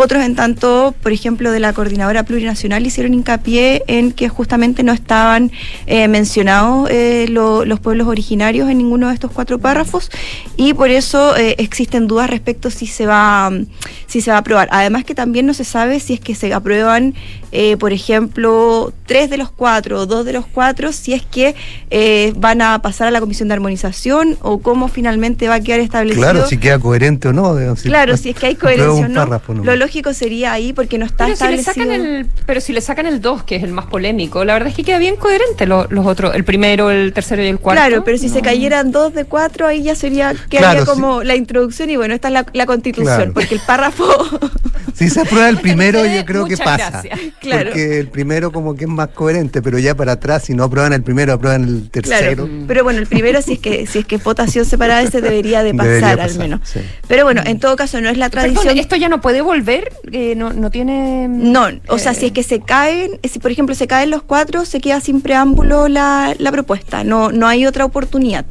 Otros, 0.00 0.22
en 0.22 0.36
tanto, 0.36 0.94
por 1.02 1.10
ejemplo, 1.10 1.50
de 1.50 1.58
la 1.58 1.72
coordinadora 1.72 2.22
plurinacional, 2.22 2.86
hicieron 2.86 3.14
hincapié 3.14 3.82
en 3.88 4.12
que 4.12 4.28
justamente 4.28 4.84
no 4.84 4.92
estaban 4.92 5.50
eh, 5.86 6.06
mencionados 6.06 6.88
eh, 6.88 7.26
lo- 7.28 7.64
los 7.64 7.80
pueblos 7.80 8.06
originarios 8.06 8.70
en 8.70 8.78
ninguno 8.78 9.08
de 9.08 9.14
estos 9.14 9.32
cuatro 9.32 9.58
párrafos 9.58 10.08
y 10.56 10.72
por 10.72 10.90
eso 10.90 11.36
eh, 11.36 11.56
existen 11.58 12.06
dudas 12.06 12.30
respecto 12.30 12.70
si 12.70 12.86
se 12.86 13.06
va 13.06 13.50
mm, 13.50 13.66
si 14.06 14.20
se 14.20 14.30
va 14.30 14.36
a 14.36 14.40
aprobar. 14.40 14.68
Además 14.70 15.02
que 15.04 15.16
también 15.16 15.46
no 15.46 15.52
se 15.52 15.64
sabe 15.64 15.98
si 15.98 16.14
es 16.14 16.20
que 16.20 16.36
se 16.36 16.54
aprueban, 16.54 17.14
eh, 17.52 17.76
por 17.76 17.92
ejemplo, 17.92 18.92
tres 19.06 19.30
de 19.30 19.36
los 19.38 19.50
cuatro 19.50 20.00
o 20.00 20.06
dos 20.06 20.24
de 20.24 20.32
los 20.32 20.46
cuatro, 20.46 20.92
si 20.92 21.12
es 21.14 21.22
que 21.24 21.54
eh, 21.90 22.32
van 22.36 22.60
a 22.62 22.80
pasar 22.82 23.08
a 23.08 23.10
la 23.10 23.20
comisión 23.20 23.48
de 23.48 23.54
armonización 23.54 24.36
o 24.42 24.58
cómo 24.58 24.88
finalmente 24.88 25.48
va 25.48 25.54
a 25.56 25.60
quedar 25.60 25.80
establecido. 25.80 26.22
Claro, 26.22 26.46
si 26.46 26.58
queda 26.58 26.78
coherente 26.78 27.28
o 27.28 27.32
no. 27.32 27.54
digamos, 27.56 27.82
Claro, 27.82 28.16
si 28.18 28.30
es 28.30 28.36
que 28.36 28.46
hay 28.46 28.54
coherencia 28.56 29.06
o 29.06 29.08
no. 29.08 29.64
Lo 29.64 29.76
lógico 29.76 30.12
sería 30.14 30.52
ahí 30.52 30.72
porque 30.72 30.98
no 30.98 31.06
está 31.06 31.24
Pero 31.26 31.36
si, 31.36 31.44
le 31.48 31.54
establecido. 31.56 31.86
sacan 31.86 32.06
el, 32.06 32.26
pero 32.46 32.60
si 32.60 32.72
le 32.72 32.80
sacan 32.80 33.06
el 33.06 33.20
2, 33.20 33.42
que 33.44 33.56
es 33.56 33.62
el 33.62 33.72
más 33.72 33.86
polémico, 33.86 34.44
la 34.44 34.52
verdad 34.54 34.68
es 34.68 34.74
que 34.74 34.84
queda 34.84 34.98
bien 34.98 35.16
coherente 35.16 35.66
lo- 35.66 35.86
los 35.90 36.06
otros, 36.06 36.34
el 36.34 36.44
primero, 36.44 36.90
el 36.90 37.12
tercero 37.12 37.42
y 37.42 37.46
el 37.46 37.58
cuarto. 37.58 37.80
Claro, 37.82 38.04
pero 38.04 38.18
si 38.18 38.28
se 38.28 38.42
cayeran 38.42 38.90
dos 38.92 39.14
de 39.14 39.24
cuatro, 39.24 39.66
ahí 39.66 39.82
ya 39.82 39.94
sería 39.94 40.34
quedaría 40.50 40.82
Claro, 40.82 40.86
como 40.86 41.22
la 41.22 41.36
introducción 41.36 41.88
y 41.90 41.96
bueno, 41.96 42.14
esta 42.14 42.28
es 42.28 42.34
la, 42.34 42.46
la 42.52 42.66
constitución, 42.66 43.16
Claro. 43.16 43.32
porque 43.32 43.54
el 43.54 43.60
párrafo 43.60 44.06
Si 44.94 45.08
se 45.10 45.20
aprueba 45.20 45.48
el 45.48 45.58
primero, 45.58 46.04
yo 46.04 46.24
creo 46.24 46.44
que 46.46 46.56
pasa. 46.56 46.90
gracias. 46.90 47.20
Claro. 47.40 47.70
Porque 47.70 48.00
el 48.00 48.08
primero 48.08 48.50
como 48.50 48.74
que 48.74 48.84
es 48.84 48.90
más 48.90 49.08
coherente, 49.08 49.62
pero 49.62 49.78
ya 49.78 49.94
para 49.94 50.12
atrás, 50.12 50.42
si 50.44 50.54
no 50.54 50.64
aprueban 50.64 50.92
el 50.92 51.02
primero, 51.02 51.32
aprueban 51.32 51.62
el 51.64 51.88
tercero. 51.90 52.44
Claro, 52.46 52.64
pero 52.66 52.82
bueno, 52.84 52.98
el 52.98 53.06
primero 53.06 53.40
si 53.42 53.52
es 53.54 53.58
que 53.60 53.86
si 53.86 54.00
es 54.00 54.06
que 54.06 54.16
votación 54.16 54.64
separada 54.64 55.02
ese 55.02 55.20
debería 55.20 55.62
de 55.62 55.72
pasar 55.74 55.88
Debería 56.00 56.24
al 56.24 56.34
menos. 56.38 56.60
sí. 56.64 56.80
Pero 57.06 57.24
bueno, 57.24 57.42
en 57.44 57.60
todo 57.60 57.76
caso 57.76 58.00
no 58.00 58.08
es 58.08 58.18
la 58.18 58.28
Perdón, 58.28 58.54
tradición. 58.54 58.78
esto 58.78 58.96
ya 58.96 59.08
no 59.08 59.20
puede 59.20 59.40
volver, 59.40 59.92
eh, 60.12 60.34
no, 60.36 60.52
no 60.52 60.70
tiene... 60.70 61.26
No, 61.28 61.68
o 61.88 61.98
sea, 61.98 62.12
si 62.14 62.26
es 62.26 62.32
que 62.32 62.42
se 62.42 62.60
caen, 62.60 63.20
si 63.22 63.38
por 63.38 63.50
ejemplo 63.52 63.74
se 63.74 63.86
caen 63.86 64.10
los 64.10 64.22
cuatro, 64.22 64.64
se 64.64 64.80
queda 64.80 65.00
sin 65.00 65.20
preámbulo 65.20 65.88
la, 65.88 66.34
la 66.38 66.50
propuesta, 66.50 67.04
no, 67.04 67.30
no 67.30 67.46
hay 67.46 67.66
otra 67.66 67.84
oportunidad. 67.84 68.46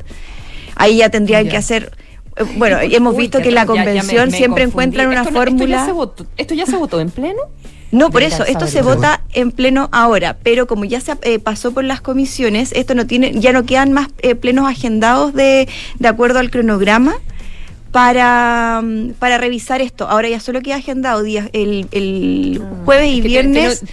Ahí 0.75 0.97
ya 0.97 1.09
tendrían 1.09 1.43
Ya. 1.45 1.51
que 1.51 1.57
hacer, 1.57 1.91
eh, 2.37 2.43
bueno, 2.55 2.77
hemos 2.81 3.15
Uy, 3.15 3.21
visto 3.23 3.39
ya- 3.39 3.43
que 3.43 3.51
la 3.51 3.61
ya- 3.65 3.67
ya 3.67 3.73
me- 3.73 3.85
convención 3.85 4.29
me 4.29 4.37
siempre 4.37 4.63
confundí. 4.63 4.71
encuentran 5.01 5.07
una 5.07 5.21
Esto 5.23 5.31
no- 5.31 5.39
esto 5.43 5.51
ya 5.51 5.57
fórmula. 5.57 5.85
se 5.85 5.91
votó- 5.91 6.25
¿Esto 6.37 6.53
ya 6.55 6.65
se 6.65 6.75
votó 6.77 6.99
en 7.01 7.09
pleno? 7.09 7.41
No, 7.91 8.09
por 8.11 8.21
eso, 8.23 8.43
esto 8.45 8.67
se 8.67 8.81
vota 8.81 9.21
en 9.33 9.51
pleno 9.51 9.87
ahora, 9.93 10.37
pero 10.43 10.67
como 10.67 10.83
ya 10.85 10.99
se 10.99 11.13
eh, 11.21 11.39
pasó 11.39 11.71
por 11.73 11.83
las 11.85 12.01
comisiones, 12.01 12.71
esto 12.73 12.95
no 12.95 13.07
tiene, 13.07 13.31
ya 13.39 13.53
no 13.53 13.65
quedan 13.65 13.93
más 13.93 14.07
eh, 14.19 14.35
plenos 14.35 14.67
agendados 14.69 15.33
de, 15.33 15.69
de 15.97 16.07
acuerdo 16.07 16.39
al 16.39 16.51
cronograma 16.51 17.15
para, 17.91 18.81
mm, 18.83 19.11
para 19.19 19.37
revisar 19.37 19.81
esto. 19.81 20.07
Ahora 20.09 20.27
ya 20.29 20.39
solo 20.39 20.61
queda 20.61 20.75
agendado 20.75 21.23
días 21.23 21.49
el, 21.53 21.87
el 21.91 22.61
jueves 22.85 23.07
y 23.07 23.13
Ah, 23.13 23.15
Es 23.15 23.15
que 23.15 23.21
te- 23.21 23.27
viernes. 23.29 23.83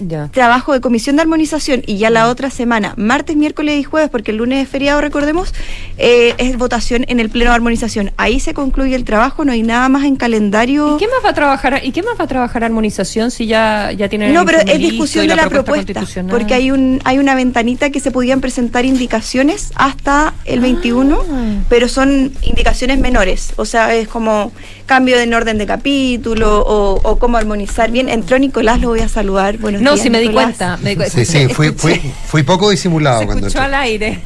Ya. 0.00 0.28
Trabajo 0.28 0.72
de 0.72 0.80
comisión 0.80 1.16
de 1.16 1.22
armonización 1.22 1.82
y 1.86 1.98
ya 1.98 2.10
la 2.10 2.28
otra 2.28 2.50
semana, 2.50 2.94
martes, 2.96 3.36
miércoles 3.36 3.78
y 3.80 3.84
jueves, 3.84 4.10
porque 4.10 4.30
el 4.32 4.38
lunes 4.38 4.62
es 4.62 4.68
feriado, 4.68 5.00
recordemos, 5.00 5.54
eh, 5.98 6.34
es 6.38 6.56
votación 6.58 7.04
en 7.08 7.20
el 7.20 7.30
pleno 7.30 7.50
de 7.50 7.56
armonización. 7.56 8.10
Ahí 8.16 8.40
se 8.40 8.54
concluye 8.54 8.94
el 8.94 9.04
trabajo, 9.04 9.44
no 9.44 9.52
hay 9.52 9.62
nada 9.62 9.88
más 9.88 10.04
en 10.04 10.16
calendario. 10.16 10.96
¿Y 10.96 10.98
qué 10.98 11.06
más 11.06 11.24
va 11.24 11.30
a 11.30 11.34
trabajar? 11.34 11.80
¿Y 11.84 11.92
qué 11.92 12.02
más 12.02 12.18
va 12.18 12.24
a 12.24 12.28
trabajar 12.28 12.64
armonización 12.64 13.30
si 13.30 13.46
ya 13.46 13.92
ya 13.92 14.08
tiene 14.08 14.32
No, 14.32 14.44
pero 14.44 14.58
es 14.60 14.78
discusión 14.78 15.26
de 15.28 15.36
la 15.36 15.48
propuesta, 15.48 16.02
porque 16.28 16.54
hay 16.54 16.70
un 16.70 17.00
hay 17.04 17.18
una 17.18 17.34
ventanita 17.34 17.90
que 17.90 18.00
se 18.00 18.10
podían 18.10 18.40
presentar 18.40 18.84
indicaciones 18.84 19.70
hasta 19.76 20.34
el 20.44 20.60
21, 20.60 21.18
Ah. 21.30 21.62
pero 21.68 21.88
son 21.88 22.32
indicaciones 22.42 22.98
menores, 22.98 23.52
o 23.56 23.64
sea, 23.64 23.94
es 23.94 24.08
como 24.08 24.52
cambio 24.86 25.18
en 25.18 25.32
orden 25.32 25.56
de 25.58 25.66
capítulo 25.66 26.60
o, 26.62 27.00
o 27.02 27.18
cómo 27.18 27.36
armonizar 27.38 27.90
bien. 27.90 28.08
Entró 28.08 28.38
Nicolás, 28.38 28.80
lo 28.80 28.88
voy 28.88 29.00
a 29.00 29.08
saludar. 29.08 29.56
Buenos 29.58 29.80
No, 29.84 29.96
sí 29.96 30.10
me 30.10 30.20
di 30.20 30.30
cuenta. 30.30 30.76
me 30.82 30.90
di 30.90 30.96
cu- 30.96 31.10
Sí, 31.10 31.24
sí, 31.24 31.48
fui, 31.48 31.72
fui, 31.72 32.00
fui 32.26 32.42
poco 32.42 32.70
disimulado 32.70 33.20
Se 33.20 33.26
cuando 33.26 33.46
escuchó 33.46 33.62
entré. 33.64 33.76
al 33.76 33.82
aire. 33.84 34.20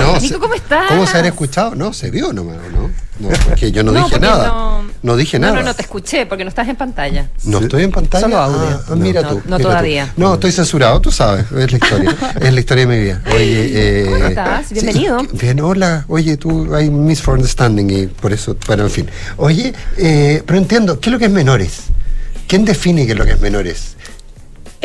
No, 0.00 0.18
Nico, 0.20 0.38
¿cómo 0.40 0.54
estás? 0.54 0.88
¿Cómo 0.88 1.06
se 1.06 1.16
habrá 1.16 1.28
escuchado? 1.28 1.74
No, 1.74 1.92
se 1.92 2.10
vio 2.10 2.32
nomás, 2.32 2.56
¿no? 2.72 2.90
No, 3.20 3.28
porque 3.48 3.70
yo 3.70 3.84
no, 3.84 3.92
dije 3.92 4.18
nada. 4.18 4.48
No, 4.48 4.84
No, 5.04 5.16
dije 5.16 5.38
no, 5.38 5.46
nada. 5.46 5.60
no, 5.60 5.66
no, 5.66 5.74
te 5.74 5.82
escuché 5.82 6.26
porque 6.26 6.42
no 6.42 6.48
estás 6.48 6.66
en 6.68 6.74
pantalla. 6.74 7.28
No 7.44 7.60
estoy 7.60 7.84
en 7.84 7.92
pantalla. 7.92 8.22
Solo 8.24 8.38
audio. 8.38 8.80
Ah, 8.88 8.94
mira 8.96 9.22
No, 9.22 9.28
tú. 9.28 9.34
no 9.36 9.42
mira 9.44 9.56
tú. 9.58 9.62
todavía. 9.62 10.12
No, 10.16 10.34
estoy 10.34 10.50
censurado, 10.50 11.00
tú 11.00 11.12
sabes. 11.12 11.44
Es 11.52 11.70
la 11.70 11.78
historia. 11.78 12.16
es 12.40 12.52
la 12.52 12.60
historia 12.60 12.86
de 12.86 12.96
mi 12.96 13.00
vida. 13.04 13.22
Oye, 13.32 13.70
eh, 13.72 14.06
¿Cómo 14.10 14.24
estás? 14.26 14.66
sí, 14.66 14.74
Bienvenido. 14.74 15.18
bien, 15.32 15.60
hola. 15.60 16.04
Oye, 16.08 16.36
tú 16.36 16.74
hay 16.74 16.90
misunderstanding 16.90 17.88
y 17.90 18.06
por 18.08 18.32
eso, 18.32 18.56
bueno, 18.66 18.82
en 18.84 18.90
fin. 18.90 19.08
Oye, 19.36 19.72
eh, 19.96 20.42
pero 20.44 20.58
entiendo, 20.58 20.98
¿qué 20.98 21.10
es 21.10 21.12
lo 21.12 21.18
que 21.20 21.26
es 21.26 21.30
menores? 21.30 21.82
¿Quién 22.48 22.64
define 22.64 23.06
qué 23.06 23.12
es 23.12 23.18
lo 23.18 23.24
que 23.24 23.32
es 23.32 23.40
menores? 23.40 23.94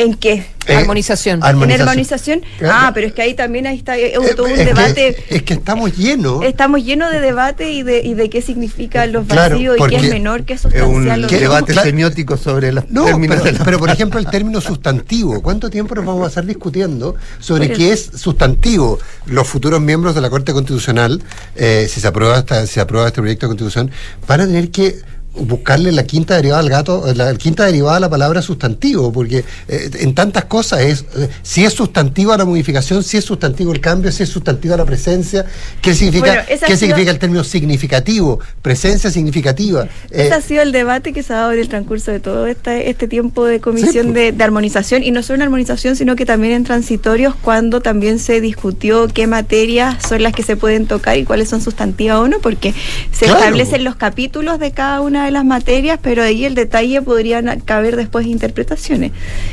¿En 0.02 0.14
qué? 0.14 0.46
Eh, 0.66 0.74
armonización. 0.76 1.42
armonización. 1.42 1.80
En 1.80 1.88
armonización. 1.88 2.42
Ah, 2.64 2.90
pero 2.94 3.06
es 3.08 3.12
que 3.12 3.22
ahí 3.22 3.34
también 3.34 3.66
ahí 3.66 3.76
está 3.76 3.98
eh, 3.98 4.12
todo 4.36 4.46
un 4.46 4.52
es 4.52 4.58
que- 4.60 4.64
debate. 4.64 5.24
es 5.28 5.42
que 5.42 5.54
estamos 5.54 5.96
llenos. 5.96 6.44
Estamos 6.44 6.82
llenos 6.84 7.10
de 7.10 7.20
debate 7.20 7.70
y 7.72 7.82
de, 7.82 8.00
y 8.02 8.14
de 8.14 8.30
qué 8.30 8.40
significan 8.40 9.12
los 9.12 9.26
Claro, 9.26 9.54
vacíos 9.56 9.76
y 9.78 9.88
qué 9.90 9.96
es 9.96 10.02
menor, 10.10 10.44
qué 10.44 10.54
es 10.54 10.60
Es 10.60 10.64
un 10.66 10.70
sustancial. 10.72 11.24
o 11.24 11.28
no. 11.32 11.38
debate 11.38 11.72
Claro. 11.72 11.88
semiótico 11.88 12.36
sobre 12.36 12.72
los 12.72 12.88
No, 12.90 13.04
términos 13.04 13.38
pero, 13.40 13.44
de 13.52 13.58
la- 13.58 13.64
pero, 13.64 13.78
por 13.78 13.90
ejemplo 13.96 14.18
el 14.20 14.26
término 14.26 14.60
sustantivo, 14.60 15.42
¿cuánto 15.42 15.68
tiempo 15.70 15.94
nos 15.94 16.06
vamos 16.06 16.24
a 16.24 16.28
estar 16.28 16.46
discutiendo 16.46 17.16
sobre 17.40 17.70
qué 17.72 17.92
es 17.92 18.10
sustantivo? 18.14 18.98
Los 19.26 19.48
futuros 19.48 19.80
miembros 19.80 20.14
de 20.14 20.20
la 20.20 20.30
Corte 20.30 20.52
Constitucional, 20.52 21.22
eh, 21.56 21.86
si 21.90 22.00
se 22.00 22.06
aprueba 22.06 22.38
esta, 22.38 22.66
si 22.66 22.74
se 22.74 22.80
aprueba 22.80 23.06
este 23.08 23.20
proyecto 23.20 23.46
de 23.46 23.48
constitución, 23.50 23.90
van 24.26 24.40
a 24.40 24.46
tener 24.46 24.70
que 24.70 24.96
buscarle 25.34 25.92
la 25.92 26.04
quinta 26.04 26.34
derivada 26.36 26.60
al 26.60 26.68
gato, 26.68 27.04
la 27.14 27.34
quinta 27.36 27.64
derivada 27.64 27.96
a 27.98 28.00
la 28.00 28.10
palabra 28.10 28.42
sustantivo, 28.42 29.12
porque 29.12 29.44
eh, 29.68 29.90
en 30.00 30.14
tantas 30.14 30.44
cosas 30.46 30.80
es 30.80 31.04
eh, 31.16 31.28
si 31.42 31.64
es 31.64 31.72
sustantiva 31.72 32.36
la 32.36 32.44
modificación, 32.44 33.02
si 33.04 33.16
es 33.16 33.24
sustantivo 33.24 33.72
el 33.72 33.80
cambio, 33.80 34.10
si 34.12 34.24
es 34.24 34.28
sustantiva 34.28 34.76
la 34.76 34.84
presencia, 34.84 35.46
qué 35.80 35.94
significa, 35.94 36.26
Bueno, 36.26 36.42
qué 36.48 36.58
sido- 36.58 36.76
significa 36.78 37.10
el 37.12 37.18
término 37.18 37.44
significativo, 37.44 38.40
presencia 38.60 39.10
significativa. 39.10 39.84
Eh, 40.10 40.24
Ese 40.24 40.34
ha 40.34 40.40
sido 40.40 40.62
el 40.62 40.72
debate 40.72 41.12
que 41.12 41.22
se 41.22 41.32
ha 41.32 41.36
dado 41.36 41.52
en 41.52 41.60
el 41.60 41.68
transcurso 41.68 42.10
de 42.10 42.20
todo 42.20 42.46
este, 42.46 42.90
este 42.90 43.06
tiempo 43.08 43.44
de 43.46 43.60
comisión 43.60 43.90
Sí, 43.92 44.12
pues. 44.12 44.14
de, 44.14 44.32
de 44.32 44.44
armonización, 44.44 45.02
y 45.02 45.10
no 45.12 45.22
solo 45.22 45.36
en 45.36 45.42
armonización, 45.42 45.94
sino 45.96 46.16
que 46.16 46.26
también 46.26 46.54
en 46.54 46.64
transitorios, 46.64 47.34
cuando 47.40 47.80
también 47.80 48.18
se 48.18 48.40
discutió 48.40 49.06
qué 49.08 49.26
materias 49.26 49.96
son 50.06 50.22
las 50.22 50.32
que 50.32 50.42
se 50.42 50.56
pueden 50.56 50.86
tocar 50.86 51.16
y 51.16 51.24
cuáles 51.24 51.48
son 51.48 51.60
sustantivas 51.62 52.18
o 52.18 52.28
no, 52.28 52.40
porque 52.40 52.74
se 53.12 53.26
Claro. 53.26 53.38
establecen 53.40 53.84
los 53.84 53.94
capítulos 53.96 54.58
de 54.58 54.72
cada 54.72 55.00
una 55.00 55.19
de 55.24 55.30
las 55.30 55.44
materias, 55.44 55.98
pero 56.02 56.22
ahí 56.22 56.44
el 56.44 56.54
detalle 56.54 57.02
podrían 57.02 57.60
caber 57.60 57.96
después 57.96 58.26
interpretaciones. 58.26 59.12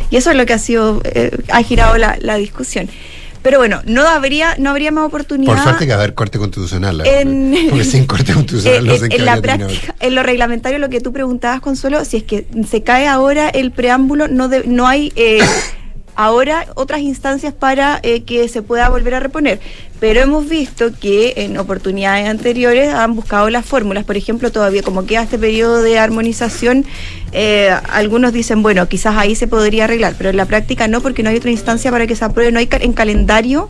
Y 0.10 0.16
eso 0.18 0.32
es 0.32 0.38
lo 0.38 0.46
que 0.46 0.54
ha 0.54 0.60
sido, 0.60 1.02
eh, 1.06 1.32
ha 1.52 1.62
girado 1.64 1.98
la, 1.98 2.18
la 2.22 2.36
discusión. 2.38 2.90
Pero 3.44 3.60
bueno, 3.60 3.82
no 3.86 4.06
habría, 4.08 4.56
no 4.58 4.72
habría 4.72 4.92
más 4.92 5.06
oportunidad. 5.06 5.54
Por 5.54 5.64
suerte 5.64 5.88
que 5.88 5.94
haber 5.94 6.14
corte 6.16 6.38
constitucional. 6.38 7.00
¿eh? 7.06 7.22
En- 7.22 7.56
Porque 7.70 7.86
sin 7.86 8.06
corte 8.14 8.34
constitucional 8.34 8.84
Eh, 8.84 8.88
no 8.88 8.94
en- 8.94 9.00
sé 9.00 9.06
en 9.06 9.12
en 9.14 9.18
qué 9.20 9.24
la 9.24 9.42
práctica, 9.42 9.96
en 10.00 10.16
lo 10.16 10.24
reglamentario, 10.24 10.80
lo 10.80 10.90
que 10.90 11.00
tú 11.00 11.14
preguntabas, 11.14 11.62
Consuelo, 11.62 12.04
si 12.04 12.18
es 12.18 12.24
que 12.24 12.46
se 12.70 12.84
cae 12.84 13.08
ahora 13.08 13.48
el 13.50 13.72
preámbulo, 13.72 14.28
no, 14.28 14.50
de- 14.50 14.64
no 14.66 14.86
hay 14.88 15.14
eh, 15.16 15.40
ahora 16.16 16.66
otras 16.76 17.02
instancias 17.02 17.54
para 17.54 18.00
eh, 18.04 18.24
que 18.24 18.48
se 18.50 18.64
pueda 18.64 18.90
volver 18.90 19.14
a 19.16 19.20
reponer. 19.20 19.60
Pero 20.00 20.22
hemos 20.22 20.48
visto 20.48 20.92
que 21.00 21.34
en 21.38 21.58
oportunidades 21.58 22.28
anteriores 22.28 22.94
han 22.94 23.16
buscado 23.16 23.50
las 23.50 23.66
fórmulas. 23.66 24.04
Por 24.04 24.16
ejemplo, 24.18 24.52
todavía 24.52 24.84
como 24.84 25.06
queda 25.06 25.24
este 25.24 25.40
periodo 25.40 25.82
de 25.82 25.98
armonización, 25.98 26.86
eh, 27.32 27.72
algunos 27.90 28.32
dicen, 28.34 28.62
bueno, 28.62 28.88
quizás 28.88 29.16
ahí 29.18 29.36
se 29.36 29.48
podría 29.48 29.86
arreglar, 29.86 30.14
pero 30.18 30.30
en 30.30 30.38
la 30.38 30.46
práctica 30.46 30.88
no, 30.88 31.02
porque 31.02 31.24
no 31.24 31.30
hay 31.30 31.38
otra 31.38 31.52
instancia 31.52 31.90
para 31.92 32.06
que 32.08 32.16
se 32.16 32.24
apruebe. 32.26 32.52
No 32.52 32.60
hay 32.60 32.68
ca- 32.68 32.78
en 32.78 32.94
calendario 32.94 33.70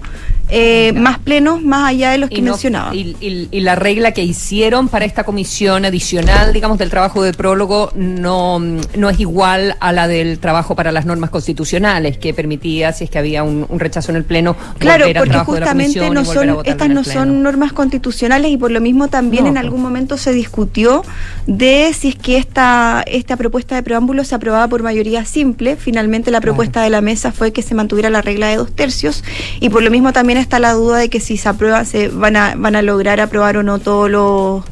eh, 0.49 0.93
más 0.95 1.19
plenos 1.19 1.61
más 1.61 1.89
allá 1.89 2.11
de 2.11 2.19
los 2.19 2.30
que 2.30 2.38
y, 2.38 2.41
no- 2.41 2.51
mencionaba. 2.53 2.95
y- 2.95 3.17
y- 3.19 3.49
y 3.51 3.59
la 3.59 3.75
regla 3.75 4.13
que 4.13 4.23
hicieron 4.23 4.88
para 4.88 5.03
esta 5.03 5.25
comisión 5.25 5.84
adicional, 5.84 6.53
digamos, 6.53 6.78
del 6.78 6.89
trabajo 6.89 7.21
de 7.21 7.34
prólogo, 7.34 7.91
no, 7.95 8.57
no 8.59 9.09
es 9.09 9.19
igual 9.19 9.75
a 9.82 9.91
la 9.91 10.07
del 10.07 10.39
trabajo 10.39 10.73
para 10.73 10.93
las 10.93 11.05
normas 11.05 11.32
constitucionales, 11.32 12.17
que 12.17 12.34
permitía, 12.34 12.93
si 12.93 13.03
es 13.03 13.09
que 13.09 13.19
había 13.19 13.43
un, 13.43 13.65
un 13.67 13.80
rechazo 13.80 14.11
en 14.11 14.17
el 14.17 14.23
Pleno, 14.23 14.55
Claro, 14.80 15.03
volver 15.05 15.17
al 15.17 15.21
porque 15.23 15.30
trabajo 15.32 15.53
de 15.53 15.59
la 15.59 15.65
comisión 15.71 16.16
no 16.20 16.26
son, 16.34 16.47
estas 16.72 16.88
no 16.89 17.03
son 17.13 17.43
normas 17.43 17.74
constitucionales 17.74 18.51
y 18.51 18.57
por 18.57 18.72
lo 18.72 18.82
mismo 18.82 19.07
también 19.07 19.43
No, 19.45 19.49
en 19.51 19.57
algún 19.57 19.82
momento 19.82 20.18
se 20.18 20.32
discutió 20.34 21.03
de 21.45 21.91
si 21.97 22.09
es 22.09 22.15
que 22.15 22.38
esta, 22.38 23.03
esta 23.07 23.38
propuesta 23.38 23.76
de 23.76 23.84
preámbulo 23.84 24.24
se 24.24 24.36
aprobaba 24.36 24.68
por 24.68 24.84
mayoría 24.84 25.26
simple. 25.26 25.76
Finalmente 25.76 26.32
la 26.32 26.41
propuesta 26.41 26.82
de 26.82 26.89
la 26.89 27.01
mesa 27.01 27.32
fue 27.32 27.51
que 27.51 27.61
se 27.61 27.76
mantuviera 27.76 28.09
la 28.09 28.22
regla 28.22 28.47
de 28.47 28.57
dos 28.57 28.72
tercios 28.72 29.24
y 29.59 29.70
por 29.70 29.82
lo 29.84 29.91
mismo 29.91 30.13
también 30.13 30.38
está 30.38 30.59
la 30.59 30.74
duda 30.74 30.97
de 30.97 31.09
que 31.09 31.20
si 31.20 31.38
se 31.38 31.49
aprueba 31.49 31.86
se 31.86 32.09
van 32.09 32.36
a, 32.36 32.55
van 32.55 32.76
a 32.76 32.82
lograr 32.82 33.20
aprobar 33.22 33.57
o 33.57 33.63
no 33.63 33.80
todos 33.80 34.09
los, 34.09 34.63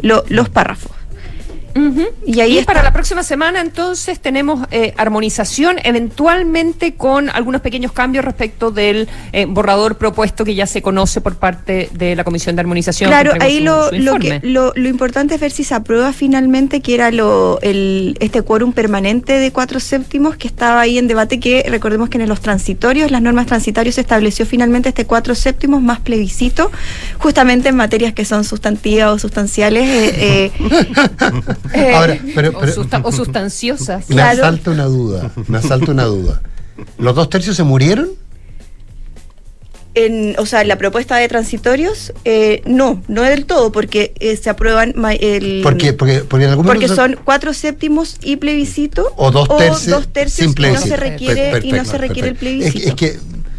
lo- 0.00 0.24
los 0.28 0.48
párrafos. 0.48 0.92
Y 2.26 2.40
ahí 2.40 2.62
para 2.64 2.82
la 2.82 2.92
próxima 2.92 3.22
semana 3.22 3.60
entonces 3.60 4.20
tenemos 4.20 4.66
eh, 4.70 4.94
armonización, 4.96 5.76
eventualmente 5.84 6.94
con 6.94 7.30
algunos 7.30 7.60
pequeños 7.60 7.92
cambios 7.92 8.24
respecto 8.24 8.70
del 8.70 9.08
eh, 9.32 9.46
borrador 9.48 9.96
propuesto 9.96 10.44
que 10.44 10.54
ya 10.54 10.66
se 10.66 10.82
conoce 10.82 11.20
por 11.20 11.36
parte 11.36 11.88
de 11.92 12.16
la 12.16 12.24
Comisión 12.24 12.56
de 12.56 12.60
Armonización. 12.60 13.10
Claro, 13.10 13.32
ahí 13.40 13.58
su- 13.58 13.64
lo, 13.64 13.88
su 13.90 13.96
lo, 13.96 14.16
que, 14.18 14.40
lo 14.74 14.88
importante 14.88 15.34
es 15.34 15.40
ver 15.40 15.50
si 15.50 15.64
se 15.64 15.74
aprueba 15.74 16.12
finalmente 16.12 16.80
que 16.80 16.94
era 16.94 17.10
lo, 17.10 17.58
el, 17.62 18.16
este 18.20 18.42
quórum 18.42 18.72
permanente 18.72 19.34
de 19.34 19.50
cuatro 19.52 19.80
séptimos 19.80 20.36
que 20.36 20.48
estaba 20.48 20.80
ahí 20.80 20.98
en 20.98 21.06
debate, 21.08 21.40
que 21.40 21.64
recordemos 21.68 22.08
que 22.08 22.18
en 22.18 22.28
los 22.28 22.40
transitorios, 22.40 23.10
las 23.10 23.22
normas 23.22 23.46
transitorias 23.46 23.94
se 23.94 24.00
estableció 24.00 24.46
finalmente 24.46 24.88
este 24.90 25.04
cuatro 25.06 25.34
séptimos 25.34 25.80
más 25.82 26.00
plebiscito, 26.00 26.70
justamente 27.18 27.68
en 27.68 27.76
materias 27.76 28.12
que 28.12 28.24
son 28.24 28.44
sustantivas 28.44 29.10
o 29.12 29.18
sustanciales. 29.18 29.84
eh, 29.86 30.52
eh, 31.74 31.92
Ahora, 31.94 32.18
pero, 32.34 32.58
o, 32.58 32.66
susta- 32.68 33.00
o 33.04 33.12
sustanciosas. 33.12 34.08
me 34.10 34.22
asalta 34.22 34.70
una 34.70 34.84
duda, 34.84 35.30
me 35.46 35.58
asalta 35.58 35.92
una 35.92 36.04
duda. 36.04 36.42
¿Los 36.98 37.14
dos 37.14 37.28
tercios 37.28 37.56
se 37.56 37.62
murieron? 37.64 38.08
en, 39.94 40.36
o 40.38 40.46
sea, 40.46 40.62
la 40.62 40.76
propuesta 40.78 41.16
de 41.16 41.26
transitorios, 41.26 42.12
eh, 42.24 42.62
no, 42.66 43.02
no 43.08 43.22
del 43.22 43.46
todo, 43.46 43.72
porque 43.72 44.12
eh, 44.20 44.36
se 44.36 44.48
aprueban 44.48 44.94
el... 45.18 45.60
¿Por 45.62 45.76
qué? 45.76 45.92
Porque, 45.92 46.20
porque 46.20 46.44
en 46.44 46.50
algún 46.50 46.66
Porque 46.66 46.86
son 46.86 47.18
cuatro 47.24 47.52
séptimos 47.52 48.16
y 48.22 48.36
plebiscito. 48.36 49.12
O 49.16 49.32
dos 49.32 49.48
tercios 49.56 49.86
dos 49.86 50.08
tercios 50.12 50.52
sin 50.54 50.64
y 50.64 50.68
no 50.72 50.80
se 50.80 50.96
requiere, 50.96 51.50
Per- 51.52 51.64
y 51.64 51.72
no 51.72 51.84
se 51.84 51.98
requiere 51.98 52.28
el 52.28 52.36
plebiscito. 52.36 52.78
Es 52.90 52.94
que- 52.94 53.08
es 53.10 53.14
que 53.14 53.18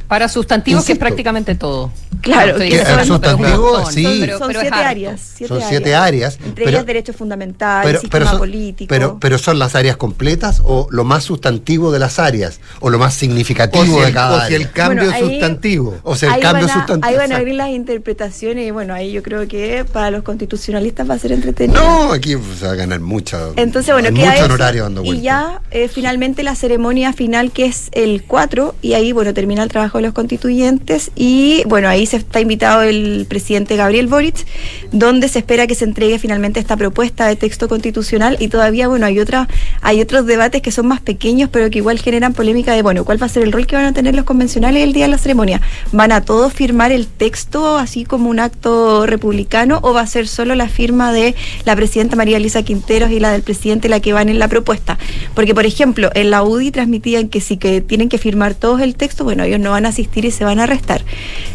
Para 0.10 0.28
sustantivos, 0.28 0.84
que 0.84 0.93
es 0.93 0.99
prácticamente 0.99 1.55
todo. 1.55 1.91
Claro, 2.22 2.57
que 2.57 2.68
es 2.68 2.89
un 2.89 3.05
sustantivo, 3.05 3.89
sí. 3.89 4.18
Pero- 4.20 4.38
son 4.39 4.47
pero 4.47 4.60
siete 4.60 4.76
áreas. 4.76 5.22
Siete 5.36 5.53
Son 5.53 5.64
siete 5.70 5.95
áreas, 5.95 6.38
Entre 6.43 6.66
pero- 6.66 6.70
ellas 6.78 6.86
derechos 6.86 7.16
fundamentales, 7.16 7.86
pero, 7.86 8.01
sistema 8.01 8.20
pero, 8.26 8.30
son, 8.32 8.39
político. 8.39 8.89
pero, 8.89 9.18
pero 9.22 9.38
son 9.38 9.57
las 9.60 9.76
áreas 9.76 9.95
completas 9.95 10.62
o 10.66 10.88
lo 10.89 11.03
más 11.05 11.24
sustantivo 11.24 11.91
de 11.91 11.99
las 11.99 12.20
áreas 12.20 12.60
o 12.82 12.89
lo 12.89 12.99
más 12.99 13.14
significativo 13.14 14.01
de 14.01 14.07
el- 14.07 14.14
cada 14.14 14.36
o 14.36 14.39
si 14.39 14.45
área. 14.47 14.57
el 14.57 14.72
cambio 14.72 15.03
Bueno, 15.05 15.16
ahí- 15.16 15.30
sustantivo. 15.32 15.97
O 16.03 16.16
sea, 16.16 16.36
el 16.36 16.41
cambio 16.41 16.66
a, 16.66 16.74
sustantivo. 16.74 17.07
Ahí 17.07 17.16
van 17.16 17.32
a 17.32 17.38
abrir 17.38 17.53
las 17.55 17.70
interpretaciones 17.70 18.68
y 18.68 18.72
bueno, 18.72 18.93
ahí 18.95 19.12
yo 19.12 19.22
creo 19.24 19.47
que 19.47 19.86
para 19.86 20.10
los 20.12 20.24
constitucionalistas 20.24 21.10
va 21.10 21.14
a 21.14 21.20
ser 21.20 21.32
entretenido. 21.32 21.80
No, 21.80 22.12
aquí 22.14 22.36
se 22.60 22.66
va 22.66 22.72
a 22.72 22.76
ganar 22.76 22.99
mucho. 22.99 23.53
Entonces, 23.55 23.93
bueno, 23.93 24.10
queda 24.12 24.26
mucho 24.26 24.36
eso, 24.38 24.45
honorario 24.45 24.84
dando 24.84 25.01
y 25.03 25.05
vueltas. 25.05 25.24
ya 25.24 25.62
eh, 25.72 25.88
finalmente 25.88 26.41
la 26.43 26.55
ceremonia 26.55 27.14
final 27.14 27.51
que 27.51 27.66
es 27.66 27.89
el 27.91 28.24
4 28.24 28.74
y 28.82 28.93
ahí, 28.93 29.12
bueno, 29.12 29.34
termina 29.34 29.62
el 29.64 29.70
trabajo 29.70 29.98
los 30.01 30.13
constituyentes 30.13 31.11
y 31.15 31.63
bueno, 31.67 31.87
ahí 31.87 32.05
se 32.05 32.17
está 32.17 32.39
invitado 32.39 32.83
el 32.83 33.25
presidente 33.27 33.75
Gabriel 33.75 34.07
Boric, 34.07 34.45
donde 34.91 35.27
se 35.27 35.39
espera 35.39 35.67
que 35.67 35.75
se 35.75 35.85
entregue 35.85 36.19
finalmente 36.19 36.59
esta 36.59 36.77
propuesta 36.77 37.27
de 37.27 37.35
texto 37.35 37.67
constitucional 37.67 38.37
y 38.39 38.47
todavía, 38.47 38.87
bueno, 38.87 39.05
hay 39.05 39.19
otra, 39.19 39.47
hay 39.81 40.01
otros 40.01 40.25
debates 40.25 40.61
que 40.61 40.71
son 40.71 40.87
más 40.87 41.01
pequeños, 41.01 41.49
pero 41.51 41.69
que 41.69 41.79
igual 41.79 41.99
generan 41.99 42.33
polémica 42.33 42.73
de, 42.73 42.81
bueno, 42.81 43.05
¿cuál 43.05 43.21
va 43.21 43.25
a 43.25 43.29
ser 43.29 43.43
el 43.43 43.51
rol 43.51 43.67
que 43.67 43.75
van 43.75 43.85
a 43.85 43.93
tener 43.93 44.15
los 44.15 44.25
convencionales 44.25 44.83
el 44.83 44.93
día 44.93 45.05
de 45.05 45.11
la 45.11 45.17
ceremonia? 45.17 45.61
¿Van 45.91 46.11
a 46.11 46.21
todos 46.21 46.53
firmar 46.53 46.91
el 46.91 47.07
texto 47.07 47.77
así 47.77 48.05
como 48.05 48.29
un 48.29 48.39
acto 48.39 49.05
republicano 49.05 49.79
o 49.81 49.93
va 49.93 50.01
a 50.01 50.07
ser 50.07 50.27
solo 50.27 50.55
la 50.55 50.69
firma 50.69 51.11
de 51.11 51.35
la 51.65 51.75
presidenta 51.75 52.15
María 52.15 52.37
Elisa 52.37 52.63
Quinteros 52.63 53.11
y 53.11 53.19
la 53.19 53.31
del 53.31 53.41
presidente 53.41 53.89
la 53.89 53.99
que 53.99 54.13
van 54.13 54.29
en 54.29 54.39
la 54.39 54.47
propuesta? 54.47 54.97
Porque, 55.33 55.53
por 55.53 55.65
ejemplo, 55.65 56.09
en 56.13 56.31
la 56.31 56.43
UDI 56.43 56.71
transmitían 56.71 57.29
que 57.29 57.41
si 57.41 57.57
que 57.57 57.81
tienen 57.81 58.09
que 58.09 58.17
firmar 58.17 58.55
todos 58.55 58.81
el 58.81 58.95
texto, 58.95 59.23
bueno, 59.23 59.43
ellos 59.43 59.59
no 59.59 59.71
van 59.71 59.85
a 59.85 59.88
asistir 59.89 60.25
y 60.25 60.31
se 60.31 60.43
van 60.43 60.59
a 60.59 60.63
arrestar. 60.63 61.03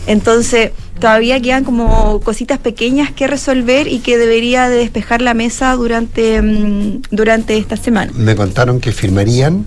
Entonces, 0.07 0.73
todavía 0.99 1.41
quedan 1.41 1.65
como 1.65 2.21
cositas 2.21 2.59
pequeñas 2.59 3.11
que 3.11 3.27
resolver 3.27 3.89
y 3.89 4.01
que 4.01 4.19
debería 4.19 4.69
de 4.69 4.77
despejar 4.77 5.23
la 5.23 5.35
mesa 5.35 5.73
durante, 5.75 6.41
mm, 6.43 7.03
durante 7.11 7.57
esta 7.57 7.77
semana. 7.77 8.13
Me 8.15 8.37
contaron 8.37 8.81
que 8.81 8.93
firmarían 8.93 9.65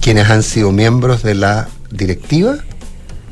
quienes 0.00 0.28
han 0.30 0.42
sido 0.42 0.72
miembros 0.72 1.22
de 1.22 1.34
la 1.34 1.68
directiva, 1.90 2.56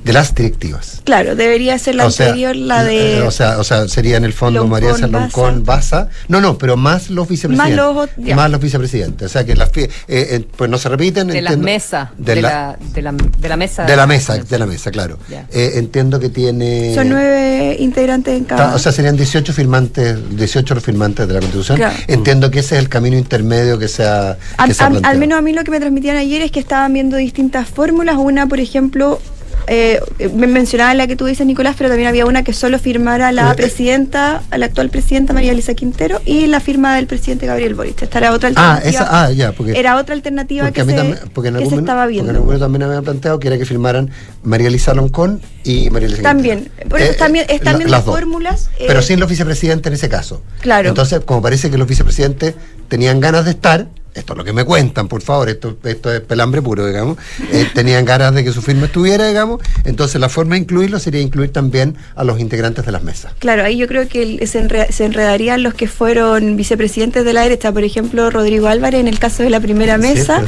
de 0.04 0.12
las 0.12 0.34
directivas. 0.34 1.00
Claro, 1.04 1.36
debería 1.36 1.78
ser 1.78 1.94
la 1.94 2.06
O 2.06 2.10
sea, 2.10 2.26
anterior, 2.26 2.56
la 2.56 2.84
de... 2.84 3.18
eh, 3.18 3.22
o, 3.22 3.30
sea, 3.30 3.58
o 3.58 3.64
sea, 3.64 3.86
sería 3.88 4.16
en 4.16 4.24
el 4.24 4.32
fondo 4.32 4.60
Loncón, 4.60 4.70
María 4.70 4.94
Saloncón, 4.96 5.64
Baza. 5.64 6.08
No, 6.28 6.40
no, 6.40 6.58
pero 6.58 6.76
más 6.76 7.10
los 7.10 7.28
vicepresidentes. 7.28 7.76
Más 7.84 7.96
los 7.96 8.08
ya. 8.16 8.36
Más 8.36 8.50
los 8.50 8.60
vicepresidentes. 8.60 9.26
O 9.26 9.28
sea, 9.32 9.44
que 9.44 9.54
las 9.54 9.70
eh, 9.76 9.88
eh, 10.08 10.44
pues 10.56 10.68
no 10.70 10.78
se 10.78 10.88
repiten. 10.88 11.28
De 11.28 11.40
las 11.42 11.56
mesas. 11.56 12.08
de 12.18 12.34
De, 12.34 12.42
la- 12.42 12.48
la, 12.50 12.78
de, 12.94 13.02
la, 13.02 13.12
de 13.12 13.48
la 13.48 13.56
mesa. 13.56 13.84
De 13.84 13.96
la 13.96 14.06
mesa, 14.06 14.38
de 14.38 14.58
la 14.58 14.66
mesa, 14.66 14.90
claro. 14.90 15.18
Eh, 15.50 15.72
entiendo 15.74 16.18
que 16.20 16.28
tiene. 16.28 16.94
Son 16.94 17.08
nueve 17.08 17.76
integrantes 17.78 18.36
en 18.36 18.44
cada... 18.44 18.74
O 18.74 18.78
sea, 18.78 18.92
serían 18.92 19.16
18 19.16 19.52
firmantes, 19.52 20.16
18 20.36 20.74
los 20.74 20.84
firmantes 20.84 21.26
de 21.28 21.34
la 21.34 21.40
Constitución. 21.40 21.78
Claro. 21.78 21.94
Entiendo 22.08 22.50
que 22.50 22.60
ese 22.60 22.76
es 22.76 22.82
el 22.82 22.88
camino 22.88 23.16
intermedio 23.16 23.78
que 23.78 23.88
se 23.88 24.04
ha, 24.04 24.36
A- 24.56 24.66
que 24.66 24.74
se 24.74 24.82
ha 24.82 24.86
a- 24.86 25.00
al 25.04 25.18
menos 25.18 25.38
a 25.38 25.42
mí 25.42 25.52
lo 25.52 25.62
que 25.64 25.70
me 25.70 25.78
transmitían 25.80 26.16
ayer 26.16 26.42
es 26.42 26.50
que 26.50 26.60
estaban 26.60 26.92
viendo 26.92 27.16
distintas 27.16 27.68
fórmulas. 27.68 28.16
Una, 28.18 28.46
por 28.46 28.60
ejemplo, 28.60 29.20
eh, 29.66 30.00
me 30.34 30.46
mencionaba 30.46 30.92
la 30.94 31.06
que 31.06 31.16
tú 31.16 31.24
dices, 31.26 31.46
Nicolás, 31.46 31.74
pero 31.78 31.88
también 31.90 32.08
había 32.08 32.26
una 32.26 32.42
que 32.44 32.52
solo 32.52 32.78
firmara 32.78 33.32
la 33.32 33.52
Eh, 33.52 33.54
presidenta, 33.54 34.42
la 34.56 34.66
actual 34.66 34.90
presidenta 34.90 35.32
María 35.32 35.52
Elisa 35.52 35.74
Quintero 35.74 36.20
y 36.24 36.46
la 36.46 36.60
firma 36.60 36.96
del 36.96 37.06
presidente 37.06 37.46
Gabriel 37.46 37.74
Boric. 37.74 38.02
Esta 38.02 38.18
era 38.18 38.32
otra 38.32 38.50
Ah, 38.56 38.74
alternativa. 38.74 38.90
esa, 39.04 39.24
ah, 39.24 39.30
ya, 39.32 39.52
porque. 39.52 39.78
era 39.78 39.96
otra 39.96 40.14
alternativa 40.14 40.64
porque 40.66 40.80
que, 40.84 40.90
se, 40.90 40.96
también- 40.96 41.18
porque 41.32 41.48
en 41.48 41.54
que 41.54 41.58
algún 41.58 41.70
se 41.70 41.74
momento- 41.76 41.90
estaba 41.92 42.02
porque 42.04 42.18
en 42.18 42.24
viendo. 42.26 42.40
algún 42.40 42.58
también 42.60 42.82
habían 42.82 43.04
planteado 43.04 43.38
que 43.38 43.48
era 43.48 43.58
que 43.58 43.64
firmaran 43.66 44.10
María 44.42 44.68
Elisa 44.68 44.94
Loncón 44.94 45.40
y 45.64 45.90
María 45.90 46.08
Elisa 46.08 46.22
También, 46.22 46.70
Eh, 46.98 47.14
también 47.18 47.44
eh, 47.48 47.54
están 47.54 47.72
la- 47.74 47.78
viendo 47.78 47.96
las 47.96 48.04
fórmulas. 48.04 48.70
eh, 48.78 48.84
Pero 48.86 49.02
sin 49.02 49.20
los 49.20 49.28
vicepresidentes 49.28 49.86
en 49.88 49.94
ese 49.94 50.08
caso. 50.08 50.42
Claro. 50.60 50.88
Entonces, 50.88 51.20
como 51.24 51.40
parece 51.42 51.70
que 51.70 51.78
los 51.78 51.86
vicepresidentes 51.88 52.54
tenían 52.88 53.20
ganas 53.20 53.44
de 53.44 53.52
estar, 53.52 53.86
esto 54.14 54.32
es 54.32 54.36
lo 54.38 54.44
que 54.44 54.52
me 54.52 54.64
cuentan, 54.64 55.08
por 55.08 55.22
favor, 55.22 55.48
esto, 55.48 55.76
esto 55.84 56.12
es 56.12 56.20
pelambre 56.20 56.60
puro, 56.62 56.86
digamos, 56.86 57.16
eh, 57.52 57.66
tenían 57.74 58.04
ganas 58.04 58.34
de 58.34 58.44
que 58.44 58.52
su 58.52 58.62
firma 58.62 58.86
estuviera, 58.86 59.26
digamos, 59.28 59.60
entonces 59.84 60.20
la 60.20 60.28
forma 60.28 60.54
de 60.54 60.60
incluirlo 60.62 60.98
sería 60.98 61.20
incluir 61.20 61.52
también 61.52 61.96
a 62.14 62.24
los 62.24 62.38
integrantes 62.40 62.84
de 62.86 62.92
las 62.92 63.02
mesas. 63.02 63.32
Claro, 63.38 63.64
ahí 63.64 63.76
yo 63.76 63.86
creo 63.88 64.08
que 64.08 64.46
se, 64.46 64.62
enre- 64.62 64.90
se 64.90 65.04
enredarían 65.04 65.62
los 65.62 65.74
que 65.74 65.88
fueron 65.88 66.56
vicepresidentes 66.56 67.24
de 67.24 67.32
la 67.32 67.42
derecha, 67.42 67.72
por 67.72 67.84
ejemplo, 67.84 68.30
Rodrigo 68.30 68.68
Álvarez 68.68 69.00
en 69.00 69.08
el 69.08 69.18
caso 69.18 69.42
de 69.42 69.50
la 69.50 69.60
primera 69.60 69.96
Sí, 69.96 70.02
mesa, 70.02 70.42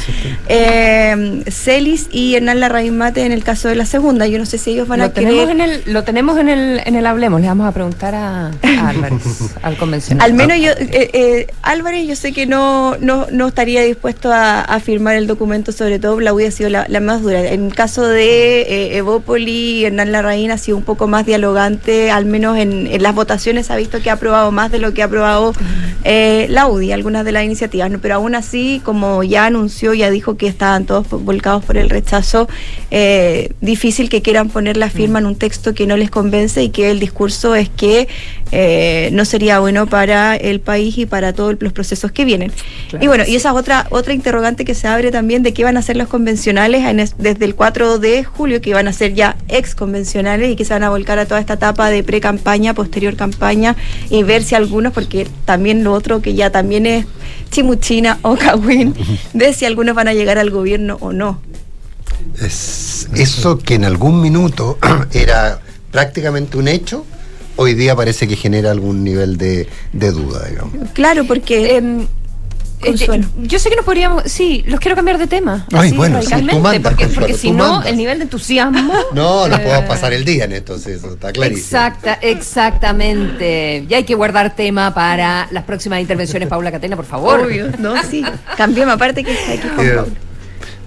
eh, 0.48 1.42
Celis 1.50 2.08
y 2.12 2.34
Hernán 2.34 2.60
Larraín 2.60 2.96
Mate 2.96 3.24
en 3.24 3.32
el 3.32 3.42
caso 3.44 3.68
de 3.68 3.74
la 3.76 3.86
segunda. 3.86 4.26
Yo 4.26 4.38
no 4.38 4.46
sé 4.46 4.58
si 4.58 4.70
ellos 4.72 4.88
van 4.88 5.00
Lo 5.00 5.06
a 5.06 5.08
tenemos, 5.12 5.46
querer... 5.48 5.50
en 5.50 5.60
el, 5.60 5.82
lo 5.92 6.04
tenemos 6.04 6.38
en 6.38 6.48
el, 6.48 6.80
en 6.84 6.94
el 6.96 7.06
Hablemos. 7.06 7.40
Le 7.40 7.46
vamos 7.48 7.66
a 7.66 7.72
preguntar 7.72 8.14
a, 8.14 8.46
a 8.48 8.88
Álvarez, 8.88 9.22
al 9.62 9.76
convencional. 9.76 10.24
Al 10.24 10.34
menos 10.34 10.58
yo, 10.58 10.70
eh, 10.72 11.10
eh, 11.12 11.46
Álvarez, 11.62 12.06
yo 12.06 12.16
sé 12.16 12.32
que 12.32 12.46
no, 12.46 12.96
no, 12.98 13.26
no 13.32 13.52
estaría 13.54 13.82
dispuesto 13.82 14.32
a, 14.32 14.62
a 14.62 14.80
firmar 14.80 15.14
el 15.14 15.28
documento, 15.28 15.70
sobre 15.70 16.00
todo 16.00 16.18
la 16.18 16.34
hubiera 16.34 16.50
sido 16.50 16.70
la, 16.70 16.86
la 16.88 16.98
más 16.98 17.22
dura. 17.22 17.52
En 17.52 17.66
el 17.66 17.74
caso 17.74 18.04
de 18.04 18.62
eh, 18.62 18.96
Evópoli, 18.96 19.84
Hernán 19.84 20.10
Larraín 20.10 20.50
ha 20.50 20.58
sido 20.58 20.76
un 20.76 20.82
poco 20.82 21.06
más 21.06 21.24
dialogante, 21.24 22.10
al 22.10 22.24
menos 22.24 22.58
en, 22.58 22.88
en 22.88 23.00
las 23.00 23.14
votaciones 23.14 23.70
ha 23.70 23.76
visto 23.76 24.02
que 24.02 24.10
ha 24.10 24.14
aprobado 24.14 24.50
más 24.50 24.72
de 24.72 24.80
lo 24.80 24.92
que 24.92 25.02
ha 25.02 25.04
aprobado 25.04 25.52
eh, 26.02 26.48
la 26.50 26.66
UDI, 26.66 26.90
algunas 26.90 27.24
de 27.24 27.30
las 27.30 27.44
iniciativas, 27.44 27.92
¿no? 27.92 28.00
pero 28.00 28.16
aún 28.16 28.34
así, 28.34 28.82
como 28.84 29.22
ya 29.22 29.46
anunció, 29.46 29.94
ya 29.94 30.10
dijo 30.10 30.36
que 30.36 30.48
estaban 30.48 30.84
todos 30.84 31.08
volcados 31.08 31.64
por 31.64 31.76
el 31.76 31.90
rechazo, 31.90 32.48
eh, 32.90 33.52
difícil 33.60 34.08
que 34.08 34.20
quieran 34.20 34.48
poner 34.48 34.76
la 34.76 34.90
firma 34.90 35.20
en 35.20 35.26
un 35.26 35.36
texto 35.36 35.74
que 35.74 35.86
no 35.86 35.96
les 35.96 36.10
convence 36.10 36.60
y 36.60 36.70
que 36.70 36.90
el 36.90 36.98
discurso 36.98 37.54
es 37.54 37.68
que 37.68 38.08
eh, 38.56 39.08
no 39.12 39.24
sería 39.24 39.58
bueno 39.58 39.86
para 39.88 40.36
el 40.36 40.60
país 40.60 40.96
y 40.96 41.06
para 41.06 41.32
todos 41.32 41.56
los 41.58 41.72
procesos 41.72 42.12
que 42.12 42.24
vienen. 42.24 42.52
y 43.00 43.08
bueno, 43.08 43.24
y 43.26 43.34
esa 43.34 43.50
es 43.50 43.56
otra, 43.56 43.86
otra 43.90 44.14
interrogante 44.14 44.64
que 44.64 44.74
se 44.76 44.86
abre 44.86 45.10
también 45.10 45.42
de 45.42 45.52
qué 45.52 45.64
van 45.64 45.76
a 45.76 45.80
hacer 45.80 45.96
los 45.96 46.06
convencionales 46.06 46.84
en 46.84 47.00
es- 47.00 47.16
desde 47.18 47.44
el 47.46 47.56
4 47.56 47.98
de 47.98 48.22
julio, 48.22 48.60
que 48.60 48.72
van 48.72 48.86
a 48.86 48.92
ser 48.92 49.12
ya 49.14 49.36
ex 49.48 49.74
convencionales 49.74 50.50
y 50.52 50.56
que 50.56 50.64
se 50.64 50.72
van 50.72 50.84
a 50.84 50.90
volcar 50.90 51.18
a 51.18 51.26
toda 51.26 51.40
esta 51.40 51.54
etapa 51.54 51.90
de 51.90 52.04
pre-campaña, 52.04 52.74
posterior 52.74 53.16
campaña 53.16 53.74
y 54.08 54.22
ver 54.22 54.44
si 54.44 54.54
algunos, 54.54 54.92
porque 54.92 55.26
también 55.44 55.82
lo 55.82 55.92
otro 55.92 56.22
que 56.22 56.34
ya 56.34 56.50
también 56.50 56.86
es 56.86 57.06
chimuchina 57.50 58.18
o 58.22 58.36
cagüín, 58.38 58.94
de 59.32 59.52
si 59.52 59.64
algunos 59.64 59.96
van 59.96 60.06
a 60.06 60.14
llegar 60.14 60.38
al 60.38 60.50
gobierno 60.50 60.96
o 61.00 61.12
no. 61.12 61.40
Es 62.40 63.08
eso 63.14 63.58
que 63.58 63.74
en 63.74 63.84
algún 63.84 64.20
minuto 64.20 64.78
era 65.12 65.60
prácticamente 65.90 66.56
un 66.56 66.68
hecho, 66.68 67.04
hoy 67.56 67.74
día 67.74 67.94
parece 67.94 68.26
que 68.28 68.36
genera 68.36 68.70
algún 68.70 69.04
nivel 69.04 69.36
de, 69.38 69.68
de 69.92 70.10
duda, 70.10 70.46
digamos. 70.48 70.90
Claro, 70.92 71.24
porque... 71.24 71.76
Eh, 71.76 72.06
eh, 72.86 73.24
yo 73.42 73.58
sé 73.58 73.70
que 73.70 73.76
nos 73.76 73.84
podríamos. 73.84 74.24
Sí, 74.26 74.62
los 74.66 74.78
quiero 74.80 74.94
cambiar 74.94 75.16
de 75.18 75.26
tema. 75.26 75.66
Ay, 75.72 75.88
así, 75.88 75.96
bueno, 75.96 76.20
sí, 76.22 76.34
tú 76.34 76.58
mandas, 76.60 76.80
porque, 76.82 77.04
Consuelo, 77.04 77.20
porque 77.20 77.34
si 77.34 77.50
no, 77.50 77.82
el 77.82 77.96
nivel 77.96 78.18
de 78.18 78.24
entusiasmo. 78.24 78.92
No, 79.14 79.48
no 79.48 79.56
eh, 79.56 79.60
podemos 79.60 79.84
pasar 79.84 80.12
el 80.12 80.24
día 80.24 80.44
en 80.44 80.52
esto, 80.52 80.78
sí, 80.78 80.90
eso 80.90 81.14
está 81.14 81.32
clarísimo. 81.32 81.64
Exacta, 81.64 82.18
exactamente. 82.20 83.86
Y 83.88 83.94
hay 83.94 84.04
que 84.04 84.14
guardar 84.14 84.54
tema 84.54 84.92
para 84.92 85.48
las 85.50 85.64
próximas 85.64 86.00
intervenciones, 86.00 86.48
Paula 86.48 86.70
Catena, 86.72 86.96
por 86.96 87.04
favor. 87.04 87.40
Obvio, 87.40 87.70
no, 87.78 87.94
sí. 88.10 88.24
Cambiemos, 88.56 88.94
aparte 88.94 89.24
que 89.24 89.32
está 89.32 89.52
aquí 89.52 89.68
Juan 89.74 89.86
Eh, 89.86 89.90
Pablo. 89.94 90.12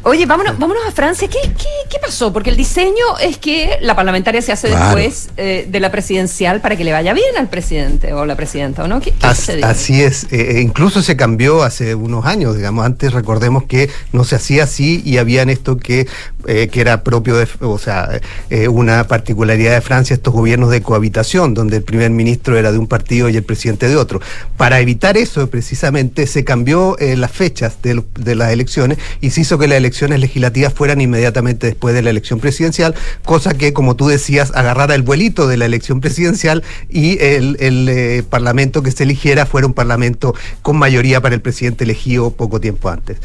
Oye, 0.04 0.26
vámonos, 0.26 0.58
vámonos 0.58 0.84
a 0.88 0.92
Francia. 0.92 1.28
¿Qué, 1.28 1.38
qué, 1.42 1.66
qué 1.90 1.98
pasó? 2.00 2.32
Porque 2.32 2.50
el 2.50 2.56
diseño 2.56 3.18
es 3.22 3.38
que 3.38 3.78
la 3.82 3.94
parlamentaria 3.96 4.42
se 4.42 4.54
hace 4.54 4.70
Claro. 4.70 4.96
después 4.96 5.30
eh, 5.36 5.68
de 5.70 5.80
la 5.82 5.92
presidencial 5.92 6.62
para 6.62 6.78
que 6.78 6.86
le 6.86 6.94
vaya 6.94 7.14
bien 7.14 7.36
al 7.38 7.50
presidente 7.50 8.14
o 8.14 8.26
la 8.26 8.36
presidenta, 8.36 8.84
¿o 8.84 8.88
no? 8.88 9.02
¿Qué, 9.02 9.14
As- 9.22 9.50
así 9.50 10.02
es, 10.02 10.28
eh, 10.32 10.62
incluso 10.62 11.02
se 11.02 11.18
cambió 11.18 11.62
hace 11.64 11.94
unos 11.96 12.26
años, 12.26 12.56
digamos, 12.56 12.86
antes 12.86 13.12
recordemos 13.12 13.64
que 13.66 13.90
no 14.14 14.24
se 14.24 14.36
hacía 14.38 14.64
así 14.64 15.02
y 15.04 15.18
habían 15.18 15.50
esto 15.50 15.76
que, 15.78 16.08
eh, 16.50 16.70
que 16.70 16.80
era 16.80 17.04
propio 17.04 17.36
de, 17.36 17.46
o 17.60 17.78
sea, 17.78 18.22
eh, 18.50 18.70
una 18.70 19.06
particularidad 19.06 19.74
de 19.74 19.82
Francia, 19.82 20.14
estos 20.14 20.34
gobiernos 20.34 20.70
de 20.70 20.82
cohabitación, 20.82 21.54
donde 21.54 21.76
el 21.76 21.84
primer 21.84 22.10
ministro 22.12 22.58
era 22.58 22.72
de 22.72 22.78
un 22.78 22.88
partido 22.88 23.28
y 23.28 23.36
el 23.36 23.44
presidente 23.44 23.90
de 23.90 23.98
otro. 23.98 24.22
Para 24.56 24.80
evitar 24.80 25.18
eso, 25.18 25.50
precisamente, 25.50 26.26
se 26.26 26.46
cambió 26.46 26.98
eh, 27.00 27.18
las 27.18 27.34
fechas 27.34 27.80
de, 27.82 28.36
las 28.36 28.54
elecciones 28.54 28.98
y 29.20 29.32
se 29.32 29.42
hizo 29.42 29.58
que 29.58 29.68
las 29.68 29.78
elecciones 29.78 30.22
legislativas 30.22 30.74
fueran 30.74 31.02
inmediatamente 31.02 31.68
después 31.68 31.94
de 31.94 32.02
la 32.02 32.12
elección 32.12 32.40
presidencial, 32.40 32.96
cosa 33.26 33.54
que, 33.54 33.74
como 33.74 33.98
tú 33.98 34.08
decías, 34.08 34.54
agarrara 34.56 34.96
el 34.96 35.02
vuelito 35.02 35.50
de 35.50 35.58
la 35.58 35.66
elección 35.66 36.00
presidencial 36.00 36.64
y 36.90 37.18
el, 37.20 38.24
parlamento 38.30 38.84
que 38.84 38.92
se 38.92 39.04
eligiera 39.04 39.46
fuera 39.46 39.68
un 39.68 39.74
parlamento 39.74 40.34
con 40.62 40.78
mayoría 40.78 41.20
para 41.20 41.36
el 41.36 41.42
presidente 41.42 41.84
elegido 41.84 42.32
poco 42.32 42.62
tiempo 42.62 42.88
antes. 42.88 43.18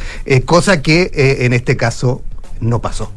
Cosa 0.45 0.83
que 0.83 1.13
en 1.15 1.53
este 1.53 1.77
caso 1.77 2.23
no 2.63 2.81
pasó. 2.81 3.13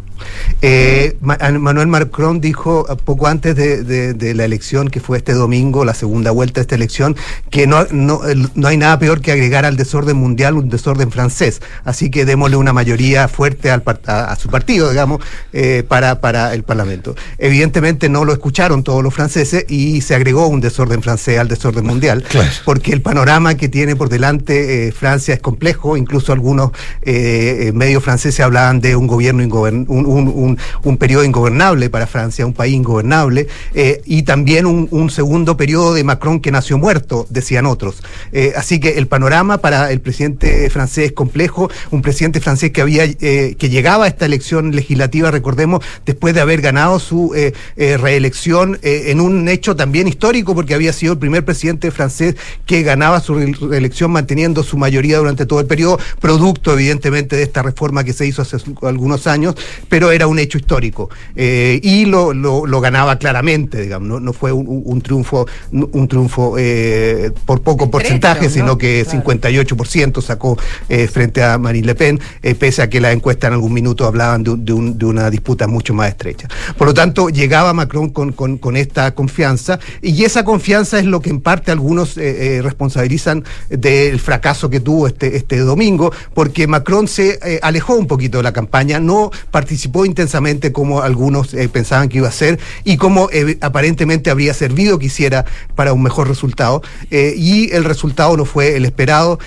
Eh, 0.62 1.18
Ma- 1.22 1.38
Manuel 1.60 1.88
Macron 1.88 2.40
dijo 2.42 2.86
eh, 2.90 2.96
poco 3.04 3.28
antes 3.28 3.56
de, 3.56 3.84
de- 3.84 4.14
de 4.14 4.34
la 4.34 4.46
elección, 4.46 4.90
que 4.90 5.00
fue 5.00 5.18
este 5.18 5.34
domingo, 5.34 5.86
la 5.86 5.94
segunda 5.94 6.32
vuelta 6.32 6.60
de 6.60 6.62
esta 6.64 6.76
elección, 6.76 7.16
que 7.50 7.68
no, 7.68 7.86
no, 7.92 8.22
no 8.56 8.68
hay 8.68 8.78
nada 8.78 8.98
peor 9.00 9.22
que 9.22 9.32
agregar 9.32 9.66
al 9.66 9.78
desorden 9.78 10.18
mundial 10.18 10.56
un 10.56 10.70
desorden 10.70 11.12
francés. 11.12 11.62
Así 11.84 12.10
que 12.10 12.26
démosle 12.26 12.56
una 12.58 12.74
mayoría 12.74 13.28
fuerte 13.28 13.72
al 13.72 13.84
a, 14.08 14.32
a 14.32 14.36
su 14.36 14.50
partido, 14.50 14.90
digamos, 14.90 15.22
eh, 15.54 15.84
para, 15.88 16.20
para 16.22 16.54
el 16.54 16.64
Parlamento. 16.64 17.16
Evidentemente 17.38 18.10
no 18.10 18.26
lo 18.26 18.34
escucharon 18.34 18.84
todos 18.84 19.04
los 19.04 19.14
franceses 19.14 19.66
y 19.70 20.02
se 20.02 20.16
agregó 20.16 20.48
un 20.48 20.62
desorden 20.62 21.02
francés 21.02 21.40
al 21.40 21.48
desorden 21.48 21.86
mundial, 21.86 22.24
porque 22.66 22.92
el 22.92 23.02
panorama 23.02 23.56
que 23.56 23.70
tiene 23.70 23.96
por 23.96 24.10
delante 24.10 24.88
eh, 24.88 24.92
Francia 24.92 25.34
es 25.34 25.40
complejo, 25.40 25.98
incluso 25.98 26.34
algunos 26.34 26.72
eh, 27.04 27.72
medios 27.74 28.04
franceses 28.04 28.40
hablaban 28.40 28.80
de 28.82 28.96
un 28.96 29.08
gobierno 29.08 29.44
ingobern- 29.44 29.86
un, 30.06 30.28
un, 30.28 30.58
un, 30.84 30.98
periodo 30.98 31.24
ingobernable 31.24 31.90
para 31.90 32.08
Francia, 32.08 32.46
un 32.46 32.54
país 32.54 32.74
ingobernable, 32.76 33.48
eh, 33.74 34.02
y 34.06 34.24
también 34.24 34.66
un, 34.66 34.88
un 34.92 35.10
segundo 35.10 35.58
periodo 35.58 35.94
de 35.94 36.04
Macron 36.04 36.40
que 36.40 36.52
nació 36.52 36.78
muerto, 36.78 37.26
decían 37.30 37.66
otros. 37.66 38.04
Eh, 38.32 38.54
así 38.56 38.80
que 38.80 38.98
el 38.98 39.08
panorama 39.08 39.58
para 39.58 39.92
el 39.92 40.02
presidente 40.02 40.70
francés 40.70 41.08
es 41.08 41.12
complejo, 41.14 41.70
un 41.92 42.02
presidente 42.02 42.40
francés 42.40 42.72
que 42.72 42.82
había 42.82 43.06
eh, 43.06 43.56
que 43.58 43.70
llegaba 43.70 44.06
a 44.06 44.08
esta 44.08 44.26
elección 44.26 44.72
legislativa, 44.76 45.32
recordemos, 45.32 45.84
después 46.06 46.34
de 46.34 46.42
haber 46.42 46.62
ganado 46.62 47.00
su 47.00 47.34
reelección 47.76 48.80
en 48.82 49.20
un 49.20 49.48
hecho 49.48 49.76
también 49.76 50.08
histórico, 50.08 50.54
porque 50.56 50.74
había 50.74 50.94
sido 50.94 51.14
el 51.14 51.20
primer 51.20 51.44
presidente 51.46 51.92
francés 51.92 52.36
que 52.66 52.84
ganaba 52.84 53.20
su 53.20 53.36
re- 53.36 53.54
reelección 53.60 54.12
manteniendo 54.12 54.64
su 54.64 54.78
mayoría 54.78 55.18
durante 55.18 55.46
todo 55.46 55.60
el 55.60 55.66
periodo, 55.66 56.00
producto 56.20 56.74
evidentemente 56.74 57.36
de 57.36 57.44
esta 57.44 57.62
reforma 57.62 58.04
que 58.04 58.14
se 58.14 58.26
hizo 58.28 58.42
hace 58.42 58.58
algunos 58.82 59.28
años, 59.28 59.56
pero 59.90 59.95
era 60.12 60.28
un 60.28 60.40
hecho 60.40 60.58
histórico. 60.58 61.10
Eh, 61.36 61.80
y 61.84 62.06
lo, 62.06 62.34
lo- 62.34 62.66
lo 62.66 62.82
ganaba 62.82 63.18
claramente, 63.18 63.82
digamos, 63.82 64.08
no, 64.08 64.20
no 64.20 64.34
fue 64.34 64.52
un, 64.52 64.68
un- 64.68 64.82
un 64.86 65.02
triunfo, 65.02 65.48
un 65.72 66.08
triunfo 66.08 66.56
eh, 66.58 67.32
por 67.46 67.62
poco 67.62 67.90
porcentaje, 67.90 68.46
¿no? 68.46 68.50
sino 68.50 68.78
que 68.78 69.06
58% 69.06 70.22
sacó 70.22 70.58
eh, 70.90 71.08
frente 71.08 71.44
a 71.44 71.58
Marine 71.58 71.88
Le 71.88 71.96
Pen, 71.96 72.20
pese 72.60 72.82
a 72.82 72.90
que 72.90 73.00
las 73.00 73.14
encuestas 73.14 73.48
en 73.50 73.54
algún 73.54 73.74
minuto 73.74 74.06
hablaban 74.06 74.44
de, 74.44 74.56
de 74.58 74.74
un- 74.74 74.98
de 74.98 75.06
una 75.06 75.30
disputa 75.30 75.68
mucho 75.68 75.94
más 75.94 76.10
estrecha. 76.10 76.48
Por 76.78 76.88
lo 76.88 76.94
tanto, 76.94 77.30
llegaba 77.30 77.74
Macron 77.74 78.10
con, 78.10 78.32
con- 78.32 78.58
con 78.58 78.76
esta 78.78 79.14
confianza, 79.14 79.80
y 80.02 80.24
esa 80.24 80.44
confianza 80.44 81.00
es 81.00 81.06
lo 81.06 81.22
que 81.22 81.30
en 81.30 81.42
parte 81.42 81.72
algunos 81.72 82.16
responsabilizan 82.16 83.44
del 83.70 84.20
fracaso 84.20 84.70
que 84.70 84.80
tuvo 84.80 85.08
este, 85.08 85.36
este 85.38 85.58
domingo, 85.60 86.12
porque 86.34 86.68
Macron 86.68 87.08
se 87.08 87.40
alejó 87.62 87.96
un 87.96 88.08
poquito 88.08 88.38
de 88.38 88.44
la 88.44 88.54
campaña, 88.54 89.00
no 89.00 89.32
participó 89.52 89.85
intensamente 90.06 90.72
como 90.72 91.02
algunos 91.02 91.54
eh, 91.54 91.70
pensaban 91.70 92.10
que 92.10 92.18
iba 92.18 92.28
a 92.28 92.32
ser, 92.32 92.60
y 92.84 92.98
como 92.98 93.30
eh, 93.32 93.58
aparentemente 93.62 94.30
habría 94.30 94.54
servido 94.54 95.00
que 95.00 95.08
hiciera 95.08 95.46
para 95.76 95.94
un 95.94 96.04
mejor 96.04 96.28
resultado, 96.28 96.82
eh, 97.12 97.34
y 97.36 97.72
el 97.72 97.84
resultado 97.84 98.36
no 98.38 98.46
fue 98.46 98.76
el 98.78 98.86
esperado. 98.86 99.40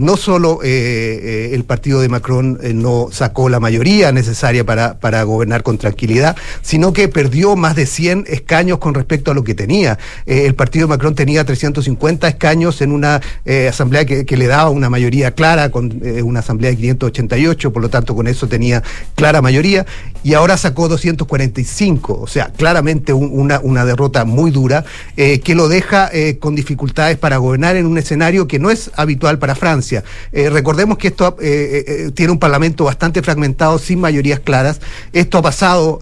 No 0.00 0.16
solo 0.16 0.60
el 0.62 1.64
partido 1.64 2.00
de 2.00 2.08
Macron 2.08 2.58
no 2.74 3.08
sacó 3.10 3.48
la 3.48 3.60
mayoría 3.60 4.12
necesaria 4.12 4.64
para, 4.64 4.98
para 4.98 5.22
gobernar 5.24 5.62
con 5.62 5.78
tranquilidad, 5.78 6.36
sino 6.62 6.92
que 6.92 7.08
perdió 7.08 7.56
más 7.56 7.76
de 7.76 7.86
100 7.86 8.24
escaños 8.28 8.78
con 8.78 8.94
respecto 8.94 9.30
a 9.30 9.34
lo 9.34 9.44
que 9.44 9.54
tenía. 9.54 9.98
El 10.24 10.54
partido 10.54 10.86
de 10.86 10.90
Macron 10.90 11.14
tenía 11.14 11.44
350 11.44 12.28
escaños 12.28 12.80
en 12.80 12.92
una 12.92 13.20
asamblea 13.68 14.04
que, 14.04 14.24
que 14.24 14.36
le 14.36 14.46
daba 14.46 14.70
una 14.70 14.88
mayoría 14.88 15.32
clara, 15.32 15.70
con 15.70 16.00
una 16.22 16.40
asamblea 16.40 16.70
de 16.70 16.76
588, 16.76 17.72
por 17.72 17.82
lo 17.82 17.88
tanto 17.88 18.14
con 18.14 18.26
eso 18.26 18.48
tenía 18.48 18.82
clara 19.14 19.42
mayoría, 19.42 19.75
y 20.22 20.34
ahora 20.34 20.56
sacó 20.56 20.88
245, 20.88 22.18
o 22.20 22.26
sea, 22.26 22.52
claramente 22.56 23.12
un- 23.12 23.30
una, 23.32 23.60
una 23.60 23.84
derrota 23.84 24.24
muy 24.24 24.50
dura, 24.50 24.84
eh, 25.16 25.40
que 25.40 25.54
lo 25.54 25.68
deja 25.68 26.08
eh, 26.12 26.38
con 26.38 26.54
dificultades 26.54 27.18
para 27.18 27.36
gobernar 27.36 27.76
en 27.76 27.86
un 27.86 27.98
escenario 27.98 28.46
que 28.48 28.58
no 28.58 28.70
es 28.70 28.90
habitual 28.96 29.38
para 29.38 29.54
Francia. 29.54 30.04
Eh, 30.32 30.48
recordemos 30.50 30.98
que 30.98 31.08
esto 31.08 31.36
tiene 32.14 32.32
un 32.32 32.38
parlamento 32.38 32.84
bastante 32.84 33.22
fragmentado, 33.22 33.78
sin 33.78 34.00
mayorías 34.00 34.40
claras. 34.40 34.80
Esto 35.12 35.38
ha 35.38 35.42
pasado 35.42 35.98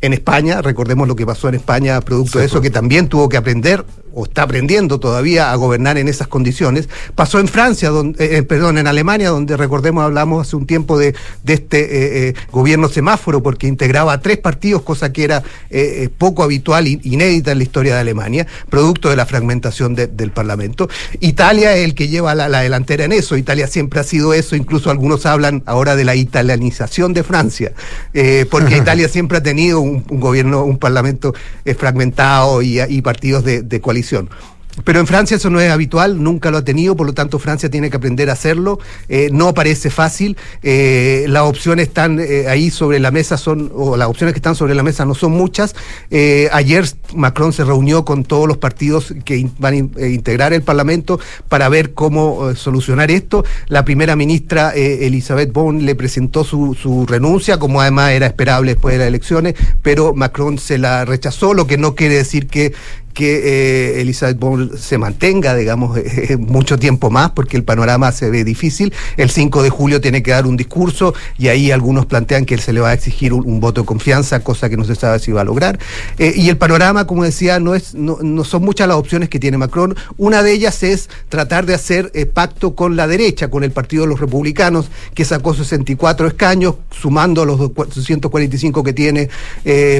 en 0.00 0.12
España, 0.12 0.62
recordemos 0.62 1.08
lo 1.08 1.16
que 1.16 1.26
pasó 1.26 1.48
en 1.48 1.54
España, 1.56 2.00
producto 2.00 2.38
de 2.38 2.46
eso, 2.46 2.60
que 2.60 2.70
también 2.70 3.08
tuvo 3.08 3.28
que 3.28 3.36
aprender 3.36 3.84
o 4.14 4.24
está 4.24 4.42
aprendiendo 4.42 4.98
todavía 4.98 5.52
a 5.52 5.54
gobernar 5.56 5.96
en 5.98 6.08
esas 6.08 6.26
condiciones. 6.26 6.88
Pasó 7.14 7.38
en 7.38 7.46
Francia, 7.46 7.90
donde, 7.90 8.38
eh, 8.38 8.42
perdón, 8.42 8.78
en 8.78 8.86
Alemania, 8.88 9.28
donde 9.30 9.56
recordemos 9.56 10.02
hablamos 10.02 10.44
hace 10.46 10.56
un 10.56 10.66
tiempo 10.66 10.98
de, 10.98 11.14
de 11.44 11.52
este 11.52 11.78
eh, 11.80 12.28
eh, 12.30 12.34
gobierno 12.50 12.88
semáforo, 12.88 13.42
porque 13.42 13.68
integraba 13.68 14.12
a 14.14 14.20
tres 14.20 14.38
partidos, 14.38 14.82
cosa 14.82 15.12
que 15.12 15.22
era 15.24 15.38
eh, 15.70 16.02
eh, 16.04 16.08
poco 16.16 16.42
habitual, 16.42 16.88
in- 16.88 17.00
inédita 17.04 17.52
en 17.52 17.58
la 17.58 17.64
historia 17.64 17.94
de 17.94 18.00
Alemania, 18.00 18.46
producto 18.70 19.08
de 19.08 19.14
la 19.16 19.26
fragmentación 19.26 19.94
de- 19.94 20.08
del 20.08 20.32
Parlamento. 20.32 20.88
Italia 21.20 21.76
es 21.76 21.84
el 21.84 21.94
que 21.94 22.08
lleva 22.08 22.34
la, 22.34 22.48
la 22.48 22.60
delantera 22.62 23.04
en 23.04 23.12
eso. 23.12 23.36
Italia 23.36 23.68
siempre 23.68 24.00
ha 24.00 24.04
sido 24.04 24.32
eso, 24.34 24.56
incluso 24.56 24.90
algunos 24.90 25.26
hablan 25.26 25.62
ahora 25.66 25.94
de 25.94 26.04
la 26.04 26.16
italianización 26.16 27.12
de 27.12 27.22
Francia, 27.22 27.72
eh, 28.14 28.46
porque 28.50 28.76
Italia 28.78 29.08
siempre 29.08 29.38
ha 29.38 29.42
tenido 29.42 29.80
un, 29.80 29.87
un 29.88 30.20
gobierno, 30.20 30.64
un 30.64 30.78
parlamento 30.78 31.34
eh, 31.64 31.74
fragmentado 31.74 32.62
y, 32.62 33.02
partidos 33.02 33.44
de 33.44 33.80
coalición. 33.80 34.28
Pero 34.84 35.00
en 35.00 35.06
Francia 35.06 35.36
eso 35.36 35.50
no 35.50 35.60
es 35.60 35.70
habitual, 35.70 36.22
nunca 36.22 36.50
lo 36.50 36.58
ha 36.58 36.64
tenido, 36.64 36.96
por 36.96 37.06
lo 37.06 37.12
tanto 37.14 37.38
Francia 37.38 37.70
tiene 37.70 37.90
que 37.90 37.96
aprender 37.96 38.30
a 38.30 38.34
hacerlo. 38.34 38.78
Eh, 39.08 39.28
no 39.32 39.52
parece 39.54 39.90
fácil. 39.90 40.36
eh, 40.62 41.26
las 41.28 41.42
opciones 41.42 41.88
están 41.88 42.18
eh, 42.20 42.46
ahí 42.48 42.70
sobre 42.70 43.00
la 43.00 43.10
mesa, 43.10 43.36
son, 43.36 43.70
o 43.74 43.96
las 43.96 44.08
opciones 44.08 44.34
que 44.34 44.38
están 44.38 44.54
sobre 44.54 44.74
la 44.74 44.82
mesa 44.82 45.04
no 45.04 45.14
son 45.14 45.32
muchas. 45.32 45.74
Ayer 46.52 46.84
Macron 47.14 47.52
se 47.52 47.64
reunió 47.64 48.04
con 48.04 48.24
todos 48.24 48.46
los 48.46 48.58
partidos 48.58 49.14
que 49.24 49.48
van 49.58 49.74
a 49.74 49.76
in- 49.76 49.92
integrar 49.98 50.52
el 50.52 50.62
Parlamento 50.62 51.18
para 51.48 51.68
ver 51.68 51.94
cómo 51.94 52.54
solucionar 52.54 53.10
esto. 53.10 53.44
La 53.68 53.84
primera 53.84 54.16
ministra 54.16 54.72
eh, 54.74 55.06
Elisabeth 55.06 55.52
Bon 55.52 55.84
le 55.84 55.94
presentó 55.94 56.44
su, 56.44 56.74
su 56.80 57.06
renuncia, 57.06 57.58
como 57.58 57.80
además 57.80 58.12
era 58.12 58.26
esperable 58.26 58.72
después 58.74 58.94
de 58.94 58.98
las 58.98 59.08
elecciones, 59.08 59.54
pero 59.82 60.14
Macron 60.14 60.58
se 60.58 60.78
la 60.78 61.04
rechazó, 61.04 61.54
lo 61.54 61.66
que 61.66 61.78
no 61.78 61.94
quiere 61.94 62.14
decir 62.14 62.46
que 62.46 62.72
que 63.14 63.96
eh, 63.96 64.00
Elizabeth 64.00 64.38
Ball 64.38 64.78
se 64.78 64.98
mantenga, 64.98 65.54
digamos, 65.54 65.98
eh, 65.98 66.36
mucho 66.36 66.78
tiempo 66.78 67.10
más, 67.10 67.30
porque 67.30 67.56
el 67.56 67.64
panorama 67.64 68.12
se 68.12 68.30
ve 68.30 68.44
difícil. 68.44 68.92
El 69.16 69.30
5 69.30 69.62
de 69.62 69.70
julio 69.70 70.00
tiene 70.00 70.22
que 70.22 70.30
dar 70.30 70.46
un 70.46 70.56
discurso 70.56 71.14
y 71.36 71.48
ahí 71.48 71.70
algunos 71.70 72.06
plantean 72.06 72.44
que 72.44 72.58
se 72.58 72.72
le 72.72 72.80
va 72.80 72.90
a 72.90 72.92
exigir 72.92 73.32
un, 73.32 73.58
voto 73.60 73.80
de 73.80 73.86
confianza, 73.86 74.40
cosa 74.40 74.68
que 74.68 74.76
no 74.76 74.84
se 74.84 74.94
sabe 74.94 75.18
si 75.18 75.32
va 75.32 75.40
a 75.40 75.44
lograr. 75.44 75.78
Eh, 76.18 76.32
y 76.36 76.48
el 76.48 76.56
panorama, 76.56 77.06
como 77.06 77.24
decía, 77.24 77.58
no, 77.58 77.74
es, 77.74 77.94
no, 77.94 78.18
no 78.22 78.44
son 78.44 78.62
muchas 78.64 78.86
las 78.86 78.96
opciones 78.96 79.28
que 79.28 79.40
tiene 79.40 79.58
Macron. 79.58 79.96
Una 80.16 80.42
de 80.42 80.52
ellas 80.52 80.82
es 80.82 81.10
tratar 81.28 81.66
de 81.66 81.74
hacer 81.74 82.10
eh, 82.14 82.26
pacto 82.26 82.74
con 82.74 82.96
la 82.96 83.06
derecha, 83.08 83.50
con 83.50 83.64
el 83.64 83.72
Partido 83.72 84.04
de 84.04 84.10
los 84.10 84.20
Republicanos, 84.20 84.90
que 85.14 85.24
sacó 85.24 85.54
64 85.54 86.28
escaños, 86.28 86.76
sumando 86.90 87.44
los 87.44 87.58
245 87.58 88.84
que 88.84 88.92
tiene 88.92 89.28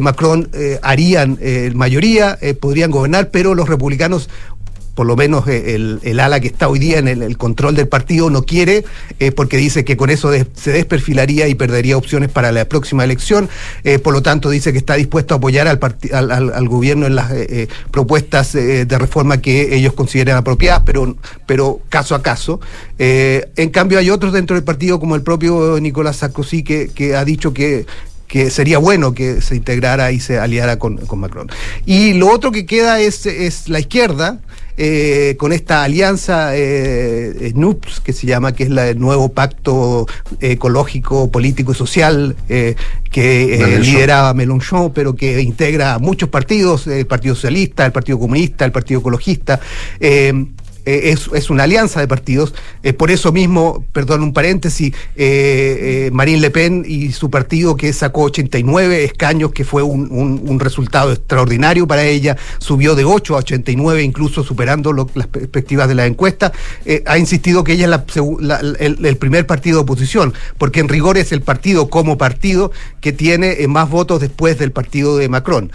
Macron, 0.00 0.50
harían 0.82 1.38
mayoría, 1.74 2.38
podrían 2.60 2.90
gobernar, 2.90 2.97
pero 3.30 3.54
los 3.54 3.68
republicanos 3.68 4.28
por 4.98 5.06
lo 5.06 5.14
menos 5.14 5.46
eh, 5.46 5.76
el, 6.02 6.18
ala 6.18 6.40
que 6.40 6.48
está 6.48 6.66
hoy 6.66 6.80
día 6.80 6.98
en 6.98 7.06
el, 7.06 7.38
control 7.38 7.76
del 7.76 7.86
partido 7.86 8.30
no 8.30 8.42
quiere, 8.42 8.84
eh, 9.20 9.30
porque 9.30 9.56
dice 9.56 9.84
que 9.84 9.96
con 9.96 10.10
eso 10.10 10.32
se 10.54 10.72
desperfilaría 10.72 11.46
y 11.46 11.54
perdería 11.54 11.96
opciones 11.96 12.30
para 12.32 12.50
la 12.50 12.64
próxima 12.64 13.04
elección. 13.04 13.48
Eh, 13.84 14.00
por 14.00 14.12
lo 14.12 14.22
tanto, 14.22 14.50
dice 14.50 14.72
que 14.72 14.78
está 14.78 14.94
dispuesto 14.94 15.34
a 15.34 15.36
apoyar 15.36 15.68
al, 15.68 15.78
al, 16.12 16.52
al- 16.52 16.68
gobierno 16.68 17.06
en 17.06 17.14
las 17.14 17.30
eh, 17.30 17.68
propuestas 17.92 18.54
de 18.54 18.98
reforma 18.98 19.40
que 19.40 19.76
ellos 19.76 19.92
consideren 19.92 20.34
apropiadas, 20.34 20.82
pero, 20.84 21.14
pero 21.46 21.80
caso 21.88 22.16
a 22.16 22.22
caso. 22.22 22.58
En 22.98 23.70
cambio, 23.70 24.00
hay 24.00 24.10
otros 24.10 24.32
dentro 24.32 24.56
del 24.56 24.64
partido, 24.64 24.98
como 24.98 25.14
el 25.14 25.22
propio 25.22 25.78
Nicolás 25.80 26.16
Sarkozy, 26.16 26.64
que 26.64 27.14
ha 27.14 27.24
dicho 27.24 27.54
que 27.54 27.86
que 28.28 28.50
sería 28.50 28.78
bueno 28.78 29.14
que 29.14 29.40
se 29.40 29.56
integrara 29.56 30.12
y 30.12 30.20
se 30.20 30.38
aliara 30.38 30.78
con, 30.78 30.98
con 30.98 31.18
Macron. 31.18 31.48
Y 31.86 32.12
lo 32.12 32.28
otro 32.30 32.52
que 32.52 32.66
queda 32.66 33.00
es, 33.00 33.26
es 33.26 33.68
la 33.68 33.80
izquierda, 33.80 34.38
eh, 34.80 35.34
con 35.38 35.52
esta 35.52 35.82
alianza 35.82 36.50
eh, 36.54 37.50
NUPS, 37.56 37.98
que 38.00 38.12
se 38.12 38.28
llama, 38.28 38.52
que 38.54 38.62
es 38.64 38.70
la- 38.70 38.88
el 38.88 39.00
nuevo 39.00 39.30
pacto 39.30 40.06
ecológico, 40.40 41.30
político 41.32 41.72
y 41.72 41.74
social 41.74 42.36
eh, 42.48 42.76
que 43.10 43.54
eh, 43.54 43.58
Mélenchon. 43.58 43.82
lideraba 43.82 44.34
Mélenchon, 44.34 44.92
pero 44.92 45.16
que 45.16 45.40
integra 45.40 45.94
a 45.94 45.98
muchos 45.98 46.28
partidos, 46.28 46.86
el 46.86 47.06
Partido 47.06 47.34
Socialista, 47.34 47.86
el 47.86 47.92
Partido 47.92 48.18
Comunista, 48.20 48.64
el 48.64 48.70
Partido 48.72 49.00
Ecologista. 49.00 49.58
Eh, 50.88 51.10
es, 51.10 51.28
es 51.34 51.50
una 51.50 51.64
alianza 51.64 52.00
de 52.00 52.08
partidos. 52.08 52.54
Eh, 52.82 52.94
por 52.94 53.10
eso 53.10 53.30
mismo, 53.30 53.84
perdón, 53.92 54.22
un 54.22 54.32
paréntesis, 54.32 54.94
eh, 55.16 56.06
eh, 56.06 56.10
Marine 56.14 56.40
Le 56.40 56.50
Pen 56.50 56.82
y 56.88 57.12
su 57.12 57.28
partido 57.28 57.76
que 57.76 57.92
sacó 57.92 58.22
89 58.22 59.04
escaños, 59.04 59.52
que 59.52 59.64
fue 59.64 59.82
un, 59.82 60.08
un- 60.10 60.58
resultado 60.58 61.12
extraordinario 61.12 61.86
para 61.86 62.04
ella, 62.04 62.36
subió 62.58 62.94
de 62.94 63.04
8 63.04 63.34
a 63.36 63.38
89, 63.40 64.02
incluso 64.02 64.42
superando 64.42 64.92
las 64.92 65.26
perspectivas 65.28 65.86
de 65.88 65.94
la 65.94 66.06
encuesta, 66.06 66.52
ha 67.06 67.16
insistido 67.18 67.62
que 67.62 67.74
ella 67.74 68.04
es 68.08 68.16
el, 68.80 69.16
primer 69.18 69.46
partido 69.46 69.76
de 69.78 69.82
oposición, 69.82 70.34
porque 70.58 70.80
en 70.80 70.88
rigor 70.88 71.16
es 71.16 71.30
el 71.30 71.42
partido 71.42 71.88
como 71.90 72.18
partido 72.18 72.72
que 73.00 73.12
tiene 73.12 73.68
más 73.68 73.88
votos 73.88 74.20
después 74.20 74.58
del 74.58 74.72
partido 74.72 75.16
de 75.16 75.28
Macron. 75.28 75.70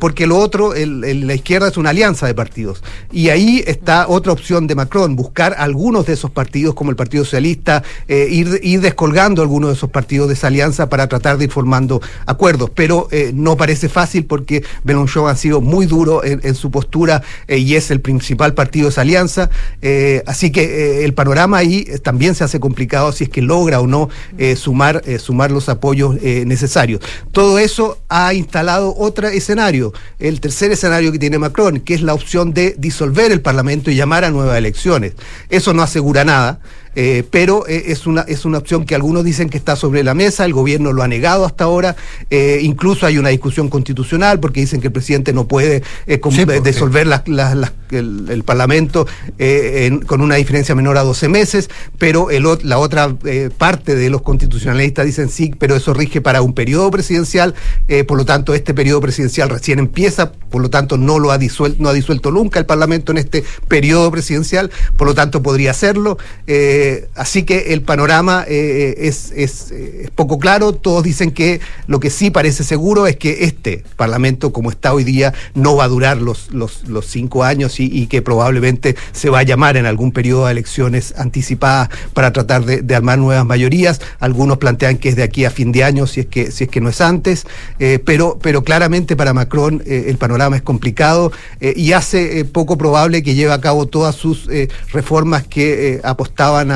Porque 0.00 0.26
lo 0.26 0.38
otro, 0.38 0.72
la 0.74 1.34
izquierda 1.34 1.68
es 1.68 1.76
una 1.76 1.90
alianza 1.90 2.26
de 2.26 2.34
partidos. 2.34 2.82
Y 3.12 3.28
ahí 3.28 3.62
está 3.66 4.06
otra 4.08 4.32
opción 4.32 4.43
de 4.44 4.74
Macron, 4.74 5.16
buscar 5.16 5.54
algunos 5.56 6.04
de 6.04 6.12
esos 6.12 6.30
partidos 6.30 6.74
como 6.74 6.90
el 6.90 6.96
Partido 6.96 7.24
Socialista, 7.24 7.82
eh, 8.08 8.28
ir, 8.30 8.60
ir 8.62 8.82
descolgando 8.82 9.40
algunos 9.40 9.70
de 9.70 9.74
esos 9.76 9.88
partidos 9.88 10.28
de 10.28 10.34
esa 10.34 10.48
alianza 10.48 10.90
para 10.90 11.08
tratar 11.08 11.38
de 11.38 11.44
ir 11.44 11.50
formando 11.50 12.02
acuerdos, 12.26 12.70
pero 12.74 13.08
eh, 13.10 13.32
no 13.34 13.56
parece 13.56 13.88
fácil 13.88 14.26
porque 14.26 14.62
Mélenchon 14.84 15.30
ha 15.30 15.34
sido 15.34 15.62
muy 15.62 15.86
duro 15.86 16.22
en, 16.22 16.54
su 16.54 16.70
postura 16.70 17.22
eh, 17.48 17.56
y 17.56 17.74
es 17.74 17.90
el 17.90 18.02
principal 18.02 18.52
partido 18.52 18.84
de 18.84 18.90
esa 18.90 19.00
alianza, 19.00 19.48
así 20.26 20.52
que 20.52 21.04
el 21.04 21.14
panorama 21.14 21.56
ahí 21.56 21.86
también 22.02 22.34
se 22.34 22.44
hace 22.44 22.60
complicado 22.60 23.12
si 23.12 23.24
es 23.24 23.30
que 23.30 23.40
logra 23.40 23.80
o 23.80 23.86
no 23.86 24.10
sumar, 24.56 25.02
sumar 25.18 25.50
los 25.50 25.70
apoyos 25.70 26.20
necesarios. 26.22 27.00
Todo 27.32 27.58
eso 27.58 27.98
ha 28.08 28.34
instalado 28.34 28.94
otro 28.96 29.28
escenario, 29.28 29.92
el 30.18 30.40
tercer 30.40 30.70
escenario 30.70 31.12
que 31.12 31.18
tiene 31.18 31.38
Macron, 31.38 31.80
que 31.80 31.94
es 31.94 32.02
la 32.02 32.12
opción 32.12 32.52
de 32.52 32.74
disolver 32.78 33.32
el 33.32 33.40
Parlamento 33.40 33.90
y 33.90 33.96
llamar 33.96 34.24
a 34.24 34.30
nuevas 34.34 34.58
elecciones. 34.58 35.14
Eso 35.48 35.72
no 35.72 35.82
asegura 35.82 36.24
nada. 36.24 36.60
Eh, 36.96 37.24
pero 37.30 37.66
eh, 37.66 37.84
es, 37.88 38.06
una, 38.06 38.22
es 38.22 38.44
una 38.44 38.58
opción 38.58 38.84
que 38.84 38.94
algunos 38.94 39.24
dicen 39.24 39.48
que 39.50 39.58
está 39.58 39.74
sobre 39.76 40.04
la 40.04 40.14
mesa, 40.14 40.44
el 40.44 40.52
gobierno 40.52 40.92
lo 40.92 41.02
ha 41.02 41.08
negado 41.08 41.44
hasta 41.44 41.64
ahora, 41.64 41.96
eh, 42.30 42.60
incluso 42.62 43.06
hay 43.06 43.18
una 43.18 43.30
discusión 43.30 43.68
constitucional 43.68 44.38
porque 44.40 44.60
dicen 44.60 44.80
que 44.80 44.86
el 44.88 44.92
presidente 44.92 45.32
no 45.32 45.48
puede 45.48 45.82
Sí, 46.06 46.44
disolver 46.62 47.06
el, 47.90 48.26
el 48.30 48.42
Parlamento 48.44 49.06
en- 49.38 50.00
con 50.00 50.20
una 50.20 50.36
diferencia 50.36 50.74
menor 50.74 50.96
a 50.98 51.02
12 51.02 51.28
meses, 51.28 51.68
pero 51.98 52.30
el, 52.30 52.44
la 52.62 52.78
otra 52.78 53.14
parte 53.58 53.94
de 53.94 54.10
los 54.10 54.22
constitucionalistas 54.22 55.06
dicen 55.06 55.28
sí, 55.28 55.52
pero 55.58 55.74
eso 55.76 55.94
rige 55.94 56.20
para 56.20 56.42
un 56.42 56.52
periodo 56.54 56.90
presidencial, 56.90 57.54
por 58.06 58.16
lo 58.18 58.24
tanto 58.24 58.54
este 58.54 58.74
periodo 58.74 59.00
presidencial 59.00 59.48
recién 59.50 59.78
empieza, 59.78 60.32
por 60.32 60.62
lo 60.62 60.70
tanto 60.70 60.96
no 60.96 61.18
lo 61.18 61.30
ha 61.32 61.38
disuelto, 61.38 61.82
no 61.82 61.88
ha 61.88 61.92
disuelto 61.92 62.30
nunca 62.30 62.58
el 62.60 62.66
Parlamento 62.66 63.12
en 63.12 63.18
este 63.18 63.42
periodo 63.68 64.10
presidencial, 64.10 64.70
por 64.96 65.06
lo 65.08 65.14
tanto 65.14 65.42
podría 65.42 65.70
hacerlo. 65.72 66.18
Eh, 66.46 66.83
así 67.14 67.44
que 67.44 67.72
el 67.72 67.82
panorama 67.82 68.44
eh, 68.48 68.94
es, 68.98 69.32
es, 69.34 69.70
eh, 69.70 70.02
es 70.04 70.10
poco 70.10 70.38
claro. 70.38 70.72
Todos 70.72 71.04
dicen 71.04 71.30
que 71.30 71.60
lo 71.86 72.00
que 72.00 72.10
sí 72.10 72.30
parece 72.30 72.64
seguro 72.64 73.06
es 73.06 73.16
que 73.16 73.44
este 73.44 73.84
Parlamento, 73.96 74.52
como 74.52 74.70
está 74.70 74.92
hoy 74.92 75.04
día, 75.04 75.32
no 75.54 75.76
va 75.76 75.84
a 75.84 75.88
durar 75.88 76.18
los, 76.18 76.50
los, 76.52 76.88
los 76.88 77.06
cinco 77.06 77.44
años 77.44 77.80
y, 77.80 78.06
que 78.06 78.20
probablemente 78.22 78.96
se 79.12 79.30
va 79.30 79.38
a 79.40 79.42
llamar 79.42 79.76
en 79.76 79.86
algún 79.86 80.12
periodo 80.12 80.46
de 80.46 80.52
elecciones 80.52 81.14
anticipadas 81.16 81.88
para 82.12 82.32
tratar 82.32 82.64
de, 82.64 82.94
armar 82.94 83.18
nuevas 83.18 83.46
mayorías. 83.46 84.00
Algunos 84.20 84.58
plantean 84.58 84.98
que 84.98 85.08
es 85.08 85.16
de 85.16 85.22
aquí 85.22 85.44
a 85.44 85.50
fin 85.50 85.72
de 85.72 85.84
año, 85.84 86.06
si 86.06 86.20
es 86.20 86.26
que, 86.26 86.50
si 86.50 86.64
es 86.64 86.70
que 86.70 86.80
no 86.80 86.88
es 86.90 87.00
antes, 87.00 87.46
eh, 87.78 87.98
pero, 88.04 88.38
pero 88.40 88.62
claramente 88.62 89.16
para 89.16 89.32
Macron 89.32 89.82
eh, 89.86 90.06
el 90.08 90.18
panorama 90.18 90.56
es 90.56 90.62
complicado 90.62 91.32
eh, 91.60 91.72
y 91.76 91.92
hace 91.92 92.40
eh, 92.40 92.44
poco 92.44 92.76
probable 92.76 93.22
que 93.22 93.34
lleve 93.34 93.52
a 93.52 93.60
cabo 93.60 93.86
todas 93.86 94.14
sus 94.14 94.48
eh, 94.48 94.68
reformas 94.92 95.46
que 95.46 95.94
eh, 95.94 96.00
apostaban 96.04 96.70
a 96.70 96.73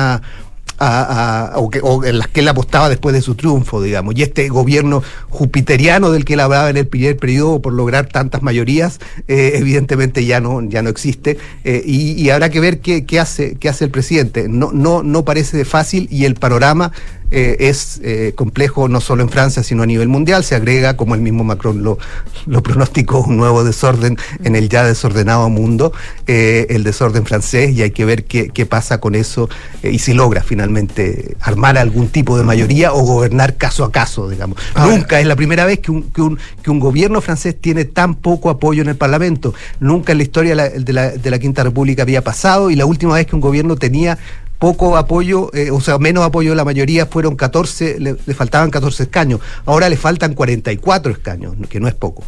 o, 1.81 2.03
en 2.05 2.19
las 2.19 2.27
que 2.27 2.39
él 2.39 2.47
apostaba 2.47 2.89
después 2.89 3.13
de 3.13 3.21
su 3.21 3.35
triunfo, 3.35 3.81
digamos. 3.81 4.15
Y 4.15 4.23
este 4.23 4.47
gobierno 4.49 5.03
jupiteriano 5.29 6.11
del 6.11 6.25
que 6.25 6.33
él 6.33 6.39
hablaba 6.39 6.69
en 6.69 6.77
el 6.77 6.87
primer 6.87 7.17
periodo 7.17 7.61
por 7.61 7.73
lograr 7.73 8.07
tantas 8.07 8.41
mayorías, 8.41 8.99
eh, 9.27 9.53
evidentemente 9.55 10.25
ya 10.25 10.39
no, 10.39 10.61
ya 10.61 10.81
no 10.81 10.89
existe. 10.89 11.37
eh, 11.63 11.81
y, 11.85 12.13
y 12.13 12.29
habrá 12.29 12.49
que 12.49 12.59
ver 12.59 12.79
qué, 12.79 13.05
qué 13.05 13.19
hace, 13.19 13.55
qué 13.55 13.69
hace 13.69 13.85
el 13.85 13.91
presidente. 13.91 14.47
No, 14.47 14.71
no, 14.71 15.03
no 15.03 15.25
parece 15.25 15.65
fácil 15.65 16.07
y 16.11 16.25
el 16.25 16.35
panorama 16.35 16.91
eh, 17.31 17.57
es 17.59 17.99
eh, 18.03 18.33
complejo 18.35 18.87
no 18.87 19.01
solo 19.01 19.23
en 19.23 19.29
Francia, 19.29 19.63
sino 19.63 19.83
a 19.83 19.85
nivel 19.85 20.07
mundial. 20.07 20.43
Se 20.43 20.55
agrega, 20.55 20.97
como 20.97 21.15
el 21.15 21.21
mismo 21.21 21.43
Macron 21.43 21.83
lo, 21.83 21.97
lo 22.45 22.63
pronosticó, 22.63 23.19
un 23.21 23.37
nuevo 23.37 23.63
desorden 23.63 24.17
en 24.43 24.55
el 24.55 24.69
ya 24.69 24.83
desordenado 24.83 25.49
mundo, 25.49 25.93
eh, 26.27 26.67
el 26.69 26.83
desorden 26.83 27.25
francés, 27.25 27.71
y 27.71 27.81
hay 27.81 27.91
que 27.91 28.05
ver 28.05 28.25
qué, 28.25 28.49
qué 28.49 28.65
pasa 28.65 28.99
con 28.99 29.15
eso 29.15 29.49
y 29.83 29.99
si 29.99 30.13
logra 30.13 30.41
finalmente 30.43 31.35
armar 31.41 31.77
algún 31.77 32.09
tipo 32.09 32.37
de 32.37 32.43
mayoría 32.43 32.93
o 32.93 33.01
gobernar 33.01 33.57
caso 33.57 33.83
a 33.83 33.91
caso, 33.91 34.29
digamos. 34.29 34.57
Nunca 34.75 35.19
es 35.19 35.27
la 35.27 35.35
primera 35.35 35.65
vez 35.65 35.79
que 35.79 35.91
un, 35.91 36.03
que, 36.11 36.21
un, 36.21 36.39
que 36.61 36.71
un 36.71 36.79
gobierno 36.79 37.21
francés 37.21 37.55
tiene 37.59 37.85
tan 37.85 38.15
poco 38.15 38.49
apoyo 38.49 38.81
en 38.81 38.89
el 38.89 38.95
Parlamento. 38.95 39.53
Nunca 39.79 40.11
en 40.11 40.17
la 40.19 40.23
historia 40.23 40.51
de 40.51 40.55
la, 40.55 40.69
de 40.69 40.93
la, 40.93 41.09
de 41.11 41.31
la 41.31 41.39
Quinta 41.39 41.63
República 41.63 42.03
había 42.03 42.23
pasado 42.23 42.69
y 42.69 42.75
la 42.75 42.85
última 42.85 43.13
vez 43.13 43.27
que 43.27 43.35
un 43.35 43.41
gobierno 43.41 43.75
tenía 43.75 44.17
poco 44.59 44.97
apoyo, 44.97 45.49
eh, 45.55 45.71
o 45.71 45.79
sea, 45.81 45.97
menos 45.97 46.23
apoyo 46.25 46.51
de 46.51 46.55
la 46.57 46.65
mayoría, 46.65 47.05
fueron 47.05 47.35
14, 47.35 47.99
le, 47.99 48.15
le 48.25 48.33
faltaban 48.35 48.69
14 48.69 49.03
escaños. 49.03 49.39
Ahora 49.65 49.89
le 49.89 49.97
faltan 49.97 50.33
44 50.35 51.11
escaños, 51.13 51.55
que 51.69 51.79
no 51.79 51.87
es 51.87 51.95
poco. 51.95 52.23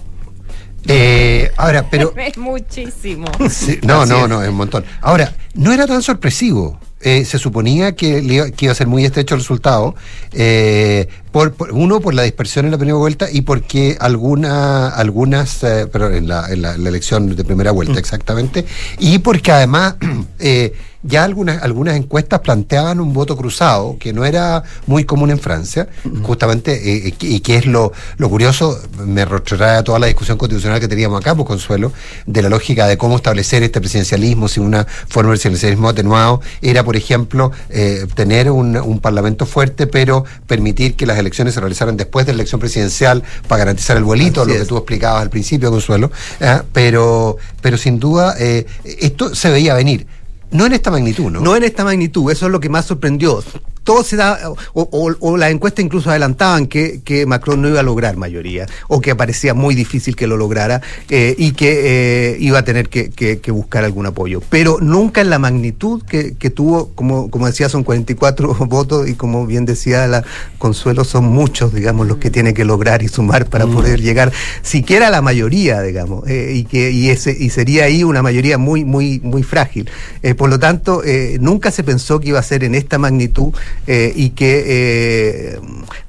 Eh, 0.88 1.52
ahora, 1.58 1.88
pero 1.92 2.14
es 2.18 2.38
muchísimo. 2.38 3.28
Sí, 3.50 3.80
no, 3.84 4.06
no, 4.06 4.28
no, 4.28 4.42
es 4.42 4.50
un 4.50 4.56
montón. 4.56 4.84
Ahora, 5.02 5.34
no 5.54 5.72
era 5.72 5.86
tan 5.88 6.02
sorpresivo. 6.02 6.80
Eh, 7.04 7.26
se 7.26 7.40
suponía 7.40 7.96
que, 7.96 8.22
le 8.22 8.34
iba, 8.36 8.52
que 8.52 8.66
iba 8.66 8.72
a 8.74 8.76
ser 8.76 8.86
muy 8.88 9.04
estrecho 9.06 9.34
el 9.36 9.42
resultado. 9.42 9.96
eh, 10.34 11.08
por, 11.32 11.54
por- 11.54 11.72
uno, 11.72 12.00
por 12.00 12.14
la 12.14 12.22
dispersión 12.24 12.66
en 12.66 12.72
la 12.72 12.78
primera 12.78 12.98
vuelta 12.98 13.28
y 13.32 13.42
porque 13.42 13.98
alguna, 14.00 14.90
algunas, 14.90 15.64
eh, 15.64 15.88
pero 15.92 16.12
en 16.14 16.28
la, 16.28 16.48
en 16.52 16.62
la- 16.62 16.78
la 16.78 16.90
elección 16.90 17.36
de 17.36 17.44
primera 17.44 17.72
vuelta 17.72 17.98
exactamente, 18.00 18.66
y 19.00 19.18
porque 19.20 19.52
además 19.52 19.96
eh, 20.40 20.74
ya 21.04 21.24
algunas, 21.24 21.64
algunas 21.64 21.96
encuestas 21.96 22.42
planteaban 22.42 23.00
un 23.00 23.14
voto 23.14 23.36
cruzado, 23.36 23.98
que 24.00 24.14
no 24.14 24.26
era 24.26 24.64
muy 24.88 25.04
común 25.06 25.32
en 25.32 25.40
Francia, 25.40 25.88
justamente, 26.24 26.74
eh, 26.74 27.08
eh, 27.08 27.14
y 27.22 27.40
que 27.40 27.56
es 27.58 27.66
lo, 27.66 27.92
lo 28.18 28.30
curioso, 28.30 28.80
me 29.06 29.26
retrotrae 29.26 29.78
a 29.78 29.84
toda 29.84 30.00
la 30.00 30.08
discusión 30.08 30.38
constitucional 30.38 30.80
que 30.80 30.88
teníamos 30.88 31.20
acá, 31.20 31.36
por 31.36 31.46
Consuelo, 31.46 31.92
de 32.26 32.42
la 32.42 32.50
lógica 32.50 32.88
de 32.88 32.98
cómo 32.98 33.16
establecer 33.16 33.64
este 33.64 33.80
presidencialismo 33.80 34.48
sin 34.48 34.64
una 34.64 34.86
forma 34.86 35.32
de 35.32 35.38
presidencialismo 35.38 35.90
atenuado, 35.90 36.42
era, 36.62 36.84
por 36.84 36.96
ejemplo, 36.96 37.52
eh, 37.70 38.06
tener 38.14 38.52
un, 38.52 38.78
un 38.78 39.00
parlamento 39.00 39.46
fuerte, 39.46 39.88
pero 39.88 40.26
permitir 40.48 40.96
que 40.96 41.06
las 41.06 41.18
elecciones 41.18 41.54
se 41.54 41.60
realizaran 41.60 41.98
después 41.98 42.26
de 42.26 42.34
la 42.34 42.38
elección 42.38 42.60
presidencial 42.60 43.24
para 43.48 43.60
garantizar 43.60 43.98
el 43.98 44.04
vuelito, 44.04 44.42
Así 44.42 44.52
lo 44.52 44.60
que 44.60 44.66
tú 44.66 44.78
explicabas 44.78 45.22
al 45.22 45.30
principio, 45.30 45.72
Consuelo, 45.72 46.12
¿eh? 46.40 46.62
pero, 46.74 47.38
pero 47.62 47.78
sin 47.78 48.00
duda 48.00 48.36
eh, 48.40 48.66
esto 48.84 49.34
se 49.36 49.50
veía 49.50 49.74
venir. 49.74 50.06
No 50.52 50.66
en 50.66 50.74
esta 50.74 50.92
magnitud, 50.92 51.32
¿no? 51.32 51.40
No 51.40 51.56
en 51.56 51.64
esta 51.64 51.84
magnitud, 51.84 52.32
eso 52.32 52.46
es 52.46 52.52
lo 52.52 52.60
que 52.60 52.70
más 52.70 52.86
sorprendió. 52.86 53.44
Todo 53.84 54.04
se 54.04 54.16
da, 54.16 54.40
o, 54.52 54.56
o, 54.74 55.16
o 55.20 55.38
las 55.38 55.52
encuestas 55.52 55.84
incluso 55.84 56.12
adelantaban 56.12 56.68
que, 56.68 57.02
que, 57.04 57.26
Macron 57.26 57.62
no 57.62 57.68
iba 57.68 57.80
a 57.80 57.84
lograr 57.84 58.16
mayoría, 58.16 58.68
o 58.88 59.02
que 59.02 59.16
parecía 59.16 59.56
muy 59.56 59.74
difícil 59.74 60.16
que 60.16 60.28
lo 60.28 60.38
lograra, 60.38 60.82
eh, 61.10 61.36
y 61.38 61.54
que 61.54 62.34
eh, 62.34 62.38
iba 62.40 62.60
a 62.60 62.64
tener 62.64 62.90
que, 62.90 63.10
que, 63.10 63.40
que, 63.40 63.52
buscar 63.52 63.84
algún 63.84 64.06
apoyo. 64.06 64.42
Pero 64.50 64.78
nunca 64.82 65.22
en 65.22 65.32
la 65.32 65.40
magnitud 65.40 66.04
que, 66.04 66.36
que 66.36 66.52
tuvo, 66.52 66.92
como, 66.94 67.32
como 67.32 67.48
decía, 67.48 67.70
son 67.70 67.84
44 67.84 68.54
votos, 68.68 69.10
y 69.10 69.16
como 69.16 69.48
bien 69.48 69.66
decía 69.66 70.06
la 70.08 70.24
Consuelo, 70.60 71.04
son 71.04 71.26
muchos, 71.26 71.74
digamos, 71.74 72.08
los 72.08 72.18
que 72.18 72.30
tiene 72.30 72.54
que 72.54 72.66
lograr 72.66 73.02
y 73.02 73.08
sumar 73.08 73.48
para 73.48 73.66
mm. 73.66 73.74
poder 73.74 74.02
llegar 74.02 74.32
siquiera 74.62 75.08
a 75.08 75.10
la 75.10 75.24
mayoría, 75.24 75.82
digamos, 75.82 76.28
eh, 76.28 76.54
y 76.56 76.66
que 76.66 76.92
y 76.92 77.10
ese 77.10 77.36
y 77.38 77.50
sería 77.50 77.86
ahí 77.86 78.04
una 78.04 78.22
mayoría 78.22 78.60
muy, 78.60 78.86
muy, 78.86 79.20
muy 79.24 79.42
frágil. 79.42 79.90
Eh, 80.22 80.36
por 80.36 80.52
lo 80.52 80.60
tanto, 80.60 81.02
nunca 81.40 81.72
se 81.72 81.84
pensó 81.84 82.20
que 82.20 82.30
iba 82.30 82.40
a 82.40 82.44
ser 82.44 82.64
en 82.64 82.76
esta 82.76 83.00
magnitud 83.00 83.54
eh, 83.88 84.14
y 84.16 84.30
que 84.32 84.64
eh, 84.68 85.60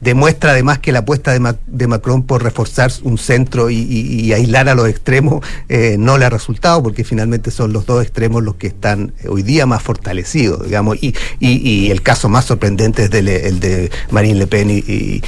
demuestra 0.00 0.50
además 0.50 0.78
que 0.78 0.92
la 0.92 1.00
apuesta 1.00 1.32
de, 1.32 1.40
Mac 1.40 1.56
de, 1.66 1.86
Macron 1.86 2.22
por 2.22 2.42
reforzar 2.42 2.92
un 3.02 3.16
centro 3.16 3.70
y, 3.70 4.32
aislar 4.32 4.68
a 4.68 4.74
los 4.74 4.88
extremos 4.88 5.44
eh, 5.68 5.96
no 5.98 6.18
le 6.18 6.24
ha 6.24 6.30
resultado 6.30 6.82
porque 6.82 7.04
finalmente 7.04 7.50
son 7.50 7.72
los 7.72 7.86
dos 7.86 8.02
extremos 8.02 8.42
los 8.42 8.56
que 8.56 8.66
están 8.66 9.12
hoy 9.28 9.42
día 9.42 9.66
más 9.66 9.82
fortalecidos, 9.82 10.64
digamos, 10.64 10.98
y, 11.02 11.14
y 11.40 11.90
el 11.90 12.02
caso 12.02 12.28
más 12.28 12.44
sorprendente 12.44 13.04
es 13.04 13.12
el 13.12 13.60
de 13.60 13.90
Marine 14.10 14.38
Le 14.38 14.46
Pen 14.46 14.70
y, 14.70 15.22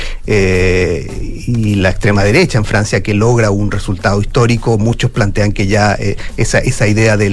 la 1.76 1.90
extrema 1.90 2.24
derecha 2.24 2.56
en 2.56 2.64
Francia 2.64 3.02
que 3.02 3.14
logra 3.14 3.50
un 3.50 3.70
resultado 3.70 4.20
histórico. 4.20 4.78
Muchos 4.78 5.10
plantean 5.10 5.52
que 5.52 5.66
ya 5.66 5.98
esa, 6.36 6.58
esa 6.58 6.86
idea 6.86 7.16
de, 7.16 7.30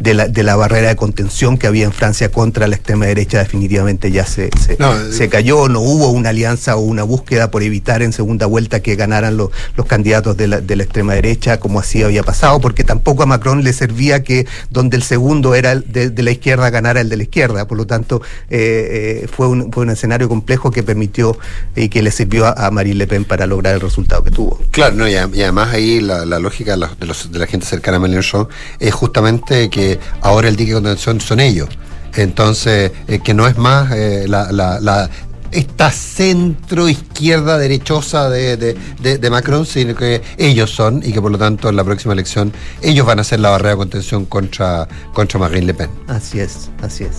la, 0.00 0.28
de 0.28 0.42
la 0.42 0.56
barrera 0.56 0.88
de 0.88 0.96
contención 0.96 1.58
que 1.58 1.66
había 1.66 1.84
en 1.84 1.92
Francia 1.92 2.30
contra 2.30 2.66
la 2.66 2.76
extrema 2.76 3.06
derecha 3.06 3.38
definitivamente 3.38 3.75
ya 4.10 4.26
se, 4.26 4.50
se, 4.58 4.76
no, 4.78 4.94
se, 5.12 5.28
cayó, 5.28 5.68
no 5.68 5.80
hubo 5.80 6.10
una 6.10 6.30
alianza 6.30 6.76
o 6.76 6.80
una 6.80 7.02
búsqueda 7.02 7.50
por 7.50 7.62
evitar 7.62 8.02
en 8.02 8.12
segunda 8.12 8.46
vuelta 8.46 8.80
que 8.80 8.96
ganaran 8.96 9.36
los, 9.36 9.50
los 9.76 9.86
candidatos 9.86 10.36
de 10.36 10.48
la, 10.48 10.60
de 10.60 10.76
la, 10.76 10.82
extrema 10.82 11.14
derecha, 11.14 11.58
como 11.58 11.80
así 11.80 12.02
había 12.02 12.22
pasado, 12.22 12.60
porque 12.60 12.84
tampoco 12.84 13.22
a 13.22 13.26
Macron 13.26 13.64
le 13.64 13.72
servía 13.72 14.22
que 14.22 14.46
donde 14.70 14.96
el 14.96 15.02
segundo 15.02 15.54
era 15.54 15.72
el 15.72 15.92
de, 15.92 16.10
de 16.10 16.22
la 16.22 16.30
izquierda 16.30 16.70
ganara 16.70 17.00
el 17.00 17.08
de 17.08 17.16
la 17.16 17.22
izquierda, 17.24 17.66
por 17.66 17.76
lo 17.76 17.86
tanto 17.86 18.22
eh, 18.48 19.22
eh, 19.24 19.28
fue, 19.28 19.48
un, 19.48 19.72
fue 19.72 19.82
un 19.82 19.90
escenario 19.90 20.28
complejo 20.28 20.70
que 20.70 20.82
permitió 20.82 21.36
y 21.74 21.84
eh, 21.84 21.90
que 21.90 22.02
le 22.02 22.10
sirvió 22.10 22.46
a, 22.46 22.52
a, 22.52 22.70
Marine 22.70 22.96
Le 22.96 23.06
Pen 23.06 23.24
para 23.24 23.46
lograr 23.46 23.74
el 23.74 23.80
resultado 23.80 24.22
que 24.22 24.30
tuvo. 24.30 24.60
Claro, 24.70 24.94
no, 24.94 25.08
y, 25.08 25.12
y 25.12 25.42
además 25.42 25.72
ahí 25.72 26.00
la, 26.00 26.24
la 26.24 26.38
lógica 26.38 26.76
de, 26.76 27.06
los, 27.06 27.32
de, 27.32 27.38
la 27.38 27.46
gente 27.46 27.66
cercana 27.66 27.98
a 27.98 28.00
Mélenchon 28.00 28.48
es 28.78 28.94
justamente 28.94 29.68
que 29.70 29.98
ahora 30.20 30.48
el 30.48 30.56
dique 30.56 30.70
de 30.70 30.74
contención 30.74 31.20
son 31.20 31.40
ellos. 31.40 31.68
Entonces, 32.16 32.92
eh, 33.08 33.20
que 33.20 33.34
no 33.34 33.46
es 33.46 33.56
más 33.58 33.92
eh, 33.92 34.24
la, 34.28 34.50
la, 34.52 34.80
la 34.80 35.08
esta 35.52 35.90
centro 35.92 36.88
izquierda 36.88 37.56
derechosa 37.56 38.28
de, 38.28 38.56
de- 38.56 38.76
de- 39.00 39.18
de 39.18 39.30
Macron, 39.30 39.64
sino 39.64 39.94
que 39.94 40.20
ellos 40.36 40.70
son 40.70 41.02
y 41.04 41.12
que 41.12 41.22
por 41.22 41.30
lo 41.30 41.38
tanto 41.38 41.68
en 41.68 41.76
la 41.76 41.84
próxima 41.84 42.12
elección 42.14 42.52
ellos 42.82 43.06
van 43.06 43.20
a 43.20 43.24
ser 43.24 43.40
la 43.40 43.50
barrera 43.50 43.70
de 43.70 43.76
contención 43.76 44.26
contra, 44.26 44.88
contra 45.14 45.38
Marine 45.38 45.66
Le 45.66 45.74
Pen. 45.74 45.90
Así 46.08 46.40
es, 46.40 46.68
así 46.82 47.04
es. 47.04 47.18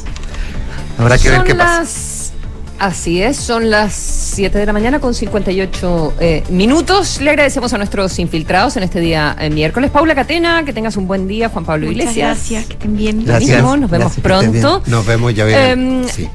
Habrá 0.97 1.17
que 1.17 1.29
ver 1.29 1.43
qué 1.43 1.55
pasa. 1.55 2.26
Así 2.79 3.21
es, 3.23 3.37
son 3.37 3.71
las 3.71 3.93
7 3.93 4.57
de 4.57 4.65
la 4.65 4.73
mañana 4.73 4.99
con 4.99 5.13
58 5.13 6.13
eh, 6.19 6.43
minutos. 6.49 7.19
Le 7.21 7.31
agradecemos 7.31 7.73
a 7.73 7.77
nuestros 7.77 8.19
infiltrados 8.19 8.77
en 8.77 8.83
este 8.83 8.99
día 8.99 9.35
eh, 9.39 9.49
miércoles. 9.49 9.89
Paula 9.89 10.13
Catena, 10.13 10.63
que 10.63 10.73
tengas 10.73 10.95
un 10.95 11.07
buen 11.07 11.27
día. 11.27 11.49
Juan 11.49 11.65
Pablo 11.65 11.87
Muchas 11.87 12.01
Iglesias. 12.01 12.37
gracias, 12.37 12.65
que 12.65 12.73
estén 12.73 12.95
bien. 12.95 13.17
Mismo, 13.25 13.77
nos 13.77 13.89
vemos 13.89 14.15
Gracias, 14.17 14.51
bien. 14.51 14.61
pronto. 14.61 14.83
Nos 14.85 15.05
vemos 15.07 15.33
ya 15.33 15.45
verán. 15.45 15.79
Em, 15.79 16.07
sí. 16.07 16.29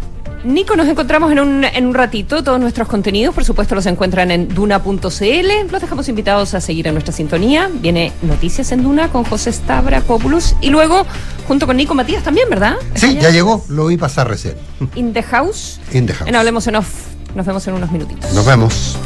Nico, 0.44 0.74
nos 0.74 0.88
encontramos 0.88 1.30
en 1.30 1.38
un, 1.38 1.64
en 1.64 1.86
un 1.86 1.94
ratito. 1.94 2.42
Todos 2.42 2.58
nuestros 2.60 2.88
contenidos, 2.88 3.34
por 3.34 3.44
supuesto, 3.44 3.74
los 3.74 3.86
encuentran 3.86 4.30
en 4.30 4.48
duna.cl. 4.48 5.70
Los 5.70 5.80
dejamos 5.80 6.08
invitados 6.08 6.54
a 6.54 6.60
seguir 6.60 6.88
en 6.88 6.94
nuestra 6.94 7.12
sintonía. 7.12 7.70
Viene 7.72 8.12
Noticias 8.22 8.72
en 8.72 8.82
Duna 8.82 9.08
con 9.08 9.24
José 9.24 9.52
Stavrakopoulos. 9.52 10.56
Y 10.60 10.70
luego, 10.70 11.06
junto 11.46 11.66
con 11.66 11.76
Nico 11.76 11.94
Matías 11.94 12.24
también, 12.24 12.48
¿verdad? 12.50 12.74
Sí, 12.94 13.18
ya 13.20 13.30
llegó, 13.30 13.64
lo 13.68 13.86
vi 13.86 13.96
pasar 13.96 14.28
recién. 14.28 14.54
In 14.96 15.12
the 15.12 15.22
House. 15.22 15.78
In 15.92 16.06
the 16.06 16.14
house. 16.14 16.28
En 16.28 16.34
Hablemos 16.34 16.66
en 16.66 16.76
Off. 16.76 16.88
Nos 17.34 17.46
vemos 17.46 17.66
en 17.68 17.74
unos 17.74 17.92
minutitos. 17.92 18.32
Nos 18.32 18.44
vemos. 18.44 18.98